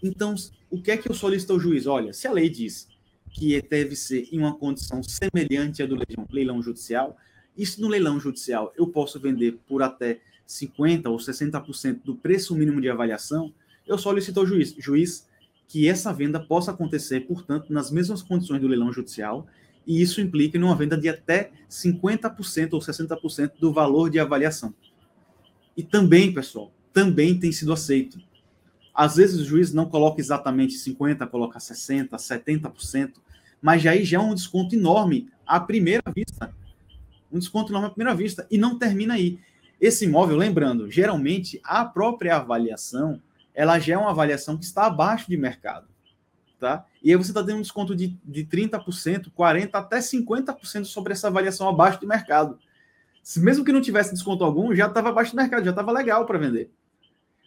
Então, 0.00 0.36
o 0.70 0.80
que 0.80 0.92
é 0.92 0.96
que 0.96 1.10
eu 1.10 1.14
solicito 1.14 1.54
ao 1.54 1.58
juiz? 1.58 1.88
Olha, 1.88 2.12
se 2.12 2.28
a 2.28 2.32
lei 2.32 2.48
diz 2.48 2.88
que 3.32 3.60
deve 3.60 3.96
ser 3.96 4.28
em 4.30 4.38
uma 4.38 4.56
condição 4.56 5.02
semelhante 5.02 5.82
à 5.82 5.86
do 5.86 5.96
leilão, 5.96 6.28
leilão 6.30 6.62
judicial, 6.62 7.18
se 7.66 7.80
no 7.80 7.88
leilão 7.88 8.18
judicial 8.20 8.72
eu 8.76 8.86
posso 8.86 9.18
vender 9.18 9.58
por 9.66 9.82
até 9.82 10.20
50% 10.48 11.06
ou 11.06 11.16
60% 11.16 12.00
do 12.04 12.14
preço 12.14 12.54
mínimo 12.54 12.80
de 12.80 12.88
avaliação, 12.88 13.52
eu 13.86 13.98
solicito 13.98 14.40
ao 14.40 14.46
juiz, 14.46 14.74
juiz, 14.78 15.28
que 15.68 15.88
essa 15.88 16.12
venda 16.12 16.40
possa 16.40 16.72
acontecer, 16.72 17.20
portanto, 17.20 17.72
nas 17.72 17.90
mesmas 17.90 18.22
condições 18.22 18.60
do 18.60 18.66
leilão 18.66 18.92
judicial 18.92 19.46
e 19.86 20.00
isso 20.00 20.20
implica 20.20 20.58
em 20.58 20.62
uma 20.62 20.74
venda 20.74 20.96
de 20.96 21.08
até 21.08 21.50
50% 21.68 22.72
ou 22.72 22.80
60% 22.80 23.52
do 23.58 23.72
valor 23.72 24.10
de 24.10 24.18
avaliação. 24.18 24.74
E 25.76 25.82
também, 25.82 26.32
pessoal, 26.32 26.72
também 26.92 27.38
tem 27.38 27.52
sido 27.52 27.72
aceito. 27.72 28.20
Às 28.94 29.16
vezes 29.16 29.40
o 29.40 29.44
juiz 29.44 29.72
não 29.72 29.86
coloca 29.86 30.20
exatamente 30.20 30.74
50%, 30.74 31.28
coloca 31.28 31.58
60%, 31.58 32.10
70%, 32.10 33.12
mas 33.62 33.86
aí 33.86 34.04
já 34.04 34.18
é 34.18 34.20
um 34.20 34.34
desconto 34.34 34.74
enorme 34.74 35.28
à 35.46 35.60
primeira 35.60 36.02
vista. 36.14 36.52
Um 37.32 37.38
desconto 37.38 37.72
enorme 37.72 37.88
à 37.88 37.90
primeira 37.90 38.14
vista. 38.14 38.46
E 38.50 38.58
não 38.58 38.78
termina 38.78 39.14
aí. 39.14 39.38
Esse 39.80 40.04
imóvel, 40.04 40.36
lembrando, 40.36 40.90
geralmente 40.90 41.60
a 41.64 41.84
própria 41.84 42.36
avaliação, 42.36 43.20
ela 43.54 43.78
já 43.78 43.94
é 43.94 43.98
uma 43.98 44.10
avaliação 44.10 44.56
que 44.56 44.64
está 44.64 44.86
abaixo 44.86 45.28
de 45.28 45.36
mercado 45.36 45.90
tá? 46.60 46.84
E 47.02 47.10
aí 47.10 47.16
você 47.16 47.30
está 47.30 47.40
dando 47.40 47.58
um 47.58 47.62
desconto 47.62 47.96
de, 47.96 48.18
de 48.22 48.44
30%, 48.44 49.32
40%, 49.36 49.70
até 49.72 49.98
50% 49.98 50.84
sobre 50.84 51.14
essa 51.14 51.26
avaliação 51.26 51.68
abaixo 51.68 52.00
do 52.00 52.06
mercado. 52.06 52.58
Mesmo 53.38 53.64
que 53.64 53.72
não 53.72 53.80
tivesse 53.80 54.12
desconto 54.12 54.44
algum, 54.44 54.74
já 54.74 54.86
estava 54.86 55.08
abaixo 55.08 55.32
do 55.32 55.36
mercado, 55.36 55.64
já 55.64 55.70
estava 55.70 55.90
legal 55.90 56.26
para 56.26 56.38
vender. 56.38 56.70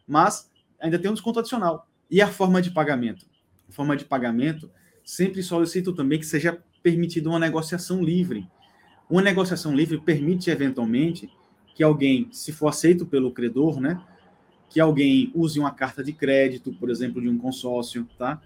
Mas 0.07 0.51
ainda 0.79 0.99
tem 0.99 1.09
um 1.09 1.13
desconto 1.13 1.39
adicional. 1.39 1.87
E 2.09 2.21
a 2.21 2.27
forma 2.27 2.61
de 2.61 2.71
pagamento? 2.71 3.25
A 3.69 3.71
forma 3.71 3.95
de 3.95 4.03
pagamento, 4.03 4.69
sempre 5.05 5.41
solicito 5.43 5.93
também 5.93 6.19
que 6.19 6.25
seja 6.25 6.61
permitida 6.81 7.29
uma 7.29 7.39
negociação 7.39 8.03
livre. 8.03 8.49
Uma 9.13 9.21
negociação 9.21 9.75
livre 9.75 9.99
permite, 9.99 10.49
eventualmente, 10.49 11.29
que 11.75 11.83
alguém, 11.83 12.27
se 12.31 12.51
for 12.51 12.69
aceito 12.69 13.05
pelo 13.05 13.31
credor, 13.31 13.79
né, 13.79 14.03
que 14.67 14.79
alguém 14.79 15.31
use 15.35 15.59
uma 15.59 15.69
carta 15.69 16.03
de 16.03 16.11
crédito, 16.11 16.73
por 16.73 16.89
exemplo, 16.89 17.21
de 17.21 17.29
um 17.29 17.37
consórcio, 17.37 18.09
tá? 18.17 18.41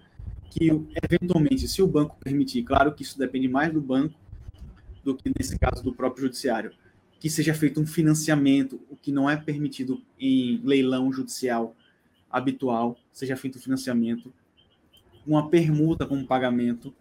que, 0.50 0.68
eventualmente, 1.02 1.66
se 1.66 1.80
o 1.80 1.86
banco 1.86 2.18
permitir, 2.22 2.64
claro 2.64 2.92
que 2.92 3.02
isso 3.02 3.18
depende 3.18 3.48
mais 3.48 3.72
do 3.72 3.80
banco 3.80 4.14
do 5.02 5.16
que, 5.16 5.32
nesse 5.38 5.58
caso, 5.58 5.82
do 5.82 5.94
próprio 5.94 6.24
judiciário, 6.24 6.70
que 7.18 7.30
seja 7.30 7.54
feito 7.54 7.80
um 7.80 7.86
financiamento, 7.86 8.78
o 8.90 8.96
que 8.96 9.10
não 9.10 9.30
é 9.30 9.38
permitido 9.38 10.02
em 10.20 10.60
leilão 10.62 11.10
judicial 11.10 11.74
habitual, 12.30 12.98
seja 13.10 13.36
feito 13.36 13.56
um 13.56 13.62
financiamento, 13.62 14.30
uma 15.26 15.48
permuta 15.48 16.04
com 16.04 16.22
pagamento 16.26 16.94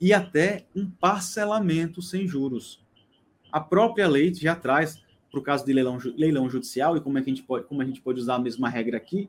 e 0.00 0.12
até 0.12 0.66
um 0.74 0.90
parcelamento 0.90 2.02
sem 2.02 2.26
juros. 2.26 2.87
A 3.50 3.60
própria 3.60 4.08
lei 4.08 4.32
já 4.34 4.54
traz, 4.54 5.02
para 5.30 5.40
o 5.40 5.42
caso 5.42 5.64
de 5.64 5.72
leilão, 5.72 5.98
leilão 6.16 6.50
judicial, 6.50 6.96
e 6.96 7.00
como, 7.00 7.18
é 7.18 7.22
que 7.22 7.30
a 7.30 7.34
gente 7.34 7.44
pode, 7.44 7.66
como 7.66 7.82
a 7.82 7.84
gente 7.84 8.00
pode 8.00 8.20
usar 8.20 8.36
a 8.36 8.38
mesma 8.38 8.68
regra 8.68 8.96
aqui, 8.96 9.28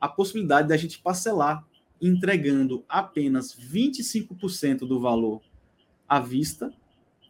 a 0.00 0.08
possibilidade 0.08 0.68
da 0.68 0.76
gente 0.76 0.98
parcelar 0.98 1.64
entregando 2.00 2.84
apenas 2.88 3.54
25% 3.54 4.80
do 4.80 5.00
valor 5.00 5.40
à 6.08 6.20
vista, 6.20 6.72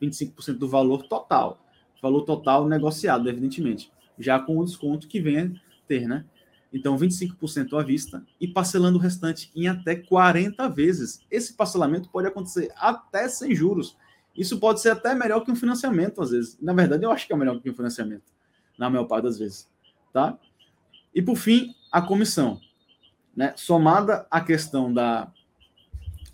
25% 0.00 0.58
do 0.58 0.68
valor 0.68 1.06
total. 1.08 1.64
Valor 2.02 2.22
total 2.22 2.68
negociado, 2.68 3.28
evidentemente. 3.28 3.90
Já 4.18 4.38
com 4.38 4.58
o 4.58 4.64
desconto 4.64 5.08
que 5.08 5.20
vem 5.20 5.38
a 5.38 5.50
ter, 5.86 6.06
né? 6.06 6.24
Então, 6.72 6.96
25% 6.98 7.78
à 7.78 7.82
vista 7.82 8.22
e 8.40 8.46
parcelando 8.46 8.98
o 8.98 9.00
restante 9.00 9.50
em 9.56 9.68
até 9.68 9.96
40 9.96 10.68
vezes. 10.68 11.20
Esse 11.30 11.54
parcelamento 11.54 12.10
pode 12.10 12.28
acontecer 12.28 12.70
até 12.76 13.26
sem 13.28 13.54
juros. 13.54 13.96
Isso 14.38 14.60
pode 14.60 14.80
ser 14.80 14.90
até 14.90 15.16
melhor 15.16 15.40
que 15.40 15.50
um 15.50 15.56
financiamento, 15.56 16.22
às 16.22 16.30
vezes. 16.30 16.56
Na 16.62 16.72
verdade, 16.72 17.04
eu 17.04 17.10
acho 17.10 17.26
que 17.26 17.32
é 17.32 17.36
melhor 17.36 17.60
que 17.60 17.68
um 17.68 17.74
financiamento, 17.74 18.22
na 18.78 18.88
maior 18.88 19.04
parte 19.04 19.24
das 19.24 19.36
vezes. 19.36 19.68
Tá? 20.12 20.38
E, 21.12 21.20
por 21.20 21.34
fim, 21.34 21.74
a 21.90 22.00
comissão 22.00 22.60
né, 23.34 23.52
somada 23.56 24.28
à 24.30 24.40
questão 24.40 24.92
da, 24.94 25.32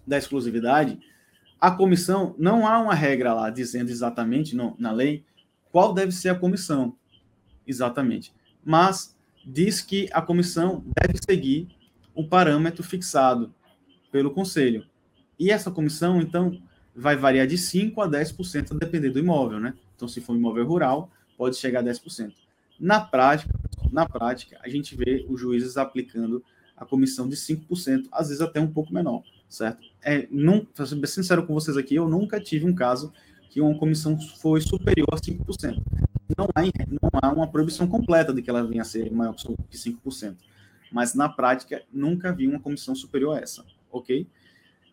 da 0.07 0.19
exclusividade, 0.19 1.01
a 1.59 1.71
comissão, 1.71 2.35
não 2.39 2.69
há 2.69 2.79
uma 2.79 2.95
regra 2.95 3.33
lá 3.33 3.49
dizendo 3.49 3.89
exatamente 3.89 4.55
no, 4.55 4.77
na 4.79 4.93
lei 4.93 5.25
qual 5.73 5.95
deve 5.95 6.13
ser 6.13 6.29
a 6.29 6.35
comissão, 6.35 6.95
exatamente. 7.67 8.35
Mas 8.63 9.17
diz 9.47 9.81
que 9.81 10.11
a 10.13 10.21
comissão 10.21 10.85
deve 11.01 11.19
seguir 11.27 11.69
o 12.15 12.29
parâmetro 12.29 12.83
fixado 12.83 13.55
pelo 14.13 14.31
conselho. 14.31 14.87
E 15.39 15.51
essa 15.51 15.71
comissão, 15.71 16.21
então, 16.21 16.61
vai 16.95 17.17
variar 17.17 17.47
de 17.47 17.57
5% 17.57 17.99
a 17.99 18.09
10%, 18.09 18.73
a 18.73 18.79
depender 18.79 19.11
do 19.11 19.19
imóvel, 19.19 19.59
né? 19.59 19.75
Então, 19.97 20.07
se 20.07 20.21
for 20.21 20.33
um 20.33 20.37
imóvel 20.37 20.67
rural, 20.67 21.11
pode 21.37 21.57
chegar 21.57 21.81
a 21.81 21.83
10%. 21.83 22.33
Na 22.79 23.01
prática, 23.01 23.53
na 23.93 24.07
prática, 24.09 24.59
a 24.63 24.69
gente 24.69 24.97
vê 24.97 25.25
os 25.29 25.41
juízes 25.41 25.77
aplicando 25.77 26.43
a 26.77 26.85
comissão 26.85 27.29
de 27.29 27.37
5%, 27.37 28.09
às 28.11 28.29
vezes 28.29 28.43
até 28.43 28.61
um 28.61 28.71
pouco 28.71 28.93
menor, 28.93 29.23
certo? 29.49 29.87
É, 30.03 30.27
não, 30.31 30.65
para 30.65 30.87
ser 30.87 31.07
sincero 31.07 31.47
com 31.47 31.55
vocês 31.55 31.77
aqui, 31.77 31.95
eu 31.95 32.09
nunca 32.09 32.41
tive 32.41 32.67
um 32.67 32.75
caso 32.75 33.13
que 33.51 33.61
uma 33.61 33.79
comissão 33.79 34.19
foi 34.19 34.61
superior 34.61 35.07
a 35.13 35.17
5%. 35.17 35.81
Não 36.37 36.47
há, 36.55 36.63
não 36.89 37.11
há 37.23 37.33
uma 37.33 37.47
proibição 37.47 37.87
completa 37.87 38.33
de 38.33 38.43
que 38.43 38.51
ela 38.51 38.67
venha 38.67 38.83
a 38.83 38.85
ser 38.85 39.13
maior 39.13 39.35
que 39.35 39.79
5%. 39.79 40.35
Mas 40.91 41.15
na 41.15 41.29
prática, 41.29 41.83
nunca 41.93 42.33
vi 42.33 42.49
uma 42.49 42.59
comissão 42.59 42.95
superior 42.95 43.37
a 43.37 43.41
essa, 43.41 43.65
ok? 43.93 44.27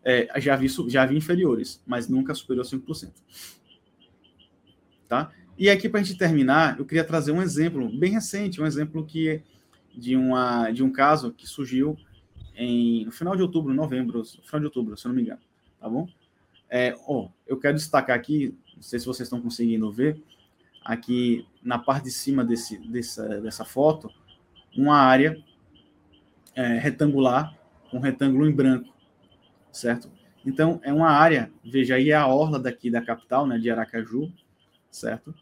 É, 0.03 0.39
já, 0.41 0.55
vi, 0.55 0.67
já 0.87 1.05
vi 1.05 1.15
inferiores, 1.15 1.81
mas 1.85 2.07
nunca 2.07 2.33
superior 2.33 2.65
a 2.65 2.69
5%. 2.69 3.11
Tá? 5.07 5.31
E 5.57 5.69
aqui, 5.69 5.87
para 5.87 5.99
a 5.99 6.03
gente 6.03 6.17
terminar, 6.17 6.79
eu 6.79 6.85
queria 6.85 7.03
trazer 7.03 7.31
um 7.31 7.41
exemplo 7.41 7.87
bem 7.89 8.11
recente, 8.11 8.61
um 8.61 8.65
exemplo 8.65 9.05
que 9.05 9.43
de, 9.95 10.15
uma, 10.15 10.71
de 10.71 10.83
um 10.83 10.91
caso 10.91 11.31
que 11.31 11.45
surgiu 11.45 11.97
em, 12.55 13.05
no 13.05 13.11
final 13.11 13.35
de 13.35 13.41
outubro, 13.41 13.73
novembro, 13.73 14.19
no 14.19 14.25
final 14.25 14.59
de 14.59 14.65
outubro, 14.65 14.97
se 14.97 15.05
eu 15.05 15.09
não 15.09 15.15
me 15.15 15.21
engano, 15.21 15.41
tá 15.79 15.89
bom? 15.89 16.07
É, 16.69 16.95
eu 17.45 17.57
quero 17.57 17.75
destacar 17.75 18.15
aqui, 18.15 18.55
não 18.75 18.81
sei 18.81 18.99
se 18.99 19.05
vocês 19.05 19.27
estão 19.27 19.41
conseguindo 19.41 19.91
ver, 19.91 20.21
aqui 20.83 21.45
na 21.61 21.77
parte 21.77 22.05
de 22.05 22.11
cima 22.11 22.43
desse, 22.43 22.77
dessa, 22.77 23.41
dessa 23.41 23.65
foto, 23.65 24.09
uma 24.75 24.97
área 24.97 25.37
é, 26.55 26.79
retangular, 26.79 27.55
um 27.93 27.99
retângulo 27.99 28.47
em 28.47 28.51
branco, 28.51 28.93
certo? 29.71 30.09
Então, 30.45 30.79
é 30.83 30.91
uma 30.91 31.09
área, 31.09 31.51
veja 31.63 31.95
aí, 31.95 32.09
é 32.09 32.15
a 32.15 32.27
orla 32.27 32.59
daqui 32.59 32.89
da 32.89 33.01
capital, 33.01 33.45
né, 33.45 33.57
de 33.57 33.69
Aracaju, 33.69 34.31
certo? 34.89 35.33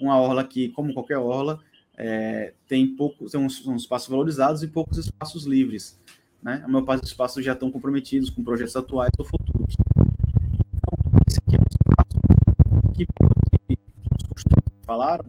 Uma 0.00 0.18
orla 0.18 0.44
que, 0.44 0.70
como 0.70 0.94
qualquer 0.94 1.18
orla, 1.18 1.60
é, 1.96 2.52
tem 2.66 2.86
poucos, 2.96 3.32
tem 3.32 3.40
uns, 3.40 3.66
uns, 3.66 3.82
espaços 3.82 4.08
valorizados 4.08 4.62
e 4.62 4.68
poucos 4.68 4.98
espaços 4.98 5.44
livres. 5.44 5.98
Né? 6.42 6.62
A 6.64 6.68
maior 6.68 6.84
parte 6.84 7.00
dos 7.02 7.10
espaços 7.10 7.44
já 7.44 7.52
estão 7.52 7.70
comprometidos 7.70 8.30
com 8.30 8.44
projetos 8.44 8.76
atuais 8.76 9.10
ou 9.18 9.24
futuros. 9.24 9.74
Então, 9.96 11.20
esse 11.26 11.38
aqui 11.38 11.56
é 11.56 11.58
um 11.58 11.64
espaço 11.70 12.94
que, 12.94 13.06
que 13.06 13.78
os 14.34 14.44
falaram, 14.84 15.24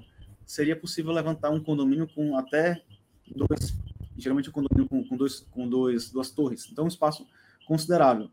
seria 0.45 0.75
possível 0.75 1.11
levantar 1.11 1.49
um 1.49 1.61
condomínio 1.61 2.07
com 2.13 2.37
até 2.37 2.81
dois, 3.27 3.77
geralmente 4.17 4.49
um 4.49 4.53
condomínio 4.53 4.89
com, 4.89 5.03
com, 5.03 5.17
dois, 5.17 5.39
com 5.51 5.67
dois, 5.67 6.11
duas 6.11 6.31
torres. 6.31 6.67
Então, 6.71 6.85
um 6.85 6.89
espaço 6.89 7.25
considerável. 7.65 8.29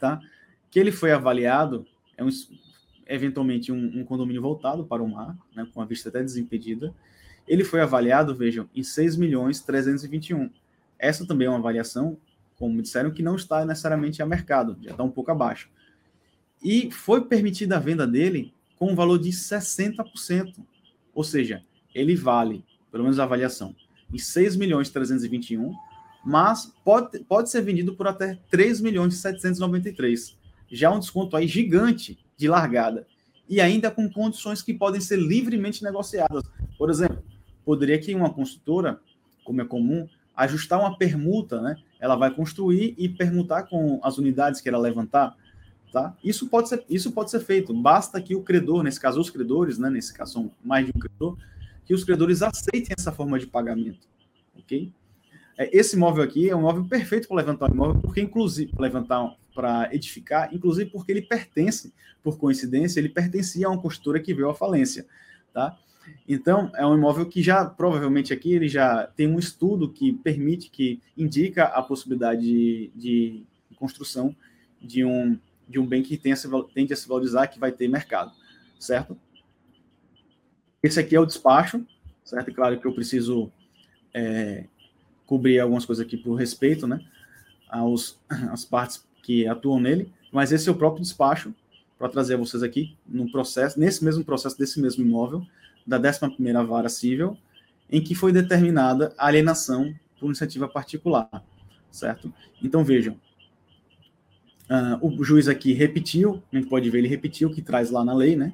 Tá? 0.00 0.18
Que 0.70 0.80
ele 0.80 0.90
foi 0.90 1.12
avaliado, 1.12 1.86
é 2.16 2.24
um, 2.24 2.30
eventualmente 3.06 3.70
um, 3.70 4.00
um, 4.00 4.04
condomínio 4.04 4.40
voltado 4.40 4.84
para 4.84 5.02
o 5.02 5.08
mar, 5.08 5.36
né, 5.54 5.66
com 5.74 5.82
a 5.82 5.84
vista 5.84 6.08
até 6.08 6.22
desimpedida, 6.22 6.94
ele 7.46 7.64
foi 7.64 7.82
avaliado, 7.82 8.34
vejam, 8.34 8.68
em 8.74 8.82
6 8.82 9.16
milhões 9.16 9.60
321. 9.60 10.50
Essa 10.98 11.26
também 11.26 11.46
é 11.46 11.50
uma 11.50 11.58
avaliação, 11.58 12.16
como 12.56 12.80
disseram, 12.80 13.10
que 13.10 13.22
não 13.22 13.36
está 13.36 13.64
necessariamente 13.64 14.22
a 14.22 14.26
mercado, 14.26 14.78
já 14.80 14.92
está 14.92 15.02
um 15.02 15.10
pouco 15.10 15.30
abaixo. 15.30 15.68
e 16.62 16.90
foi 16.90 17.24
permitida 17.24 17.76
a 17.76 17.80
venda 17.80 18.06
dele 18.06 18.54
com 18.78 18.92
um 18.92 18.94
valor 18.94 19.18
de 19.18 19.30
60%. 19.30 20.54
Ou 21.14 21.24
seja, 21.24 21.62
ele 21.94 22.14
vale, 22.16 22.64
pelo 22.90 23.04
menos 23.04 23.18
a 23.18 23.24
avaliação, 23.24 23.74
em 24.12 24.18
6 24.18 24.56
milhões 24.56 24.88
321, 24.90 25.74
mas 26.24 26.72
pode, 26.84 27.20
pode 27.20 27.50
ser 27.50 27.62
vendido 27.62 27.94
por 27.94 28.06
até 28.06 28.38
3 28.50 28.80
milhões 28.80 29.16
793. 29.16 30.36
Já 30.70 30.90
um 30.90 30.98
desconto 30.98 31.36
aí 31.36 31.46
gigante 31.46 32.18
de 32.36 32.48
largada. 32.48 33.06
E 33.48 33.60
ainda 33.60 33.90
com 33.90 34.08
condições 34.08 34.62
que 34.62 34.72
podem 34.72 35.00
ser 35.00 35.16
livremente 35.16 35.82
negociadas. 35.82 36.44
Por 36.78 36.88
exemplo, 36.88 37.22
poderia 37.64 37.98
que 37.98 38.14
uma 38.14 38.32
construtora, 38.32 39.00
como 39.44 39.60
é 39.60 39.64
comum, 39.64 40.08
ajustar 40.36 40.78
uma 40.78 40.96
permuta, 40.96 41.60
né? 41.60 41.76
Ela 41.98 42.16
vai 42.16 42.32
construir 42.32 42.94
e 42.96 43.08
permutar 43.08 43.64
com 43.64 44.00
as 44.02 44.16
unidades 44.16 44.60
que 44.60 44.68
ela 44.68 44.78
levantar, 44.78 45.36
tá? 45.92 46.16
Isso 46.22 46.48
pode 46.48 46.68
ser, 46.68 46.84
isso 46.88 47.12
pode 47.12 47.30
ser 47.30 47.40
feito. 47.40 47.74
Basta 47.74 48.20
que 48.22 48.34
o 48.34 48.42
credor, 48.42 48.82
nesse 48.82 49.00
caso 49.00 49.20
os 49.20 49.28
credores, 49.28 49.78
né? 49.78 49.90
Nesse 49.90 50.14
caso 50.14 50.32
são 50.34 50.50
mais 50.64 50.86
de 50.86 50.92
um 50.94 51.00
credor, 51.00 51.36
que 51.84 51.92
os 51.92 52.04
credores 52.04 52.40
aceitem 52.40 52.94
essa 52.96 53.10
forma 53.10 53.38
de 53.38 53.46
pagamento, 53.46 54.06
ok? 54.56 54.92
É, 55.60 55.68
esse 55.76 55.94
imóvel 55.94 56.24
aqui 56.24 56.48
é 56.48 56.56
um 56.56 56.60
imóvel 56.60 56.86
perfeito 56.86 57.28
para 57.28 57.36
levantar 57.36 57.70
um 57.70 57.74
imóvel, 57.74 58.00
porque 58.00 58.22
inclusive 58.22 58.72
para 58.72 58.82
levantar, 58.82 59.36
para 59.54 59.94
edificar, 59.94 60.48
inclusive 60.54 60.88
porque 60.88 61.12
ele 61.12 61.20
pertence, 61.20 61.92
por 62.22 62.38
coincidência, 62.38 62.98
ele 62.98 63.10
pertencia 63.10 63.66
a 63.66 63.70
uma 63.70 63.80
construtora 63.80 64.18
que 64.20 64.32
veio 64.32 64.48
à 64.48 64.54
falência, 64.54 65.06
tá? 65.52 65.78
Então, 66.26 66.72
é 66.74 66.86
um 66.86 66.94
imóvel 66.96 67.26
que 67.26 67.42
já, 67.42 67.66
provavelmente 67.66 68.32
aqui, 68.32 68.54
ele 68.54 68.68
já 68.68 69.06
tem 69.08 69.28
um 69.28 69.38
estudo 69.38 69.92
que 69.92 70.14
permite, 70.14 70.70
que 70.70 70.98
indica 71.14 71.64
a 71.64 71.82
possibilidade 71.82 72.40
de, 72.40 72.90
de 72.96 73.42
construção 73.76 74.34
de 74.80 75.04
um, 75.04 75.38
de 75.68 75.78
um 75.78 75.86
bem 75.86 76.02
que 76.02 76.16
tenha, 76.16 76.36
tende 76.72 76.94
a 76.94 76.96
se 76.96 77.06
valorizar, 77.06 77.46
que 77.48 77.60
vai 77.60 77.70
ter 77.70 77.86
mercado, 77.86 78.32
certo? 78.78 79.14
Esse 80.82 80.98
aqui 80.98 81.14
é 81.14 81.20
o 81.20 81.26
despacho, 81.26 81.86
certo? 82.24 82.48
E 82.50 82.54
claro 82.54 82.80
que 82.80 82.86
eu 82.86 82.94
preciso 82.94 83.52
é, 84.14 84.64
cobrir 85.30 85.60
algumas 85.60 85.84
coisas 85.86 86.04
aqui 86.04 86.16
por 86.16 86.34
respeito, 86.34 86.88
né, 86.88 87.00
aos 87.68 88.18
as 88.50 88.64
partes 88.64 89.06
que 89.22 89.46
atuam 89.46 89.78
nele, 89.78 90.12
mas 90.32 90.50
esse 90.50 90.68
é 90.68 90.72
o 90.72 90.74
próprio 90.74 91.00
despacho 91.00 91.54
para 91.96 92.08
trazer 92.08 92.36
vocês 92.36 92.64
aqui 92.64 92.96
no 93.06 93.30
processo, 93.30 93.78
nesse 93.78 94.04
mesmo 94.04 94.24
processo 94.24 94.58
desse 94.58 94.80
mesmo 94.80 95.04
imóvel, 95.04 95.46
da 95.86 96.00
11ª 96.00 96.66
vara 96.66 96.88
civil, 96.88 97.38
em 97.88 98.02
que 98.02 98.12
foi 98.12 98.32
determinada 98.32 99.14
a 99.16 99.28
alienação 99.28 99.94
por 100.18 100.26
iniciativa 100.26 100.66
particular, 100.66 101.30
certo? 101.92 102.32
Então 102.60 102.82
vejam, 102.82 103.14
uh, 104.68 104.98
o 105.00 105.22
juiz 105.22 105.46
aqui 105.46 105.72
repetiu, 105.72 106.42
a 106.52 106.56
gente 106.56 106.68
pode 106.68 106.90
ver, 106.90 106.98
ele 106.98 107.08
repetiu 107.08 107.48
o 107.48 107.54
que 107.54 107.62
traz 107.62 107.92
lá 107.92 108.04
na 108.04 108.14
lei, 108.14 108.34
né? 108.34 108.52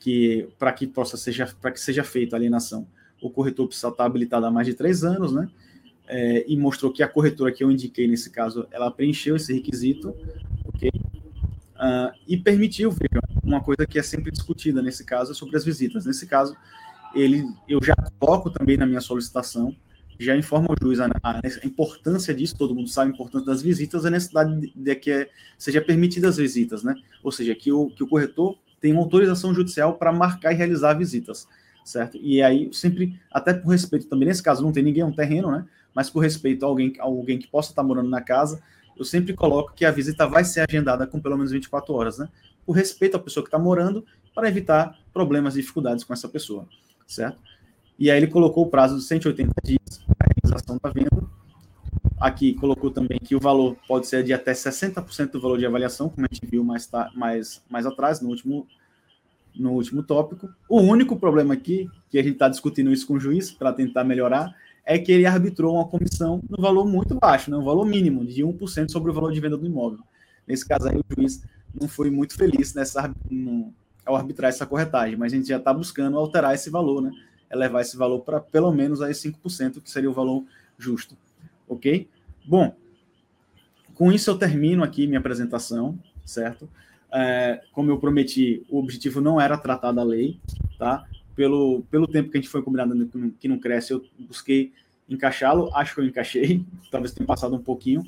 Que 0.00 0.48
para 0.58 0.72
que 0.72 0.84
possa 0.84 1.16
seja 1.16 1.46
para 1.60 1.70
que 1.70 1.80
seja 1.80 2.02
feita 2.02 2.34
a 2.34 2.38
alienação, 2.38 2.88
o 3.22 3.30
corretor 3.30 3.68
precisa 3.68 3.88
estar 3.88 4.04
habilitado 4.04 4.46
há 4.46 4.50
mais 4.50 4.66
de 4.66 4.74
três 4.74 5.04
anos, 5.04 5.32
né? 5.32 5.48
É, 6.08 6.44
e 6.48 6.56
mostrou 6.56 6.90
que 6.90 7.02
a 7.02 7.08
corretora 7.08 7.52
que 7.52 7.62
eu 7.62 7.70
indiquei 7.70 8.08
nesse 8.08 8.30
caso, 8.30 8.66
ela 8.70 8.90
preencheu 8.90 9.36
esse 9.36 9.52
requisito, 9.52 10.14
ok? 10.64 10.90
Uh, 11.78 12.10
e 12.26 12.36
permitiu, 12.36 12.90
veja, 12.90 13.20
uma 13.44 13.60
coisa 13.60 13.86
que 13.86 13.98
é 13.98 14.02
sempre 14.02 14.32
discutida 14.32 14.82
nesse 14.82 15.04
caso 15.04 15.32
é 15.32 15.34
sobre 15.34 15.56
as 15.56 15.64
visitas. 15.64 16.04
Nesse 16.04 16.26
caso, 16.26 16.56
ele, 17.14 17.44
eu 17.68 17.78
já 17.82 17.94
coloco 18.18 18.50
também 18.50 18.76
na 18.76 18.86
minha 18.86 19.00
solicitação, 19.00 19.76
já 20.18 20.36
informo 20.36 20.68
o 20.72 20.84
juiz 20.84 20.98
a, 20.98 21.08
a, 21.22 21.40
importância 21.64 22.34
disso, 22.34 22.56
todo 22.58 22.74
mundo 22.74 22.88
sabe 22.88 23.12
a 23.12 23.14
importância 23.14 23.46
das 23.46 23.62
visitas, 23.62 24.04
a 24.04 24.10
necessidade 24.10 24.60
de, 24.60 24.72
de 24.74 24.94
que 24.96 25.10
é, 25.10 25.30
seja 25.56 25.80
permitidas 25.80 26.30
as 26.30 26.36
visitas, 26.38 26.82
né? 26.82 26.94
Ou 27.22 27.30
seja, 27.30 27.54
que 27.54 27.70
o, 27.70 27.90
que 27.90 28.02
o 28.02 28.08
corretor 28.08 28.58
tem 28.80 28.96
autorização 28.96 29.54
judicial 29.54 29.94
para 29.94 30.12
marcar 30.12 30.52
e 30.52 30.56
realizar 30.56 30.94
visitas, 30.94 31.46
certo? 31.84 32.18
E 32.20 32.42
aí, 32.42 32.68
sempre, 32.72 33.20
até 33.30 33.54
por 33.54 33.70
respeito 33.70 34.08
também, 34.08 34.26
nesse 34.26 34.42
caso 34.42 34.62
não 34.62 34.72
tem 34.72 34.82
ninguém, 34.82 35.02
é 35.02 35.06
um 35.06 35.12
terreno, 35.12 35.50
né? 35.52 35.64
Mas 35.98 36.08
por 36.08 36.20
respeito 36.20 36.64
a 36.64 36.68
alguém, 36.68 36.92
a 37.00 37.02
alguém 37.02 37.40
que 37.40 37.48
possa 37.48 37.72
estar 37.72 37.82
morando 37.82 38.08
na 38.08 38.20
casa, 38.20 38.62
eu 38.96 39.04
sempre 39.04 39.34
coloco 39.34 39.72
que 39.74 39.84
a 39.84 39.90
visita 39.90 40.28
vai 40.28 40.44
ser 40.44 40.60
agendada 40.60 41.08
com 41.08 41.20
pelo 41.20 41.36
menos 41.36 41.50
24 41.50 41.92
horas, 41.92 42.18
né? 42.18 42.28
Por 42.64 42.70
respeito 42.70 43.16
à 43.16 43.18
pessoa 43.18 43.42
que 43.42 43.48
está 43.48 43.58
morando, 43.58 44.06
para 44.32 44.46
evitar 44.46 44.96
problemas 45.12 45.56
e 45.56 45.60
dificuldades 45.60 46.04
com 46.04 46.12
essa 46.12 46.28
pessoa, 46.28 46.68
certo? 47.04 47.42
E 47.98 48.12
aí 48.12 48.16
ele 48.16 48.28
colocou 48.28 48.64
o 48.64 48.70
prazo 48.70 48.96
de 48.96 49.02
180 49.02 49.52
dias 49.64 50.00
para 50.06 50.28
a 50.28 50.34
realização 50.36 50.78
da 50.80 50.88
venda. 50.88 51.28
Aqui 52.20 52.54
colocou 52.54 52.92
também 52.92 53.18
que 53.18 53.34
o 53.34 53.40
valor 53.40 53.76
pode 53.88 54.06
ser 54.06 54.22
de 54.22 54.32
até 54.32 54.52
60% 54.52 55.32
do 55.32 55.40
valor 55.40 55.58
de 55.58 55.66
avaliação, 55.66 56.08
como 56.08 56.28
a 56.30 56.32
gente 56.32 56.48
viu 56.48 56.62
mais, 56.62 56.88
mais, 57.12 57.60
mais 57.68 57.86
atrás, 57.86 58.20
no 58.20 58.28
último, 58.28 58.68
no 59.52 59.72
último 59.72 60.04
tópico. 60.04 60.48
O 60.68 60.80
único 60.80 61.16
problema 61.16 61.54
aqui, 61.54 61.90
que 62.08 62.20
a 62.20 62.22
gente 62.22 62.34
está 62.34 62.48
discutindo 62.48 62.92
isso 62.92 63.04
com 63.04 63.14
o 63.14 63.20
juiz 63.20 63.50
para 63.50 63.72
tentar 63.72 64.04
melhorar, 64.04 64.54
é 64.88 64.98
que 64.98 65.12
ele 65.12 65.26
arbitrou 65.26 65.74
uma 65.74 65.86
comissão 65.86 66.42
no 66.48 66.62
valor 66.62 66.86
muito 66.86 67.14
baixo, 67.14 67.50
né, 67.50 67.58
um 67.58 67.62
valor 67.62 67.84
mínimo 67.84 68.24
de 68.24 68.42
1% 68.42 68.90
sobre 68.90 69.10
o 69.10 69.14
valor 69.14 69.30
de 69.30 69.38
venda 69.38 69.54
do 69.54 69.66
imóvel. 69.66 69.98
Nesse 70.46 70.66
caso 70.66 70.88
aí, 70.88 70.96
o 70.96 71.14
juiz 71.14 71.44
não 71.78 71.86
foi 71.86 72.10
muito 72.10 72.34
feliz 72.34 72.72
nessa, 72.72 73.14
no, 73.30 73.70
ao 74.06 74.16
arbitrar 74.16 74.48
essa 74.48 74.64
corretagem, 74.64 75.14
mas 75.14 75.30
a 75.30 75.36
gente 75.36 75.46
já 75.46 75.58
está 75.58 75.74
buscando 75.74 76.16
alterar 76.16 76.54
esse 76.54 76.70
valor, 76.70 77.02
né, 77.02 77.10
elevar 77.52 77.82
esse 77.82 77.98
valor 77.98 78.20
para 78.20 78.40
pelo 78.40 78.72
menos 78.72 79.02
aí 79.02 79.12
5%, 79.12 79.82
que 79.82 79.90
seria 79.90 80.08
o 80.08 80.14
valor 80.14 80.42
justo. 80.78 81.14
Ok? 81.68 82.08
Bom, 82.46 82.74
com 83.92 84.10
isso 84.10 84.30
eu 84.30 84.38
termino 84.38 84.82
aqui 84.82 85.06
minha 85.06 85.18
apresentação, 85.18 85.98
certo? 86.24 86.66
É, 87.12 87.60
como 87.72 87.90
eu 87.90 87.98
prometi, 87.98 88.64
o 88.70 88.78
objetivo 88.78 89.20
não 89.20 89.38
era 89.38 89.58
tratar 89.58 89.92
da 89.92 90.02
lei, 90.02 90.40
tá? 90.78 91.04
Pelo, 91.38 91.84
pelo 91.88 92.08
tempo 92.08 92.30
que 92.30 92.36
a 92.36 92.40
gente 92.40 92.50
foi 92.50 92.60
combinado 92.62 93.08
que 93.38 93.46
não 93.46 93.60
cresce, 93.60 93.92
eu 93.92 94.04
busquei 94.18 94.72
encaixá-lo, 95.08 95.72
acho 95.72 95.94
que 95.94 96.00
eu 96.00 96.04
encaixei, 96.04 96.64
talvez 96.90 97.12
tenha 97.12 97.24
passado 97.24 97.54
um 97.54 97.62
pouquinho, 97.62 98.02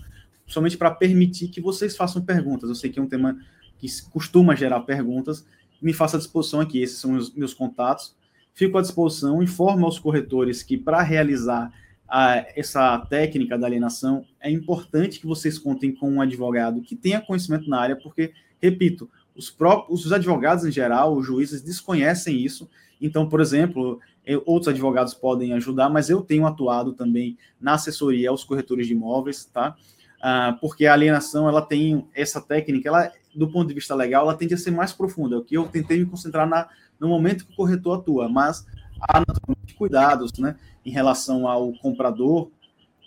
somente 0.49 0.77
para 0.77 0.91
permitir 0.91 1.47
que 1.47 1.61
vocês 1.61 1.97
façam 1.97 2.21
perguntas. 2.21 2.69
Eu 2.69 2.75
sei 2.75 2.91
que 2.91 2.99
é 2.99 3.03
um 3.03 3.07
tema 3.07 3.39
que 3.79 3.87
costuma 4.11 4.57
gerar 4.57 4.81
perguntas, 4.81 5.47
me 5.81 5.93
faça 5.93 6.17
à 6.17 6.19
disposição 6.19 6.61
aqui, 6.61 6.83
esses 6.83 6.99
são 6.99 7.15
os 7.15 7.33
meus 7.33 7.55
contatos. 7.55 8.17
Fico 8.53 8.77
à 8.77 8.83
disposição, 8.83 9.41
informo 9.41 9.87
aos 9.87 10.01
corretores 10.01 10.65
que 10.65 10.77
para 10.77 11.01
realizar 11.01 11.73
a, 12.09 12.45
essa 12.57 12.99
técnica 12.99 13.57
da 13.57 13.69
alienação, 13.69 14.25
é 14.41 14.51
importante 14.51 15.21
que 15.21 15.27
vocês 15.27 15.57
contem 15.57 15.95
com 15.95 16.11
um 16.11 16.21
advogado 16.21 16.83
que 16.83 16.97
tenha 16.97 17.21
conhecimento 17.21 17.71
na 17.71 17.81
área, 17.81 17.95
porque, 17.95 18.33
repito, 18.61 19.09
os 19.37 19.49
próprios 19.49 20.05
os 20.05 20.13
advogados 20.13 20.65
em 20.65 20.73
geral, 20.73 21.17
os 21.17 21.25
juízes 21.25 21.63
desconhecem 21.63 22.37
isso 22.37 22.69
então, 23.01 23.29
por 23.29 23.41
exemplo, 23.41 23.99
outros 24.45 24.69
advogados 24.69 25.15
podem 25.15 25.53
ajudar, 25.55 25.89
mas 25.89 26.11
eu 26.11 26.21
tenho 26.21 26.47
atuado 26.47 26.93
também 26.93 27.39
na 27.61 27.75
assessoria 27.75 28.31
aos 28.31 28.45
corretores 28.45 28.87
de 28.87 28.93
imóveis, 28.93 29.45
tá? 29.47 29.77
Ah, 30.23 30.57
porque 30.61 30.85
a 30.85 30.93
alienação, 30.93 31.49
ela 31.49 31.63
tem 31.63 32.07
essa 32.15 32.41
técnica, 32.41 32.89
ela, 32.89 33.11
do 33.35 33.49
ponto 33.51 33.69
de 33.69 33.75
vista 33.75 33.95
legal, 33.95 34.25
ela 34.25 34.37
tende 34.37 34.53
a 34.53 34.59
ser 34.59 34.71
mais 34.71 34.93
profunda, 34.93 35.39
o 35.39 35.45
que 35.45 35.57
eu 35.57 35.67
tentei 35.67 35.99
me 35.99 36.05
concentrar 36.05 36.47
na, 36.47 36.69
no 36.99 37.09
momento 37.09 37.47
que 37.47 37.53
o 37.53 37.57
corretor 37.57 37.99
atua, 37.99 38.29
mas 38.29 38.67
há 39.01 39.21
naturalmente 39.21 39.75
cuidados, 39.75 40.39
né, 40.39 40.57
em 40.85 40.91
relação 40.91 41.49
ao 41.49 41.73
comprador 41.73 42.51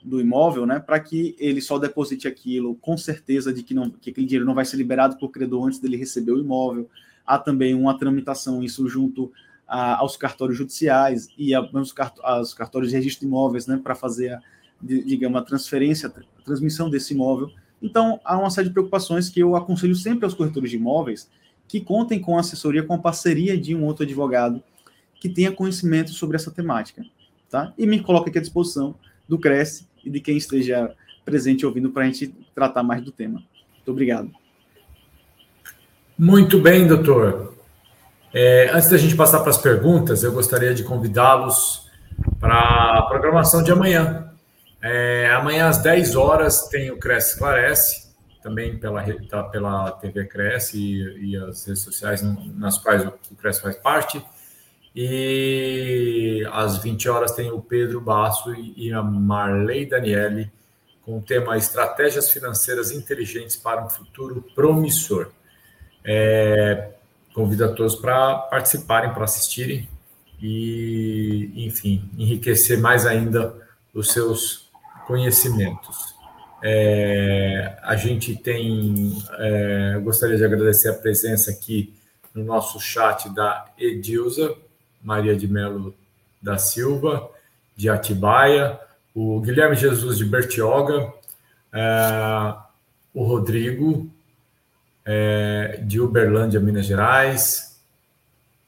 do 0.04 0.20
imóvel, 0.20 0.66
né, 0.66 0.80
para 0.80 1.00
que 1.00 1.36
ele 1.38 1.62
só 1.62 1.78
deposite 1.78 2.28
aquilo 2.28 2.76
com 2.76 2.98
certeza 2.98 3.54
de 3.54 3.62
que, 3.62 3.76
não, 3.76 3.92
que 3.92 4.10
aquele 4.10 4.26
dinheiro 4.26 4.46
não 4.46 4.56
vai 4.56 4.66
ser 4.66 4.78
liberado 4.78 5.16
para 5.18 5.30
credor 5.30 5.68
antes 5.68 5.80
dele 5.80 5.96
receber 5.96 6.32
o 6.32 6.40
imóvel. 6.40 6.90
Há 7.26 7.38
também 7.38 7.74
uma 7.74 7.98
tramitação, 7.98 8.62
isso 8.64 8.90
junto 8.90 9.32
a, 9.68 9.98
aos 9.98 10.18
cartórios 10.18 10.58
judiciais 10.58 11.28
e 11.38 11.54
aos, 11.54 11.92
cart, 11.92 12.16
cartórios 12.56 12.92
de 12.92 12.98
registro 12.98 13.22
de 13.22 13.28
imóveis, 13.28 13.68
né, 13.68 13.80
para 13.82 13.96
fazer, 13.96 14.34
a, 14.34 14.40
de, 14.82 15.04
digamos, 15.04 15.40
a 15.40 15.44
transferência, 15.44 16.10
a 16.10 16.42
transmissão 16.44 16.90
desse 16.90 17.14
imóvel. 17.14 17.50
Então, 17.82 18.20
há 18.24 18.38
uma 18.38 18.50
série 18.50 18.68
de 18.68 18.74
preocupações 18.74 19.30
que 19.30 19.40
eu 19.40 19.56
aconselho 19.56 19.96
sempre 19.96 20.26
aos 20.26 20.34
corretores 20.34 20.70
de 20.70 20.78
imóveis 20.78 21.30
que 21.68 21.82
contem 21.82 22.20
com 22.20 22.38
assessoria, 22.38 22.84
com 22.84 22.94
a 22.94 22.98
parceria 22.98 23.58
de 23.58 23.76
um 23.76 23.84
outro 23.84 24.04
advogado 24.04 24.62
que 25.20 25.30
tenha 25.30 25.52
conhecimento 25.52 26.12
sobre 26.12 26.36
essa 26.36 26.52
temática, 26.52 27.04
tá? 27.50 27.74
E 27.78 27.88
me 27.88 28.02
coloque 28.02 28.30
aqui 28.30 28.38
à 28.38 28.42
disposição 28.42 28.96
do 29.28 29.40
Cresce 29.40 29.88
e 30.04 30.10
de 30.10 30.20
quem 30.20 30.38
esteja 30.38 30.94
presente 31.24 31.66
ouvindo 31.66 31.90
para 31.90 32.04
a 32.04 32.06
gente 32.06 32.28
tratar 32.54 32.84
mais 32.84 33.02
do 33.02 33.12
tema. 33.12 33.42
Muito 33.76 33.92
obrigado. 33.92 34.32
Muito 36.18 36.60
bem, 36.60 36.86
doutor. 36.88 37.53
É, 38.34 38.72
antes 38.74 38.90
da 38.90 38.98
gente 38.98 39.16
passar 39.16 39.42
para 39.42 39.52
as 39.52 39.58
perguntas, 39.58 40.24
eu 40.24 40.32
gostaria 40.32 40.74
de 40.74 40.84
convidá-los 40.84 41.88
para 42.40 42.98
a 42.98 43.02
programação 43.04 43.62
de 43.62 43.72
amanhã. 43.72 44.34
É, 44.82 45.30
amanhã 45.32 45.68
às 45.68 45.78
10 45.78 46.16
horas 46.16 46.68
tem 46.68 46.90
o 46.90 46.98
Cresce 46.98 47.34
Esclarece, 47.34 48.12
também 48.42 48.78
pela, 48.78 49.04
tá, 49.30 49.44
pela 49.44 49.92
TV 49.92 50.26
Cresce 50.26 50.78
e, 50.78 51.32
e, 51.32 51.38
as 51.38 51.66
redes 51.66 51.84
sociais 51.84 52.22
nas 52.56 52.78
quais 52.78 53.06
o 53.06 53.36
Cresce 53.36 53.62
faz 53.62 53.78
parte. 53.78 54.26
E 54.96 56.46
às 56.52 56.78
20 56.78 57.10
horas 57.10 57.32
tem 57.32 57.52
o 57.52 57.62
Pedro 57.62 58.02
Basso 58.02 58.54
e 58.54 58.92
a 58.92 59.02
Marley 59.02 59.86
Daniele 59.86 60.52
com 61.04 61.18
o 61.18 61.22
tema 61.22 61.58
Estratégias 61.58 62.30
Financeiras 62.32 62.92
Inteligentes 62.92 63.56
para 63.56 63.84
um 63.84 63.90
Futuro 63.90 64.44
Promissor. 64.56 65.32
É, 66.04 66.90
convido 67.34 67.66
a 67.66 67.70
todos 67.70 67.96
para 67.96 68.36
participarem, 68.36 69.14
para 69.14 69.26
assistirem 69.26 69.90
e, 70.42 71.52
enfim, 71.56 72.10
enriquecer 72.18 72.80
mais 72.80 73.06
ainda 73.06 73.56
os 73.94 74.12
seus 74.12 74.70
conhecimentos. 75.08 76.14
É, 76.62 77.78
a 77.84 77.96
gente 77.96 78.36
tem, 78.36 79.22
é, 79.38 80.00
gostaria 80.02 80.38
de 80.38 80.46
agradecer 80.46 80.90
a 80.90 80.94
presença 80.94 81.52
aqui 81.52 81.94
no 82.34 82.44
nosso 82.44 82.80
chat 82.80 83.30
da 83.30 83.66
Edilza, 83.78 84.56
Maria 85.02 85.36
de 85.36 85.48
Melo 85.48 85.94
da 86.42 86.58
Silva, 86.58 87.30
de 87.76 87.90
Atibaia, 87.90 88.80
o 89.14 89.40
Guilherme 89.42 89.76
Jesus 89.76 90.18
de 90.18 90.26
Bertioga, 90.26 91.14
é, 91.72 92.54
o 93.14 93.24
Rodrigo 93.24 94.10
é, 95.06 95.82
de 95.84 96.00
Uberlândia, 96.00 96.60
Minas 96.60 96.86
Gerais, 96.86 97.80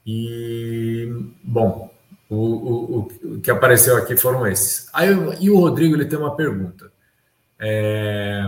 e, 0.06 1.08
bom, 1.42 1.90
o, 2.28 2.36
o, 2.36 2.98
o, 3.00 3.40
que 3.40 3.50
apareceu 3.50 3.96
aqui 3.96 4.16
foram 4.16 4.46
esses. 4.46 4.88
Aí, 4.92 5.08
e 5.40 5.50
o 5.50 5.58
Rodrigo 5.58 5.96
ele 5.96 6.06
tem 6.06 6.18
uma 6.18 6.36
pergunta. 6.36 6.92
É, 7.58 8.44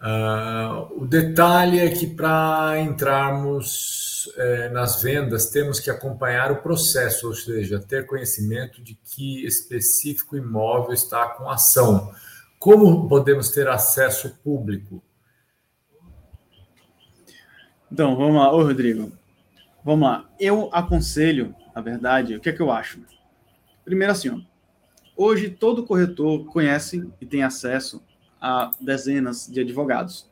uh, 0.00 1.02
o 1.02 1.06
detalhe 1.06 1.78
é 1.78 1.90
que 1.90 2.06
para 2.06 2.78
entrarmos 2.80 4.32
é, 4.36 4.68
nas 4.68 5.02
vendas 5.02 5.46
temos 5.46 5.80
que 5.80 5.90
acompanhar 5.90 6.52
o 6.52 6.62
processo, 6.62 7.26
ou 7.26 7.34
seja, 7.34 7.78
ter 7.78 8.06
conhecimento 8.06 8.82
de 8.82 8.94
que 8.94 9.44
específico 9.46 10.36
imóvel 10.36 10.94
está 10.94 11.26
com 11.28 11.48
ação. 11.48 12.12
Como 12.58 13.08
podemos 13.08 13.50
ter 13.50 13.68
acesso 13.68 14.38
público? 14.44 15.02
Então, 17.90 18.16
vamos 18.16 18.36
lá, 18.36 18.52
ô 18.52 18.62
Rodrigo. 18.62 19.12
Vamos 19.84 20.08
lá. 20.08 20.28
Eu 20.38 20.68
aconselho, 20.72 21.54
na 21.74 21.80
verdade, 21.80 22.36
o 22.36 22.40
que 22.40 22.48
é 22.48 22.52
que 22.52 22.60
eu 22.60 22.70
acho? 22.70 23.00
Primeiro 23.84 24.12
assim, 24.12 24.28
ó, 24.28 24.38
Hoje, 25.22 25.50
todo 25.50 25.84
corretor 25.84 26.46
conhece 26.46 27.06
e 27.20 27.26
tem 27.26 27.42
acesso 27.42 28.02
a 28.40 28.70
dezenas 28.80 29.46
de 29.46 29.60
advogados. 29.60 30.26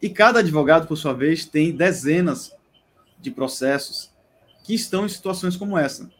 E 0.00 0.08
cada 0.08 0.38
advogado, 0.38 0.86
por 0.86 0.96
sua 0.96 1.12
vez, 1.12 1.44
tem 1.44 1.76
dezenas 1.76 2.56
de 3.18 3.30
processos 3.30 4.10
que 4.64 4.72
estão 4.72 5.04
em 5.04 5.08
situações 5.10 5.54
como 5.54 5.76
essa. 5.76 6.10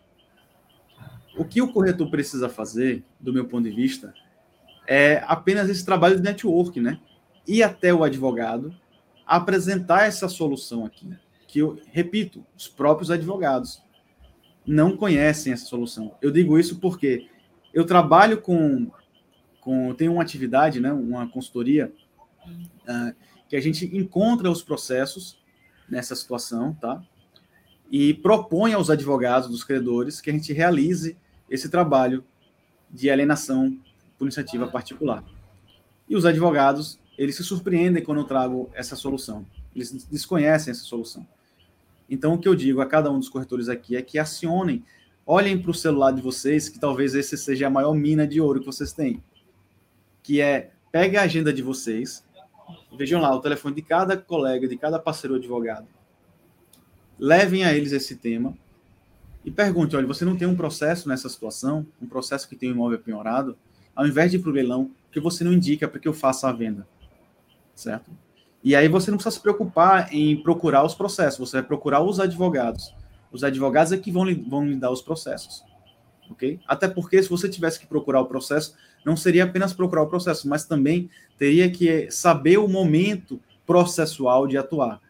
O 1.38 1.42
que 1.42 1.62
o 1.62 1.72
corretor 1.72 2.10
precisa 2.10 2.50
fazer, 2.50 3.02
do 3.18 3.32
meu 3.32 3.46
ponto 3.46 3.64
de 3.64 3.74
vista, 3.74 4.12
é 4.86 5.24
apenas 5.26 5.70
esse 5.70 5.82
trabalho 5.82 6.16
de 6.16 6.22
network, 6.22 6.78
né? 6.82 7.00
Ir 7.48 7.62
até 7.62 7.94
o 7.94 8.04
advogado, 8.04 8.76
apresentar 9.30 10.08
essa 10.08 10.28
solução 10.28 10.84
aqui, 10.84 11.08
que 11.46 11.60
eu 11.60 11.78
repito, 11.92 12.44
os 12.56 12.66
próprios 12.66 13.12
advogados 13.12 13.80
não 14.66 14.96
conhecem 14.96 15.52
essa 15.52 15.66
solução. 15.66 16.16
Eu 16.20 16.32
digo 16.32 16.58
isso 16.58 16.80
porque 16.80 17.28
eu 17.72 17.86
trabalho 17.86 18.40
com, 18.40 18.90
com 19.60 19.94
tenho 19.94 20.14
uma 20.14 20.22
atividade, 20.22 20.80
né, 20.80 20.92
uma 20.92 21.28
consultoria, 21.28 21.92
uh, 22.44 23.14
que 23.48 23.54
a 23.54 23.60
gente 23.60 23.84
encontra 23.96 24.50
os 24.50 24.64
processos 24.64 25.38
nessa 25.88 26.16
situação, 26.16 26.74
tá? 26.74 27.00
E 27.88 28.14
propõe 28.14 28.72
aos 28.72 28.90
advogados 28.90 29.48
dos 29.48 29.62
credores 29.62 30.20
que 30.20 30.30
a 30.30 30.32
gente 30.32 30.52
realize 30.52 31.16
esse 31.48 31.68
trabalho 31.68 32.24
de 32.90 33.08
alienação 33.08 33.78
por 34.18 34.24
iniciativa 34.24 34.66
particular. 34.66 35.24
E 36.08 36.16
os 36.16 36.24
advogados, 36.24 36.98
eles 37.20 37.36
se 37.36 37.44
surpreendem 37.44 38.02
quando 38.02 38.22
eu 38.22 38.24
trago 38.24 38.70
essa 38.72 38.96
solução. 38.96 39.44
Eles 39.76 39.92
desconhecem 40.10 40.70
essa 40.70 40.84
solução. 40.84 41.26
Então, 42.08 42.32
o 42.32 42.38
que 42.38 42.48
eu 42.48 42.54
digo 42.54 42.80
a 42.80 42.86
cada 42.86 43.10
um 43.10 43.18
dos 43.18 43.28
corretores 43.28 43.68
aqui 43.68 43.94
é 43.94 44.00
que 44.00 44.18
acionem 44.18 44.82
olhem 45.26 45.60
para 45.60 45.70
o 45.70 45.74
celular 45.74 46.12
de 46.12 46.22
vocês, 46.22 46.70
que 46.70 46.78
talvez 46.78 47.14
esse 47.14 47.36
seja 47.36 47.66
a 47.66 47.70
maior 47.70 47.92
mina 47.92 48.26
de 48.26 48.40
ouro 48.40 48.60
que 48.60 48.64
vocês 48.64 48.94
têm. 48.94 49.22
Que 50.22 50.40
é, 50.40 50.70
pegue 50.90 51.18
a 51.18 51.22
agenda 51.22 51.52
de 51.52 51.60
vocês, 51.60 52.24
vejam 52.96 53.20
lá 53.20 53.36
o 53.36 53.40
telefone 53.40 53.74
de 53.74 53.82
cada 53.82 54.16
colega, 54.16 54.66
de 54.66 54.78
cada 54.78 54.98
parceiro 54.98 55.36
advogado. 55.36 55.86
Levem 57.18 57.64
a 57.64 57.74
eles 57.74 57.92
esse 57.92 58.16
tema 58.16 58.56
e 59.44 59.50
pergunte, 59.50 59.94
olha, 59.94 60.06
você 60.06 60.24
não 60.24 60.38
tem 60.38 60.48
um 60.48 60.56
processo 60.56 61.06
nessa 61.06 61.28
situação, 61.28 61.86
um 62.00 62.06
processo 62.06 62.48
que 62.48 62.56
tem 62.56 62.70
um 62.70 62.72
imóvel 62.72 62.98
penhorado, 62.98 63.58
ao 63.94 64.06
invés 64.06 64.30
de 64.30 64.38
ir 64.38 64.40
para 64.40 64.50
o 64.50 64.54
leilão, 64.54 64.90
que 65.12 65.20
você 65.20 65.44
não 65.44 65.52
indica 65.52 65.86
para 65.86 66.00
que 66.00 66.08
eu 66.08 66.14
faça 66.14 66.48
a 66.48 66.52
venda, 66.52 66.88
certo? 67.80 68.10
E 68.62 68.76
aí 68.76 68.88
você 68.88 69.10
não 69.10 69.16
precisa 69.16 69.36
se 69.36 69.40
preocupar 69.40 70.12
em 70.12 70.36
procurar 70.42 70.84
os 70.84 70.94
processos, 70.94 71.38
você 71.38 71.58
vai 71.58 71.66
procurar 71.66 72.02
os 72.02 72.20
advogados. 72.20 72.94
Os 73.32 73.42
advogados 73.42 73.92
é 73.92 73.96
que 73.96 74.10
vão, 74.10 74.24
vão 74.48 74.66
lhe 74.66 74.76
dar 74.76 74.90
os 74.90 75.00
processos. 75.00 75.64
Ok? 76.30 76.60
Até 76.66 76.86
porque 76.86 77.22
se 77.22 77.28
você 77.28 77.48
tivesse 77.48 77.80
que 77.80 77.86
procurar 77.86 78.20
o 78.20 78.26
processo, 78.26 78.74
não 79.04 79.16
seria 79.16 79.44
apenas 79.44 79.72
procurar 79.72 80.02
o 80.02 80.08
processo, 80.08 80.48
mas 80.48 80.64
também 80.64 81.10
teria 81.38 81.70
que 81.70 82.10
saber 82.10 82.58
o 82.58 82.68
momento 82.68 83.40
processual 83.66 84.46
de 84.46 84.58
atuar. 84.58 85.00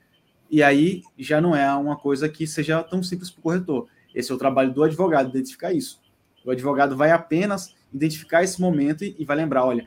E 0.51 0.62
aí 0.62 1.03
já 1.18 1.41
não 1.41 1.55
é 1.55 1.73
uma 1.75 1.97
coisa 1.97 2.29
que 2.29 2.47
seja 2.47 2.83
tão 2.83 3.03
simples 3.03 3.31
para 3.31 3.41
o 3.41 3.43
corretor. 3.43 3.89
Esse 4.14 4.31
é 4.31 4.35
o 4.35 4.39
trabalho 4.39 4.73
do 4.73 4.83
advogado, 4.83 5.29
identificar 5.29 5.73
isso. 5.73 6.01
O 6.45 6.51
advogado 6.51 6.97
vai 6.97 7.11
apenas 7.11 7.75
identificar 7.93 8.43
esse 8.43 8.61
momento 8.61 9.05
e, 9.05 9.14
e 9.18 9.25
vai 9.25 9.37
lembrar, 9.37 9.64
olha, 9.64 9.87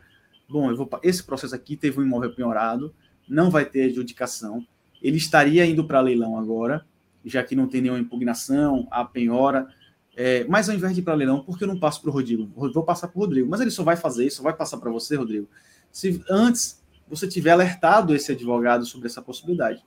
bom, 0.50 0.70
eu 0.70 0.78
vou, 0.78 0.90
esse 1.02 1.24
processo 1.24 1.56
aqui 1.56 1.76
teve 1.76 2.00
um 2.00 2.04
imóvel 2.04 2.34
penhorado, 2.34 2.94
não 3.28 3.50
vai 3.50 3.66
ter 3.66 3.86
adjudicação, 3.86 4.66
ele 5.02 5.18
estaria 5.18 5.66
indo 5.66 5.86
para 5.86 6.00
leilão 6.00 6.38
agora, 6.38 6.86
já 7.26 7.44
que 7.44 7.56
não 7.56 7.68
tem 7.68 7.82
nenhuma 7.82 8.00
impugnação, 8.00 8.88
a 8.92 9.04
penhora. 9.04 9.68
É, 10.16 10.46
mas 10.46 10.70
ao 10.70 10.76
invés 10.76 10.94
de 10.94 11.02
ir 11.02 11.04
para 11.04 11.14
leilão, 11.14 11.44
por 11.44 11.58
que 11.58 11.64
eu 11.64 11.68
não 11.68 11.80
passo 11.80 12.02
para 12.02 12.10
o 12.10 12.14
Rodrigo? 12.14 12.50
Vou 12.56 12.84
passar 12.84 13.08
para 13.08 13.18
o 13.18 13.22
Rodrigo. 13.22 13.50
Mas 13.50 13.60
ele 13.60 13.72
só 13.72 13.84
vai 13.84 13.96
fazer 13.96 14.26
isso, 14.26 14.38
só 14.38 14.44
vai 14.44 14.56
passar 14.56 14.78
para 14.78 14.92
você, 14.92 15.16
Rodrigo, 15.16 15.48
se 15.92 16.24
antes 16.30 16.82
você 17.08 17.28
tiver 17.28 17.52
alertado 17.52 18.16
esse 18.16 18.32
advogado 18.32 18.86
sobre 18.86 19.08
essa 19.08 19.22
possibilidade. 19.22 19.84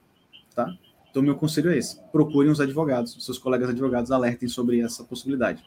Tá? 0.55 0.71
Então, 1.11 1.23
meu 1.23 1.37
conselho 1.37 1.71
é 1.71 1.79
esse: 1.79 2.01
procurem 2.13 2.51
os 2.51 2.61
advogados, 2.61 3.17
seus 3.25 3.39
colegas 3.39 3.71
advogados 3.71 4.11
alertem 4.11 4.49
sobre 4.49 4.81
essa 4.81 5.03
possibilidade. 5.05 5.65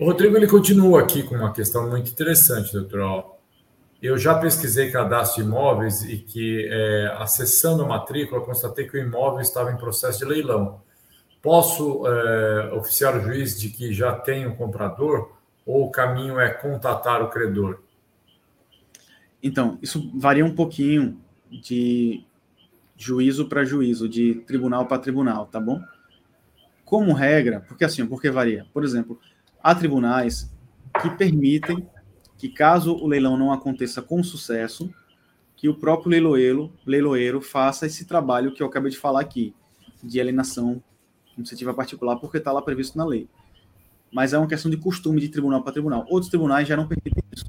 O 0.00 0.06
Rodrigo 0.06 0.34
ele 0.34 0.46
continua 0.46 1.02
aqui 1.02 1.22
com 1.22 1.34
uma 1.34 1.52
questão 1.52 1.86
muito 1.86 2.10
interessante, 2.10 2.72
doutor. 2.72 3.36
Eu 4.00 4.16
já 4.16 4.34
pesquisei 4.34 4.90
cadastro 4.90 5.42
de 5.42 5.48
imóveis 5.50 6.02
e 6.04 6.16
que, 6.16 6.66
é, 6.70 7.14
acessando 7.18 7.82
a 7.82 7.86
matrícula, 7.86 8.40
constatei 8.40 8.88
que 8.88 8.96
o 8.96 8.98
imóvel 8.98 9.42
estava 9.42 9.70
em 9.70 9.76
processo 9.76 10.20
de 10.20 10.24
leilão. 10.24 10.80
Posso 11.42 12.06
é, 12.06 12.72
oficiar 12.72 13.14
o 13.14 13.20
juiz 13.20 13.60
de 13.60 13.68
que 13.68 13.92
já 13.92 14.14
tem 14.14 14.46
um 14.46 14.54
comprador 14.54 15.36
ou 15.66 15.84
o 15.84 15.90
caminho 15.90 16.40
é 16.40 16.48
contatar 16.48 17.20
o 17.22 17.28
credor? 17.28 17.82
Então, 19.42 19.78
isso 19.82 20.10
varia 20.14 20.46
um 20.46 20.54
pouquinho 20.54 21.20
de 21.50 22.24
juízo 22.96 23.50
para 23.50 23.66
juízo, 23.66 24.08
de 24.08 24.36
tribunal 24.46 24.86
para 24.86 24.96
tribunal, 24.98 25.44
tá 25.44 25.60
bom? 25.60 25.78
Como 26.86 27.12
regra, 27.12 27.60
porque 27.68 27.84
assim, 27.84 28.06
porque 28.06 28.30
varia. 28.30 28.66
Por 28.72 28.82
exemplo, 28.82 29.20
há 29.62 29.74
tribunais 29.74 30.50
que 31.02 31.10
permitem 31.10 31.86
que 32.36 32.48
caso 32.48 32.94
o 32.94 33.06
leilão 33.06 33.36
não 33.36 33.52
aconteça 33.52 34.00
com 34.00 34.22
sucesso, 34.22 34.92
que 35.56 35.68
o 35.68 35.74
próprio 35.74 36.10
leiloeiro, 36.10 36.72
leiloeiro 36.86 37.40
faça 37.40 37.86
esse 37.86 38.06
trabalho 38.06 38.52
que 38.52 38.62
eu 38.62 38.66
acabei 38.66 38.90
de 38.90 38.96
falar 38.96 39.20
aqui, 39.20 39.54
de 40.02 40.18
alienação 40.20 40.82
iniciativa 41.36 41.74
particular, 41.74 42.16
porque 42.16 42.38
está 42.38 42.50
lá 42.50 42.62
previsto 42.62 42.96
na 42.96 43.04
lei. 43.04 43.28
Mas 44.10 44.32
é 44.32 44.38
uma 44.38 44.48
questão 44.48 44.70
de 44.70 44.76
costume 44.76 45.20
de 45.20 45.28
tribunal 45.28 45.62
para 45.62 45.72
tribunal. 45.72 46.06
Outros 46.08 46.30
tribunais 46.30 46.66
já 46.66 46.76
não 46.76 46.88
permitem 46.88 47.22
isso, 47.30 47.44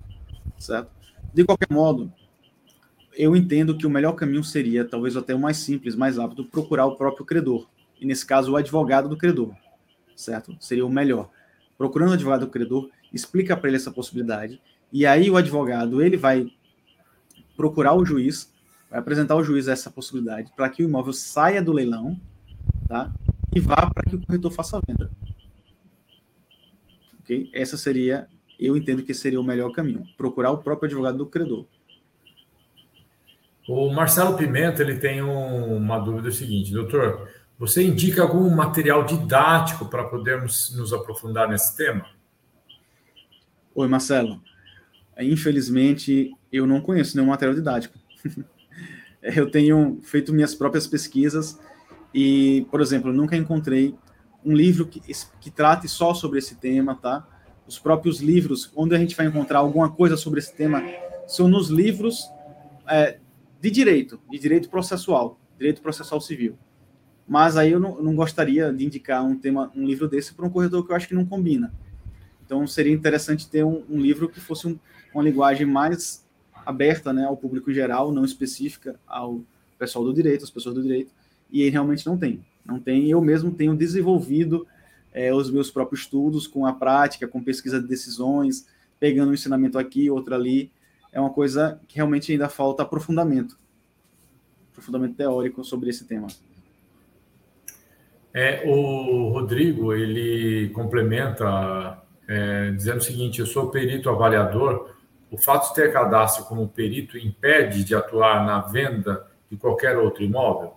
certo? 0.59 0.91
De 1.33 1.45
qualquer 1.45 1.71
modo, 1.71 2.11
eu 3.13 3.35
entendo 3.35 3.77
que 3.77 3.87
o 3.87 3.89
melhor 3.89 4.13
caminho 4.13 4.43
seria, 4.43 4.83
talvez 4.83 5.15
até 5.15 5.33
o 5.33 5.39
mais 5.39 5.57
simples, 5.57 5.95
mais 5.95 6.17
rápido, 6.17 6.45
procurar 6.45 6.85
o 6.85 6.95
próprio 6.95 7.25
credor. 7.25 7.67
E 7.99 8.05
nesse 8.05 8.25
caso, 8.25 8.51
o 8.51 8.55
advogado 8.55 9.07
do 9.07 9.17
credor, 9.17 9.53
certo? 10.15 10.55
Seria 10.59 10.85
o 10.85 10.89
melhor. 10.89 11.29
Procurando 11.81 12.11
o 12.11 12.13
advogado 12.13 12.41
do 12.41 12.51
credor, 12.51 12.91
explica 13.11 13.57
para 13.57 13.67
ele 13.67 13.77
essa 13.77 13.89
possibilidade 13.89 14.61
e 14.93 15.03
aí 15.03 15.31
o 15.31 15.35
advogado 15.35 15.99
ele 15.99 16.15
vai 16.15 16.45
procurar 17.57 17.95
o 17.95 18.05
juiz, 18.05 18.53
vai 18.87 18.99
apresentar 18.99 19.33
ao 19.33 19.43
juiz 19.43 19.67
essa 19.67 19.89
possibilidade 19.89 20.51
para 20.55 20.69
que 20.69 20.83
o 20.83 20.87
imóvel 20.87 21.11
saia 21.11 21.59
do 21.59 21.73
leilão, 21.73 22.21
tá? 22.87 23.11
E 23.51 23.59
vá 23.59 23.89
para 23.89 24.07
que 24.07 24.15
o 24.15 24.21
corretor 24.23 24.51
faça 24.51 24.77
a 24.77 24.81
venda. 24.87 25.09
Ok? 27.21 27.49
Essa 27.51 27.77
seria, 27.77 28.27
eu 28.59 28.77
entendo 28.77 29.01
que 29.01 29.15
seria 29.15 29.41
o 29.41 29.43
melhor 29.43 29.71
caminho, 29.71 30.05
procurar 30.15 30.51
o 30.51 30.59
próprio 30.59 30.85
advogado 30.85 31.17
do 31.17 31.25
credor. 31.25 31.65
O 33.67 33.91
Marcelo 33.91 34.37
Pimenta 34.37 34.83
ele 34.83 34.99
tem 34.99 35.23
um, 35.23 35.77
uma 35.77 35.97
dúvida 35.97 36.29
é 36.29 36.31
seguinte, 36.31 36.71
doutor, 36.71 37.27
você 37.61 37.83
indica 37.83 38.23
algum 38.23 38.49
material 38.49 39.05
didático 39.05 39.85
para 39.85 40.03
podermos 40.05 40.75
nos 40.75 40.91
aprofundar 40.91 41.47
nesse 41.47 41.77
tema? 41.77 42.07
Oi, 43.75 43.87
Marcelo. 43.87 44.41
Infelizmente, 45.19 46.35
eu 46.51 46.65
não 46.65 46.81
conheço 46.81 47.15
nenhum 47.15 47.29
material 47.29 47.53
didático. 47.53 47.99
eu 49.21 49.51
tenho 49.51 49.99
feito 50.01 50.33
minhas 50.33 50.55
próprias 50.55 50.87
pesquisas 50.87 51.59
e, 52.11 52.65
por 52.71 52.81
exemplo, 52.81 53.13
nunca 53.13 53.37
encontrei 53.37 53.95
um 54.43 54.55
livro 54.55 54.87
que, 54.87 54.99
que 55.39 55.51
trate 55.51 55.87
só 55.87 56.15
sobre 56.15 56.39
esse 56.39 56.55
tema, 56.55 56.95
tá? 56.95 57.27
Os 57.67 57.77
próprios 57.77 58.21
livros, 58.21 58.71
onde 58.75 58.95
a 58.95 58.97
gente 58.97 59.15
vai 59.15 59.27
encontrar 59.27 59.59
alguma 59.59 59.91
coisa 59.91 60.17
sobre 60.17 60.39
esse 60.39 60.55
tema, 60.55 60.81
são 61.27 61.47
nos 61.47 61.69
livros 61.69 62.27
é, 62.87 63.19
de 63.61 63.69
direito, 63.69 64.19
de 64.31 64.39
direito 64.39 64.67
processual, 64.67 65.39
direito 65.59 65.79
processual 65.79 66.19
civil. 66.19 66.57
Mas 67.31 67.55
aí 67.55 67.71
eu 67.71 67.79
não, 67.79 68.03
não 68.03 68.13
gostaria 68.13 68.73
de 68.73 68.85
indicar 68.85 69.23
um 69.23 69.37
tema, 69.37 69.71
um 69.73 69.85
livro 69.85 70.05
desse 70.05 70.33
para 70.33 70.45
um 70.45 70.49
corretor 70.49 70.85
que 70.85 70.91
eu 70.91 70.95
acho 70.97 71.07
que 71.07 71.13
não 71.13 71.25
combina. 71.25 71.73
Então 72.45 72.67
seria 72.67 72.91
interessante 72.91 73.49
ter 73.49 73.63
um, 73.63 73.85
um 73.89 74.01
livro 74.01 74.27
que 74.27 74.41
fosse 74.41 74.67
um, 74.67 74.77
uma 75.13 75.23
linguagem 75.23 75.65
mais 75.65 76.27
aberta, 76.65 77.13
né, 77.13 77.23
ao 77.23 77.37
público 77.37 77.71
geral, 77.71 78.11
não 78.11 78.25
específica 78.25 78.99
ao 79.07 79.39
pessoal 79.79 80.03
do 80.03 80.13
direito, 80.13 80.43
às 80.43 80.49
pessoas 80.49 80.75
do 80.75 80.83
direito. 80.83 81.09
E 81.49 81.63
aí 81.63 81.69
realmente 81.69 82.05
não 82.05 82.17
tem, 82.17 82.45
não 82.65 82.81
tem. 82.81 83.09
Eu 83.09 83.21
mesmo 83.21 83.49
tenho 83.49 83.77
desenvolvido 83.77 84.67
é, 85.13 85.33
os 85.33 85.49
meus 85.49 85.71
próprios 85.71 86.01
estudos 86.01 86.47
com 86.47 86.65
a 86.65 86.73
prática, 86.73 87.29
com 87.29 87.41
pesquisa 87.41 87.79
de 87.79 87.87
decisões, 87.87 88.67
pegando 88.99 89.29
um 89.29 89.33
ensinamento 89.33 89.79
aqui, 89.79 90.09
outro 90.09 90.35
ali 90.35 90.69
é 91.13 91.21
uma 91.21 91.29
coisa 91.29 91.79
que 91.87 91.95
realmente 91.95 92.29
ainda 92.33 92.49
falta 92.49 92.83
aprofundamento, 92.83 93.57
aprofundamento 94.69 95.15
teórico 95.15 95.63
sobre 95.63 95.89
esse 95.89 96.03
tema. 96.03 96.27
É, 98.33 98.63
o 98.65 99.29
Rodrigo, 99.29 99.93
ele 99.93 100.69
complementa 100.69 102.01
é, 102.27 102.71
dizendo 102.71 102.99
o 102.99 103.03
seguinte, 103.03 103.39
eu 103.39 103.45
sou 103.45 103.69
perito 103.69 104.09
avaliador, 104.09 104.95
o 105.29 105.37
fato 105.37 105.69
de 105.69 105.75
ter 105.75 105.91
cadastro 105.91 106.45
como 106.45 106.67
perito 106.67 107.17
impede 107.17 107.83
de 107.83 107.93
atuar 107.93 108.45
na 108.45 108.61
venda 108.61 109.27
de 109.49 109.57
qualquer 109.57 109.97
outro 109.97 110.23
imóvel? 110.23 110.73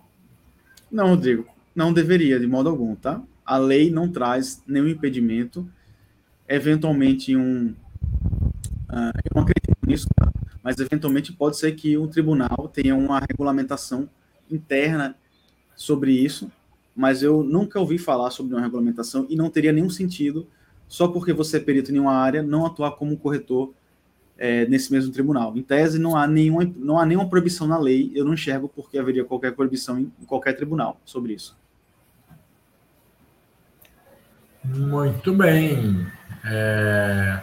Não, 0.91 1.09
Rodrigo, 1.09 1.45
não 1.73 1.93
deveria, 1.93 2.39
de 2.39 2.47
modo 2.47 2.69
algum, 2.69 2.95
tá? 2.95 3.21
A 3.45 3.57
lei 3.57 3.89
não 3.89 4.09
traz 4.09 4.61
nenhum 4.67 4.87
impedimento, 4.87 5.67
eventualmente 6.47 7.35
um... 7.35 7.73
Uh, 8.89 9.11
eu 9.23 9.31
não 9.35 9.41
acredito 9.43 9.77
nisso, 9.85 10.07
tá? 10.15 10.31
mas 10.63 10.79
eventualmente 10.79 11.31
pode 11.31 11.57
ser 11.57 11.73
que 11.73 11.97
o 11.97 12.07
tribunal 12.07 12.69
tenha 12.73 12.95
uma 12.95 13.19
regulamentação 13.19 14.09
interna 14.49 15.15
sobre 15.75 16.11
isso, 16.11 16.51
mas 16.95 17.21
eu 17.21 17.43
nunca 17.43 17.79
ouvi 17.79 17.97
falar 17.97 18.31
sobre 18.31 18.53
uma 18.55 18.61
regulamentação 18.61 19.25
e 19.29 19.35
não 19.35 19.49
teria 19.49 19.71
nenhum 19.71 19.89
sentido 19.89 20.47
só 20.87 21.07
porque 21.07 21.33
você 21.33 21.57
é 21.57 21.59
perito 21.59 21.91
em 21.91 21.99
uma 21.99 22.13
área 22.13 22.41
não 22.41 22.65
atuar 22.65 22.91
como 22.91 23.17
corretor 23.17 23.73
é, 24.37 24.65
nesse 24.67 24.91
mesmo 24.91 25.11
tribunal. 25.11 25.55
Em 25.57 25.61
tese, 25.61 25.99
não 25.99 26.15
há, 26.15 26.27
nenhuma, 26.27 26.69
não 26.77 26.99
há 26.99 27.05
nenhuma 27.05 27.29
proibição 27.29 27.67
na 27.67 27.77
lei, 27.77 28.11
eu 28.13 28.23
não 28.23 28.33
enxergo 28.33 28.69
porque 28.69 28.97
haveria 28.97 29.25
qualquer 29.25 29.53
proibição 29.53 29.99
em, 29.99 30.11
qualquer 30.27 30.53
tribunal 30.53 30.99
sobre 31.05 31.33
isso. 31.33 31.57
Muito 34.63 35.33
bem. 35.33 36.05
É... 36.43 37.41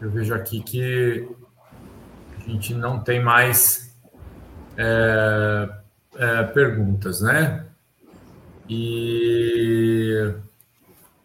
Eu 0.00 0.10
vejo 0.10 0.32
aqui 0.32 0.62
que 0.62 1.28
a 2.38 2.40
gente 2.48 2.72
não 2.72 3.00
tem 3.00 3.22
mais 3.22 3.94
é, 4.76 5.68
é, 6.20 6.42
perguntas, 6.44 7.22
né? 7.22 7.64
E 8.68 10.34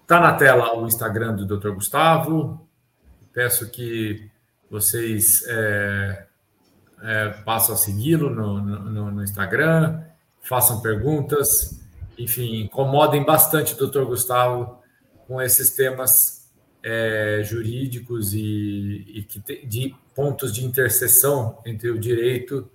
tá 0.08 0.22
na 0.22 0.34
tela 0.34 0.74
o 0.78 0.88
Instagram 0.88 1.36
do 1.36 1.46
Dr. 1.46 1.72
Gustavo. 1.72 2.66
Peço 3.34 3.70
que 3.70 4.32
vocês 4.72 5.44
é, 5.48 6.26
é, 7.04 7.36
a 7.74 7.76
segui-lo 7.76 8.30
no, 8.30 8.62
no, 8.62 9.12
no 9.12 9.24
Instagram, 9.24 10.02
façam 10.42 10.82
perguntas, 10.82 11.78
enfim, 12.18 12.62
incomodem 12.62 13.24
bastante 13.26 13.74
o 13.74 13.88
Dr. 13.88 14.06
Gustavo 14.06 14.80
com 15.28 15.42
esses 15.42 15.72
temas 15.72 16.50
é, 16.82 17.42
jurídicos 17.44 18.34
e, 18.34 19.06
e 19.14 19.24
que 19.24 19.42
te, 19.42 19.66
de 19.66 19.94
pontos 20.16 20.54
de 20.54 20.66
interseção 20.66 21.60
entre 21.66 21.90
o 21.90 22.00
direito 22.00 22.70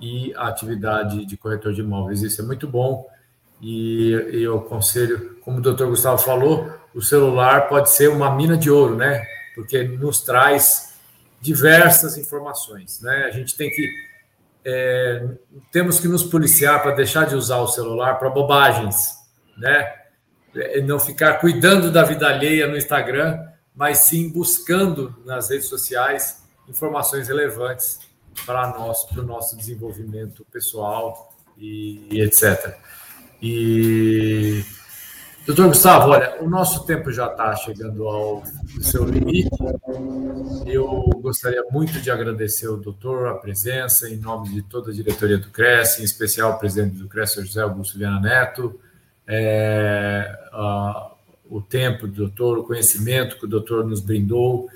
e 0.00 0.34
a 0.34 0.48
atividade 0.48 1.24
de 1.24 1.36
corretor 1.36 1.72
de 1.72 1.80
imóveis. 1.80 2.22
Isso 2.22 2.40
é 2.40 2.44
muito 2.44 2.66
bom 2.66 3.06
e, 3.60 4.10
e 4.32 4.42
eu 4.42 4.58
aconselho, 4.58 5.36
como 5.42 5.58
o 5.58 5.60
doutor 5.60 5.88
Gustavo 5.88 6.18
falou, 6.18 6.70
o 6.94 7.00
celular 7.00 7.68
pode 7.68 7.90
ser 7.90 8.08
uma 8.08 8.34
mina 8.34 8.56
de 8.56 8.70
ouro, 8.70 8.96
né? 8.96 9.24
Porque 9.54 9.82
nos 9.84 10.20
traz 10.20 10.94
diversas 11.40 12.16
informações, 12.16 13.00
né? 13.00 13.24
A 13.24 13.30
gente 13.30 13.56
tem 13.56 13.70
que 13.70 13.90
é, 14.64 15.28
temos 15.70 16.00
que 16.00 16.08
nos 16.08 16.22
policiar 16.22 16.82
para 16.82 16.94
deixar 16.94 17.26
de 17.26 17.34
usar 17.34 17.58
o 17.58 17.68
celular 17.68 18.18
para 18.18 18.30
bobagens, 18.30 19.12
né? 19.58 19.92
não 20.84 20.98
ficar 20.98 21.34
cuidando 21.34 21.90
da 21.90 22.04
vida 22.04 22.28
alheia 22.28 22.66
no 22.66 22.76
Instagram, 22.76 23.44
mas 23.74 23.98
sim 23.98 24.30
buscando 24.30 25.14
nas 25.24 25.50
redes 25.50 25.66
sociais 25.66 26.42
informações 26.68 27.28
relevantes 27.28 27.98
para 28.44 28.68
nós, 28.78 29.04
para 29.04 29.20
o 29.20 29.26
nosso 29.26 29.56
desenvolvimento 29.56 30.44
pessoal 30.50 31.32
e, 31.56 32.08
e 32.10 32.20
etc. 32.20 32.76
E 33.42 34.64
Doutor 35.46 35.68
Gustavo, 35.68 36.10
olha, 36.10 36.42
o 36.42 36.48
nosso 36.48 36.86
tempo 36.86 37.12
já 37.12 37.26
está 37.26 37.54
chegando 37.54 38.08
ao 38.08 38.42
seu 38.80 39.04
limite. 39.04 39.50
Eu 40.64 41.10
gostaria 41.20 41.62
muito 41.70 42.00
de 42.00 42.10
agradecer 42.10 42.66
ao 42.66 42.78
doutor 42.78 43.28
a 43.28 43.34
presença, 43.34 44.08
em 44.08 44.16
nome 44.16 44.48
de 44.48 44.62
toda 44.62 44.90
a 44.90 44.94
diretoria 44.94 45.36
do 45.36 45.50
CRES, 45.50 46.00
em 46.00 46.02
especial 46.02 46.52
o 46.52 46.58
presidente 46.58 46.96
do 46.96 47.06
CRES, 47.08 47.34
José 47.34 47.60
Augusto 47.60 47.98
Viana 47.98 48.20
Neto, 48.20 48.80
é, 49.26 50.34
a, 50.50 51.12
o 51.50 51.60
tempo 51.60 52.06
do 52.06 52.14
doutor, 52.14 52.56
o 52.56 52.64
conhecimento 52.64 53.36
que 53.38 53.44
o 53.44 53.48
doutor 53.48 53.84
nos 53.84 54.00
brindou, 54.00 54.66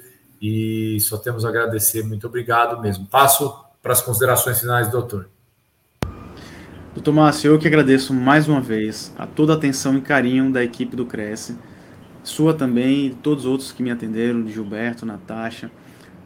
e 0.41 0.99
só 1.01 1.17
temos 1.17 1.45
a 1.45 1.49
agradecer. 1.49 2.03
Muito 2.05 2.27
obrigado 2.27 2.81
mesmo. 2.81 3.07
Passo 3.07 3.65
para 3.83 3.93
as 3.93 4.01
considerações 4.01 4.61
finais, 4.61 4.91
doutor. 4.91 5.29
Doutor 6.95 7.13
Márcio, 7.13 7.53
eu 7.53 7.59
que 7.59 7.69
agradeço 7.69 8.13
mais 8.13 8.49
uma 8.49 8.61
vez 8.61 9.15
a 9.17 9.27
toda 9.27 9.53
a 9.53 9.57
atenção 9.57 9.97
e 9.97 10.01
carinho 10.01 10.53
da 10.53 10.65
equipe 10.65 10.97
do 10.97 11.07
Cresce, 11.07 11.57
sua 12.25 12.53
também, 12.53 13.07
e 13.07 13.15
todos 13.15 13.45
os 13.45 13.51
outros 13.51 13.73
que 13.73 13.83
me 13.83 13.91
atenderam, 13.91 14.43
de 14.43 14.53
Gilberto, 14.53 15.07
Natasha, 15.07 15.71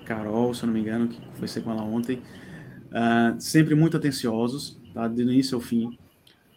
Carol, 0.07 0.55
se 0.55 0.63
eu 0.63 0.69
não 0.69 0.75
me 0.75 0.81
engano, 0.81 1.09
que 1.09 1.21
conversei 1.21 1.63
com 1.63 1.71
ela 1.71 1.83
ontem, 1.83 2.23
uh, 2.89 3.39
sempre 3.39 3.75
muito 3.75 3.97
atenciosos, 3.97 4.79
tá, 4.95 5.07
do 5.07 5.21
início 5.21 5.57
ao 5.57 5.61
fim. 5.61 5.97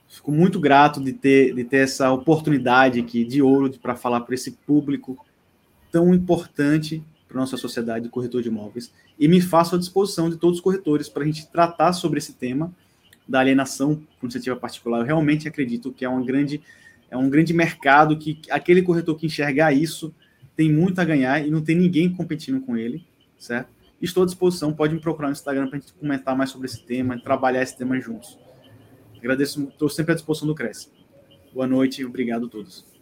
Fico 0.08 0.32
muito 0.32 0.60
grato 0.60 1.04
de 1.04 1.12
ter, 1.12 1.54
de 1.54 1.64
ter 1.64 1.78
essa 1.78 2.12
oportunidade 2.12 3.00
aqui 3.00 3.26
de 3.26 3.42
ouro 3.42 3.70
para 3.82 3.96
falar 3.96 4.22
para 4.22 4.36
esse 4.36 4.52
público 4.52 5.18
tão 5.92 6.14
importante 6.14 7.04
para 7.28 7.40
nossa 7.40 7.58
sociedade 7.58 8.06
de 8.06 8.12
corretor 8.12 8.42
de 8.42 8.50
imóveis 8.50 8.92
e 9.20 9.28
me 9.28 9.42
faço 9.42 9.76
à 9.76 9.78
disposição 9.78 10.30
de 10.30 10.38
todos 10.38 10.58
os 10.58 10.64
corretores 10.64 11.10
para 11.10 11.24
a 11.24 11.26
gente 11.26 11.48
tratar 11.48 11.94
sobre 11.94 12.20
esse 12.20 12.34
tema 12.34 12.74
da 13.28 13.40
alienação 13.40 13.96
por 14.20 14.26
iniciativa 14.26 14.56
particular. 14.56 15.00
Eu 15.00 15.06
realmente 15.06 15.48
acredito 15.48 15.92
que 15.92 16.06
é 16.06 16.10
um 16.10 16.24
grande, 16.24 16.62
é 17.10 17.18
um 17.18 17.30
grande 17.30 17.54
mercado 17.54 18.18
que 18.18 18.40
aquele 18.50 18.82
corretor 18.82 19.18
que 19.18 19.26
enxergar 19.26 19.74
isso 19.74 20.14
tem 20.56 20.72
muito 20.72 21.00
a 21.00 21.06
ganhar 21.06 21.46
e 21.46 21.50
não 21.50 21.62
tem 21.62 21.76
ninguém 21.76 22.10
competindo 22.10 22.62
com 22.62 22.78
ele, 22.78 23.06
certo? 23.38 23.70
Estou 24.02 24.24
à 24.24 24.26
disposição, 24.26 24.74
pode 24.74 24.94
me 24.94 25.00
procurar 25.00 25.30
no 25.30 25.34
Instagram 25.34 25.68
para 25.68 25.78
a 25.78 25.82
gente 25.82 25.94
comentar 25.94 26.36
mais 26.36 26.50
sobre 26.50 26.68
esse 26.68 26.82
tema 26.84 27.20
trabalhar 27.20 27.64
esse 27.64 27.78
tema 27.78 28.00
juntos. 28.00 28.38
Agradeço, 29.18 29.64
estou 29.64 29.90
sempre 29.90 30.12
à 30.12 30.16
disposição 30.16 30.48
do 30.48 30.54
Cresce. 30.54 30.90
Boa 31.54 31.66
noite 31.66 32.02
e 32.02 32.06
obrigado 32.06 32.46
a 32.46 32.50
todos. 32.50 32.95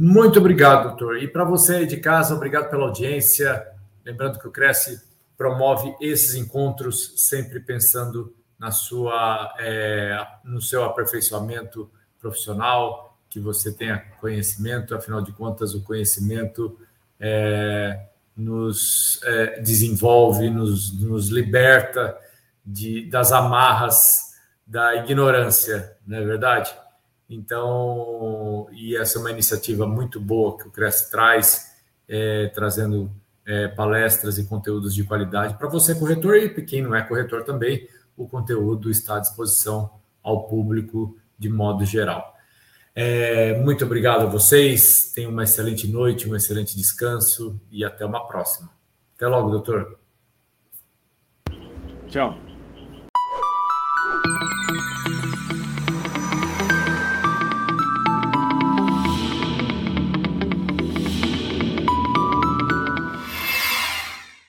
Muito 0.00 0.38
obrigado, 0.38 0.90
doutor. 0.90 1.20
E 1.20 1.26
para 1.26 1.42
você 1.42 1.84
de 1.84 1.96
casa, 1.96 2.32
obrigado 2.32 2.70
pela 2.70 2.84
audiência. 2.84 3.66
Lembrando 4.04 4.38
que 4.38 4.46
o 4.46 4.50
Cresce 4.52 5.02
promove 5.36 5.92
esses 6.00 6.36
encontros 6.36 7.14
sempre 7.16 7.58
pensando 7.58 8.32
na 8.56 8.70
sua, 8.70 9.52
é, 9.58 10.24
no 10.44 10.62
seu 10.62 10.84
aperfeiçoamento 10.84 11.90
profissional, 12.20 13.18
que 13.28 13.40
você 13.40 13.72
tenha 13.72 13.98
conhecimento, 14.20 14.94
afinal 14.94 15.20
de 15.20 15.32
contas, 15.32 15.74
o 15.74 15.82
conhecimento 15.82 16.78
é, 17.18 18.06
nos 18.36 19.20
é, 19.24 19.60
desenvolve, 19.60 20.48
nos, 20.48 20.96
nos 21.00 21.28
liberta 21.28 22.16
de, 22.64 23.10
das 23.10 23.32
amarras 23.32 24.28
da 24.64 24.94
ignorância, 24.94 25.96
não 26.06 26.18
é 26.18 26.24
verdade? 26.24 26.72
Então, 27.28 28.68
e 28.72 28.96
essa 28.96 29.18
é 29.18 29.20
uma 29.20 29.30
iniciativa 29.30 29.86
muito 29.86 30.18
boa 30.18 30.56
que 30.56 30.66
o 30.66 30.70
Cresce 30.70 31.10
traz, 31.10 31.76
é, 32.08 32.46
trazendo 32.54 33.10
é, 33.46 33.68
palestras 33.68 34.38
e 34.38 34.46
conteúdos 34.46 34.94
de 34.94 35.04
qualidade 35.04 35.58
para 35.58 35.68
você, 35.68 35.94
corretor, 35.94 36.36
e 36.36 36.48
quem 36.62 36.82
não 36.82 36.94
é 36.94 37.02
corretor 37.02 37.44
também, 37.44 37.86
o 38.16 38.26
conteúdo 38.26 38.90
está 38.90 39.16
à 39.16 39.20
disposição 39.20 39.90
ao 40.22 40.48
público 40.48 41.16
de 41.38 41.48
modo 41.48 41.84
geral. 41.84 42.34
É, 42.94 43.56
muito 43.60 43.84
obrigado 43.84 44.22
a 44.22 44.26
vocês, 44.26 45.12
tenham 45.14 45.30
uma 45.30 45.44
excelente 45.44 45.86
noite, 45.86 46.28
um 46.28 46.34
excelente 46.34 46.76
descanso 46.76 47.60
e 47.70 47.84
até 47.84 48.04
uma 48.04 48.26
próxima. 48.26 48.70
Até 49.14 49.26
logo, 49.26 49.50
doutor. 49.50 49.98
Tchau. 52.08 52.36